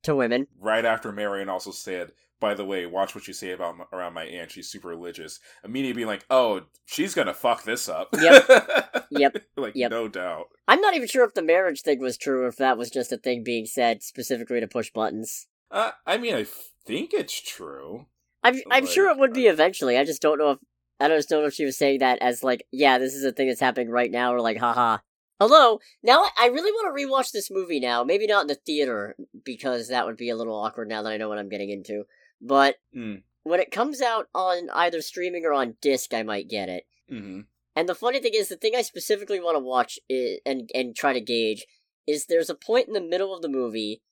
to 0.03 0.15
women. 0.15 0.47
right 0.61 0.85
after 0.85 1.13
Marion 1.13 1.49
also 1.49 1.71
said, 1.71 2.13
"By 2.41 2.55
the 2.55 2.65
way, 2.65 2.87
watch 2.87 3.15
what 3.15 3.29
you 3.29 3.35
say 3.35 3.51
about 3.51 3.75
m- 3.75 3.87
around 3.93 4.15
my 4.15 4.25
aunt. 4.25 4.51
She's 4.51 4.69
super 4.69 4.89
religious." 4.89 5.39
Immediately 5.65 5.95
being 5.99 6.07
like, 6.09 6.25
"Oh, 6.31 6.63
she's 6.87 7.15
gonna 7.15 7.35
fuck 7.35 7.65
this 7.65 7.89
up." 7.89 8.09
Yep. 8.19 9.05
Yep. 9.11 9.37
like 9.57 9.73
Yep. 9.75 9.91
no 9.91 10.07
doubt. 10.07 10.49
I'm 10.69 10.83
not 10.83 10.95
even 10.95 11.09
sure 11.09 11.25
if 11.25 11.33
the 11.33 11.41
marriage 11.43 11.81
thing 11.81 11.99
was 12.01 12.19
true 12.19 12.43
or 12.43 12.49
if 12.49 12.57
that 12.57 12.77
was 12.77 12.91
just 12.91 13.11
a 13.11 13.17
thing 13.17 13.43
being 13.43 13.65
said 13.65 14.03
specifically 14.03 14.61
to 14.61 14.69
push 14.69 14.91
buttons. 14.93 15.47
Uh, 15.71 15.93
I 16.07 16.19
mean, 16.19 16.35
I 16.35 16.45
think 16.87 17.15
it's 17.15 17.41
true. 17.41 18.07
I'm 18.43 18.57
I'm 18.71 18.87
sure 18.87 19.09
it 19.11 19.19
would 19.19 19.33
be 19.33 19.47
eventually. 19.47 19.97
I 19.97 20.05
just 20.05 20.21
don't 20.23 20.39
know 20.39 20.51
if 20.53 20.59
I 21.01 21.09
don't 21.09 21.31
know 21.31 21.45
if 21.45 21.55
she 21.55 21.65
was 21.65 21.77
saying 21.79 22.01
that 22.01 22.19
as 22.21 22.43
like, 22.43 22.67
yeah, 22.73 22.99
this 22.99 23.15
is 23.15 23.25
a 23.25 23.33
thing 23.33 23.49
that's 23.49 23.61
happening 23.61 23.89
right 23.91 24.11
now, 24.11 24.33
or 24.35 24.41
like, 24.41 24.59
haha. 24.59 24.99
Although 25.41 25.81
now 26.03 26.25
I- 26.37 26.47
really 26.49 26.73
want 26.73 26.97
to 26.97 27.05
rewatch 27.07 27.31
this 27.31 27.51
movie 27.51 27.79
now. 27.79 28.03
Maybe 28.03 28.27
not 28.27 28.43
in 28.43 28.47
the 28.49 28.57
theater 28.57 29.17
because 29.45 29.89
that 29.89 30.05
would 30.07 30.17
be 30.17 30.31
a 30.31 30.37
little 30.37 30.57
awkward 30.57 30.89
now 30.89 31.03
that 31.03 31.13
I 31.13 31.17
know 31.17 31.29
what 31.29 31.39
I'm 31.39 31.49
getting 31.49 31.71
into. 31.71 32.05
But 32.41 32.77
Mm. 32.97 33.23
when 33.45 33.61
it 33.61 33.71
comes 33.71 34.01
out 34.03 34.29
on 34.35 34.69
either 34.71 35.01
streaming 35.01 35.45
or 35.45 35.53
on 35.53 35.77
disc, 35.81 36.13
I 36.13 36.23
might 36.25 36.49
get 36.49 36.69
it. 36.69 36.85
hmm 37.09 37.43
And 37.77 37.89
the 37.89 37.95
funny 37.95 38.19
thing 38.19 38.33
is, 38.35 38.49
the 38.49 38.57
thing 38.57 38.75
I 38.75 38.83
specifically 38.83 39.39
want 39.39 39.55
to 39.55 39.61
watch 39.61 39.99
i 40.11 40.41
and 40.45 40.69
and 40.75 40.97
try 40.97 41.13
to 41.13 41.21
gauge 41.21 41.65
is 42.09 42.27
there's 42.27 42.51
a 42.51 42.55
point 42.57 42.89
in 42.89 42.93
the 42.95 43.01
middle 43.01 43.33
of 43.35 43.41
the 43.43 43.49
movie 43.49 44.03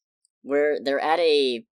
where 0.43 0.79
they're 0.81 1.01
at 1.01 1.19
a 1.19 1.67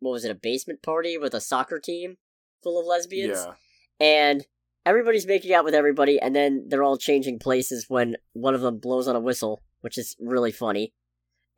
what 0.00 0.10
was 0.10 0.24
it 0.24 0.30
a 0.32 0.34
basement 0.34 0.82
party 0.82 1.16
with 1.16 1.32
a 1.34 1.40
soccer 1.40 1.78
team 1.78 2.18
full 2.62 2.80
of 2.80 2.86
lesbians, 2.86 3.46
Yeah. 3.46 3.54
and 4.00 4.46
everybody's 4.86 5.26
making 5.26 5.52
out 5.52 5.64
with 5.64 5.74
everybody, 5.74 6.18
and 6.18 6.34
then 6.34 6.64
they're 6.68 6.82
all 6.82 6.96
changing 6.96 7.38
places 7.38 7.86
when 7.88 8.16
one 8.32 8.54
of 8.54 8.62
them 8.62 8.78
blows 8.78 9.06
on 9.08 9.16
a 9.16 9.20
whistle, 9.20 9.62
which 9.82 9.98
is 9.98 10.16
really 10.18 10.52
funny, 10.52 10.94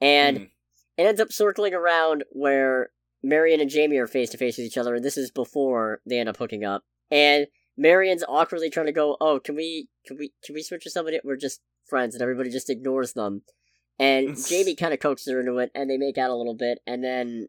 and 0.00 0.38
Mm. 0.38 0.50
it 0.96 1.02
ends 1.02 1.20
up 1.20 1.30
circling 1.32 1.74
around 1.74 2.24
where 2.30 2.90
Marion 3.22 3.60
and 3.60 3.70
Jamie 3.70 3.98
are 3.98 4.06
face 4.06 4.30
to 4.30 4.38
face 4.38 4.56
with 4.56 4.66
each 4.66 4.78
other, 4.78 4.94
and 4.94 5.04
this 5.04 5.16
is 5.16 5.30
before 5.30 6.00
they 6.06 6.18
end 6.18 6.28
up 6.28 6.36
hooking 6.38 6.64
up. 6.64 6.84
And 7.10 7.46
Marion's 7.76 8.24
awkwardly 8.28 8.70
trying 8.70 8.86
to 8.86 8.92
go, 8.92 9.16
"Oh, 9.20 9.38
can 9.38 9.54
we, 9.54 9.88
can 10.06 10.16
we, 10.16 10.32
can 10.44 10.54
we 10.54 10.62
switch 10.62 10.84
to 10.84 10.90
somebody? 10.90 11.20
We're 11.22 11.36
just 11.36 11.60
friends," 11.84 12.14
and 12.14 12.22
everybody 12.22 12.50
just 12.50 12.70
ignores 12.70 13.12
them. 13.12 13.42
And 13.98 14.36
Jamie 14.48 14.74
kind 14.76 14.94
of 14.94 15.00
coaxes 15.00 15.32
her 15.32 15.40
into 15.40 15.58
it, 15.58 15.70
and 15.74 15.88
they 15.90 15.96
make 15.96 16.18
out 16.18 16.30
a 16.30 16.34
little 16.36 16.54
bit, 16.56 16.78
and 16.86 17.04
then 17.04 17.48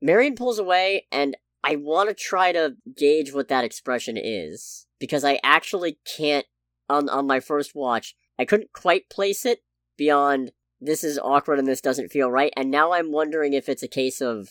Marion 0.00 0.34
pulls 0.34 0.58
away, 0.58 1.06
and 1.12 1.36
I 1.64 1.76
want 1.76 2.08
to 2.08 2.14
try 2.14 2.52
to 2.52 2.76
gauge 2.96 3.32
what 3.32 3.48
that 3.48 3.64
expression 3.64 4.16
is 4.16 4.86
because 4.98 5.24
I 5.24 5.38
actually 5.42 5.98
can't 6.16 6.46
on 6.88 7.08
on 7.08 7.26
my 7.26 7.40
first 7.40 7.74
watch. 7.74 8.14
I 8.38 8.44
couldn't 8.44 8.72
quite 8.72 9.10
place 9.10 9.46
it 9.46 9.60
beyond 9.96 10.52
this 10.80 11.04
is 11.04 11.18
awkward 11.18 11.58
and 11.58 11.68
this 11.68 11.80
doesn't 11.80 12.10
feel 12.10 12.30
right. 12.30 12.52
And 12.56 12.70
now 12.70 12.92
I'm 12.92 13.12
wondering 13.12 13.52
if 13.52 13.68
it's 13.68 13.84
a 13.84 13.88
case 13.88 14.20
of 14.20 14.48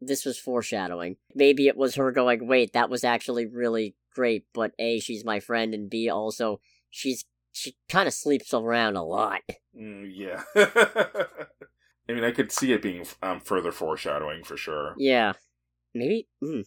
this 0.00 0.24
was 0.24 0.38
foreshadowing. 0.38 1.16
Maybe 1.34 1.68
it 1.68 1.76
was 1.76 1.96
her 1.96 2.10
going, 2.12 2.46
wait, 2.46 2.72
that 2.72 2.88
was 2.88 3.04
actually 3.04 3.46
really 3.46 3.94
great, 4.14 4.46
but 4.54 4.72
A, 4.78 4.98
she's 4.98 5.24
my 5.24 5.38
friend, 5.38 5.74
and 5.74 5.90
B, 5.90 6.08
also, 6.08 6.60
she's 6.88 7.24
she 7.52 7.76
kind 7.88 8.06
of 8.06 8.14
sleeps 8.14 8.54
around 8.54 8.96
a 8.96 9.02
lot. 9.02 9.40
Mm, 9.78 10.10
yeah. 10.14 10.42
I 12.08 12.12
mean, 12.12 12.24
I 12.24 12.30
could 12.30 12.50
see 12.50 12.72
it 12.72 12.82
being 12.82 13.06
um, 13.22 13.40
further 13.40 13.72
foreshadowing 13.72 14.44
for 14.44 14.56
sure. 14.56 14.94
Yeah. 14.98 15.34
Maybe? 15.94 16.28
Mm. 16.42 16.64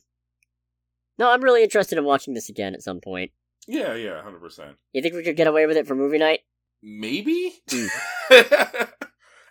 No, 1.18 1.32
I'm 1.32 1.44
really 1.44 1.64
interested 1.64 1.98
in 1.98 2.06
watching 2.06 2.34
this 2.34 2.50
again 2.50 2.74
at 2.74 2.82
some 2.82 3.00
point. 3.00 3.32
Yeah, 3.68 3.94
yeah, 3.94 4.22
hundred 4.22 4.42
percent. 4.42 4.76
You 4.92 5.02
think 5.02 5.16
we 5.16 5.24
could 5.24 5.38
get 5.38 5.48
away 5.48 5.66
with 5.66 5.78
it 5.78 5.88
for 5.88 5.96
movie 5.96 6.18
night? 6.18 6.42
Maybe. 6.82 7.54
Hmm. 7.70 7.88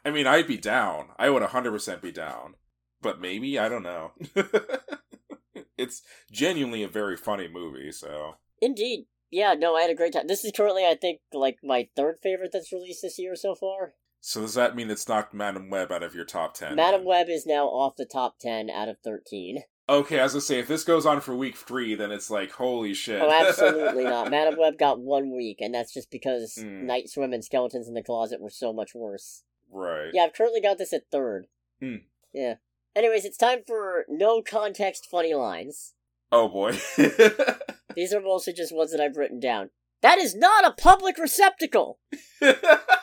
I 0.04 0.10
mean, 0.10 0.26
I'd 0.26 0.46
be 0.46 0.58
down. 0.58 1.08
I 1.18 1.30
would 1.30 1.42
hundred 1.42 1.70
percent 1.70 2.02
be 2.02 2.12
down. 2.12 2.54
But 3.00 3.20
maybe 3.20 3.58
I 3.58 3.68
don't 3.68 3.82
know. 3.82 4.12
it's 5.78 6.02
genuinely 6.30 6.82
a 6.82 6.88
very 6.88 7.16
funny 7.16 7.48
movie. 7.48 7.90
So 7.92 8.36
Indeed. 8.60 9.06
Yeah, 9.30 9.54
no, 9.54 9.74
I 9.74 9.80
had 9.80 9.90
a 9.90 9.94
great 9.94 10.12
time. 10.12 10.26
This 10.26 10.44
is 10.44 10.52
currently, 10.54 10.84
I 10.84 10.94
think, 10.94 11.20
like 11.32 11.56
my 11.64 11.88
third 11.96 12.18
favorite 12.22 12.50
that's 12.52 12.70
released 12.70 13.00
this 13.00 13.18
year 13.18 13.34
so 13.34 13.54
far. 13.54 13.94
So 14.24 14.40
does 14.42 14.54
that 14.54 14.76
mean 14.76 14.88
it's 14.88 15.08
knocked 15.08 15.34
Madame 15.34 15.68
Web 15.68 15.90
out 15.90 16.04
of 16.04 16.14
your 16.14 16.24
top 16.24 16.54
ten? 16.54 16.76
Madam? 16.76 17.04
Web 17.04 17.28
is 17.28 17.44
now 17.44 17.66
off 17.66 17.96
the 17.96 18.04
top 18.06 18.38
10 18.38 18.70
out 18.70 18.88
of 18.88 18.96
13. 19.02 19.64
Okay, 19.88 20.20
as 20.20 20.36
I 20.36 20.38
say 20.38 20.60
if 20.60 20.68
this 20.68 20.84
goes 20.84 21.04
on 21.04 21.20
for 21.20 21.34
week 21.34 21.56
three, 21.56 21.96
then 21.96 22.12
it's 22.12 22.30
like 22.30 22.52
holy 22.52 22.94
shit. 22.94 23.20
Oh, 23.20 23.28
absolutely 23.30 24.04
not. 24.04 24.30
Madame 24.30 24.56
Web 24.56 24.78
got 24.78 25.00
one 25.00 25.34
week, 25.34 25.56
and 25.60 25.74
that's 25.74 25.92
just 25.92 26.08
because 26.10 26.54
Hmm. 26.56 26.86
Night 26.86 27.10
Swim 27.10 27.32
and 27.32 27.44
Skeletons 27.44 27.88
in 27.88 27.94
the 27.94 28.02
Closet 28.02 28.40
were 28.40 28.48
so 28.48 28.72
much 28.72 28.94
worse. 28.94 29.42
right. 29.72 30.10
Yeah, 30.14 30.22
I've 30.22 30.34
currently 30.34 30.60
got 30.60 30.78
this 30.78 30.92
at 30.92 31.10
third. 31.10 31.46
Hmm. 31.80 31.96
Yeah. 32.32 32.54
Anyways, 32.94 33.24
it's 33.24 33.36
time 33.36 33.62
for 33.66 34.04
no 34.08 34.40
context 34.40 35.08
funny 35.10 35.34
lines. 35.34 35.94
Oh 36.30 36.48
boy. 36.48 36.78
These 37.96 38.14
are 38.14 38.20
mostly 38.20 38.52
just 38.52 38.74
ones 38.74 38.92
that 38.92 39.00
I've 39.00 39.16
written 39.16 39.40
down. 39.40 39.70
That 40.00 40.18
is 40.18 40.34
not 40.34 40.64
a 40.64 40.72
public 40.72 41.18
receptacle! 41.18 41.98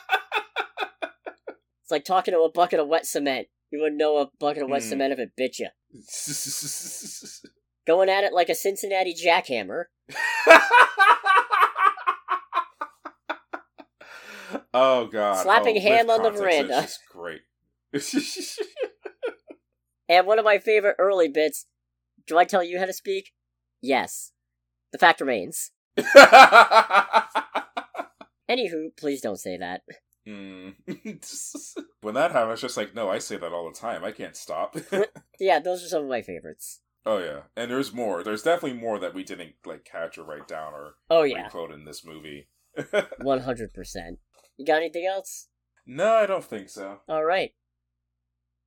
It's 1.90 1.92
like 1.92 2.04
talking 2.04 2.32
to 2.34 2.42
a 2.42 2.48
bucket 2.48 2.78
of 2.78 2.86
wet 2.86 3.04
cement. 3.04 3.48
You 3.72 3.80
wouldn't 3.80 3.98
know 3.98 4.18
a 4.18 4.30
bucket 4.38 4.62
of 4.62 4.68
wet 4.68 4.82
Hmm. 4.84 4.90
cement 4.90 5.12
if 5.12 5.18
it 5.18 5.32
bit 5.36 5.58
you. 5.58 5.70
Going 7.84 8.08
at 8.08 8.22
it 8.22 8.32
like 8.32 8.48
a 8.48 8.54
Cincinnati 8.54 9.12
jackhammer. 9.12 9.86
oh 14.72 15.06
god. 15.06 15.42
Slapping 15.42 15.78
oh, 15.78 15.80
ham 15.80 16.10
on 16.10 16.22
the 16.22 16.30
veranda. 16.30 16.84
It's 16.84 17.00
great. 17.10 17.40
And 20.08 20.26
one 20.26 20.38
of 20.40 20.44
my 20.44 20.58
favorite 20.58 20.96
early 20.98 21.28
bits. 21.28 21.66
Do 22.26 22.36
I 22.36 22.44
tell 22.44 22.64
you 22.64 22.78
how 22.80 22.86
to 22.86 22.92
speak? 22.92 23.32
Yes. 23.80 24.32
The 24.90 24.98
fact 24.98 25.20
remains. 25.20 25.70
Anywho, 28.48 28.88
please 28.96 29.20
don't 29.20 29.38
say 29.38 29.56
that. 29.56 29.82
Mm. 30.30 31.76
when 32.02 32.14
that 32.14 32.30
happened, 32.32 32.48
I 32.48 32.52
was 32.52 32.60
just 32.60 32.76
like, 32.76 32.94
no, 32.94 33.08
I 33.08 33.18
say 33.18 33.36
that 33.36 33.52
all 33.52 33.68
the 33.70 33.78
time. 33.78 34.04
I 34.04 34.12
can't 34.12 34.36
stop. 34.36 34.76
Yeah, 35.38 35.58
those 35.58 35.82
are 35.82 35.88
some 35.88 36.02
of 36.02 36.08
my 36.10 36.20
favorites. 36.22 36.82
oh 37.06 37.16
yeah, 37.18 37.40
and 37.56 37.70
there's 37.70 37.94
more. 37.94 38.22
There's 38.22 38.42
definitely 38.42 38.78
more 38.78 38.98
that 38.98 39.14
we 39.14 39.24
didn't 39.24 39.54
like 39.64 39.84
catch 39.86 40.18
or 40.18 40.24
write 40.24 40.46
down 40.46 40.74
or 40.74 40.96
Oh 41.08 41.22
yeah, 41.22 41.44
requote 41.44 41.70
in 41.72 41.86
this 41.86 42.04
movie. 42.04 42.48
one 43.22 43.40
hundred 43.40 43.72
percent. 43.72 44.18
You 44.58 44.66
got 44.66 44.76
anything 44.82 45.06
else? 45.06 45.48
no, 45.86 46.12
I 46.12 46.26
don't 46.26 46.44
think 46.44 46.68
so. 46.68 46.98
All 47.08 47.24
right. 47.24 47.54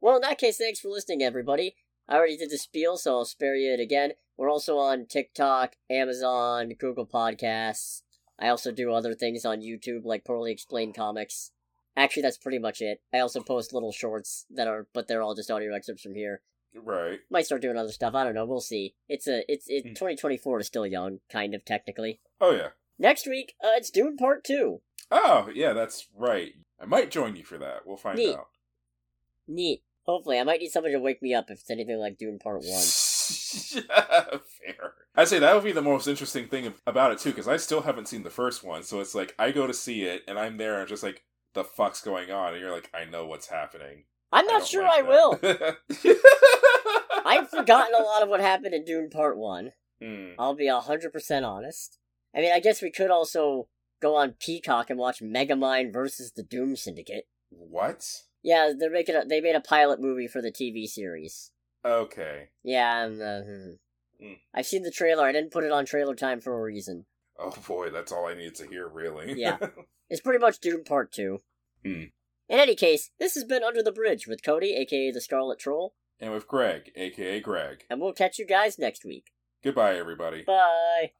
Well, 0.01 0.15
in 0.15 0.21
that 0.23 0.39
case, 0.39 0.57
thanks 0.57 0.79
for 0.79 0.89
listening, 0.89 1.21
everybody. 1.21 1.75
I 2.09 2.15
already 2.15 2.37
did 2.37 2.49
the 2.49 2.57
spiel, 2.57 2.97
so 2.97 3.17
I'll 3.17 3.25
spare 3.25 3.55
you 3.55 3.71
it 3.71 3.79
again. 3.79 4.13
We're 4.35 4.49
also 4.49 4.77
on 4.77 5.05
TikTok, 5.05 5.75
Amazon, 5.89 6.71
Google 6.77 7.05
Podcasts. 7.05 8.01
I 8.39 8.49
also 8.49 8.71
do 8.71 8.91
other 8.91 9.13
things 9.13 9.45
on 9.45 9.61
YouTube, 9.61 10.05
like 10.05 10.25
Poorly 10.25 10.51
Explained 10.51 10.95
Comics. 10.95 11.51
Actually, 11.95 12.23
that's 12.23 12.37
pretty 12.37 12.59
much 12.59 12.81
it. 12.81 13.01
I 13.13 13.19
also 13.19 13.41
post 13.41 13.73
little 13.73 13.91
shorts 13.91 14.45
that 14.49 14.67
are, 14.67 14.87
but 14.93 15.07
they're 15.07 15.21
all 15.21 15.35
just 15.35 15.51
audio 15.51 15.75
excerpts 15.75 16.01
from 16.01 16.15
here. 16.15 16.41
Right. 16.75 17.19
Might 17.29 17.45
start 17.45 17.61
doing 17.61 17.77
other 17.77 17.91
stuff. 17.91 18.15
I 18.15 18.23
don't 18.23 18.33
know. 18.33 18.45
We'll 18.45 18.61
see. 18.61 18.95
It's 19.07 19.27
a, 19.27 19.43
it's, 19.51 19.65
it. 19.67 19.83
Hmm. 19.83 19.89
2024 19.89 20.61
is 20.61 20.67
still 20.67 20.87
young, 20.87 21.19
kind 21.31 21.53
of 21.53 21.63
technically. 21.65 22.19
Oh 22.41 22.51
yeah. 22.51 22.69
Next 22.97 23.27
week, 23.27 23.53
uh, 23.63 23.73
it's 23.75 23.89
Dune 23.89 24.17
Part 24.17 24.43
Two. 24.43 24.81
Oh 25.11 25.49
yeah, 25.53 25.73
that's 25.73 26.07
right. 26.15 26.53
I 26.81 26.85
might 26.85 27.11
join 27.11 27.35
you 27.35 27.43
for 27.43 27.57
that. 27.59 27.85
We'll 27.85 27.97
find 27.97 28.17
Neat. 28.17 28.35
out. 28.35 28.47
Neat. 29.47 29.83
Hopefully, 30.05 30.39
I 30.39 30.43
might 30.43 30.59
need 30.59 30.69
somebody 30.69 30.93
to 30.95 30.99
wake 30.99 31.21
me 31.21 31.33
up 31.33 31.49
if 31.49 31.59
it's 31.61 31.69
anything 31.69 31.99
like 31.99 32.17
Dune 32.17 32.39
Part 32.39 32.63
One. 32.63 32.83
Fair. 33.87 34.93
I'd 35.15 35.27
say 35.27 35.39
that 35.39 35.53
would 35.53 35.63
be 35.63 35.71
the 35.71 35.81
most 35.81 36.07
interesting 36.07 36.47
thing 36.47 36.73
about 36.87 37.11
it 37.11 37.19
too, 37.19 37.29
because 37.29 37.47
I 37.47 37.57
still 37.57 37.81
haven't 37.81 38.07
seen 38.07 38.23
the 38.23 38.29
first 38.29 38.63
one. 38.63 38.83
So 38.83 38.99
it's 38.99 39.15
like 39.15 39.35
I 39.37 39.51
go 39.51 39.67
to 39.67 39.73
see 39.73 40.03
it, 40.03 40.23
and 40.27 40.39
I'm 40.39 40.57
there, 40.57 40.73
and 40.73 40.81
I'm 40.81 40.87
just 40.87 41.03
like, 41.03 41.23
"The 41.53 41.63
fuck's 41.63 42.01
going 42.01 42.31
on?" 42.31 42.53
And 42.53 42.61
you're 42.61 42.73
like, 42.73 42.89
"I 42.93 43.05
know 43.05 43.25
what's 43.25 43.47
happening." 43.47 44.05
I'm 44.31 44.47
not 44.47 44.59
don't 44.59 44.67
sure 44.67 44.83
like 44.83 45.05
I 45.05 45.07
will. 45.07 45.39
I've 47.25 47.49
forgotten 47.49 47.93
a 47.93 48.03
lot 48.03 48.23
of 48.23 48.29
what 48.29 48.41
happened 48.41 48.73
in 48.73 48.83
Dune 48.83 49.09
Part 49.09 49.37
1. 49.37 49.71
Hmm. 50.01 50.31
I'll 50.39 50.55
be 50.55 50.65
100% 50.65 51.47
honest. 51.47 51.99
I 52.35 52.39
mean, 52.39 52.51
I 52.51 52.59
guess 52.59 52.81
we 52.81 52.91
could 52.91 53.11
also 53.11 53.67
go 54.01 54.15
on 54.15 54.35
Peacock 54.39 54.89
and 54.89 54.97
watch 54.99 55.21
Megamind 55.21 55.93
versus 55.93 56.31
the 56.31 56.43
Doom 56.43 56.75
Syndicate. 56.75 57.25
What? 57.49 58.23
Yeah, 58.41 58.73
they're 58.77 58.91
making 58.91 59.15
a, 59.15 59.23
they 59.25 59.39
made 59.39 59.55
a 59.55 59.61
pilot 59.61 60.01
movie 60.01 60.27
for 60.27 60.41
the 60.41 60.51
TV 60.51 60.87
series. 60.87 61.51
Okay. 61.85 62.49
Yeah, 62.63 63.03
and, 63.05 63.21
uh, 63.21 63.41
hmm. 63.41 64.25
Hmm. 64.25 64.33
I've 64.53 64.65
seen 64.65 64.83
the 64.83 64.91
trailer. 64.91 65.25
I 65.25 65.31
didn't 65.31 65.51
put 65.51 65.63
it 65.63 65.71
on 65.71 65.85
trailer 65.85 66.15
time 66.15 66.39
for 66.39 66.57
a 66.57 66.61
reason. 66.61 67.05
Oh 67.37 67.53
boy, 67.67 67.89
that's 67.89 68.11
all 68.11 68.27
I 68.27 68.35
need 68.35 68.55
to 68.55 68.67
hear, 68.67 68.87
really. 68.87 69.33
Yeah. 69.39 69.57
It's 70.09 70.21
pretty 70.21 70.37
much 70.37 70.59
Dune 70.59 70.83
Part 70.83 71.11
2. 71.13 71.41
Hmm. 71.83 71.89
In 71.89 72.59
any 72.59 72.75
case, 72.75 73.09
this 73.19 73.33
has 73.33 73.45
been 73.45 73.63
Under 73.63 73.81
the 73.81 73.91
Bridge 73.91 74.27
with 74.27 74.43
Cody, 74.43 74.75
aka 74.75 75.09
the 75.11 75.21
Scarlet 75.21 75.57
Troll, 75.57 75.95
and 76.19 76.31
with 76.31 76.47
Greg, 76.47 76.91
aka 76.95 77.39
Greg. 77.39 77.85
and 77.89 77.99
we'll 77.99 78.13
catch 78.13 78.37
you 78.37 78.45
guys 78.45 78.77
next 78.77 79.03
week. 79.05 79.31
Goodbye, 79.63 79.95
everybody. 79.95 80.43
Bye! 80.43 81.13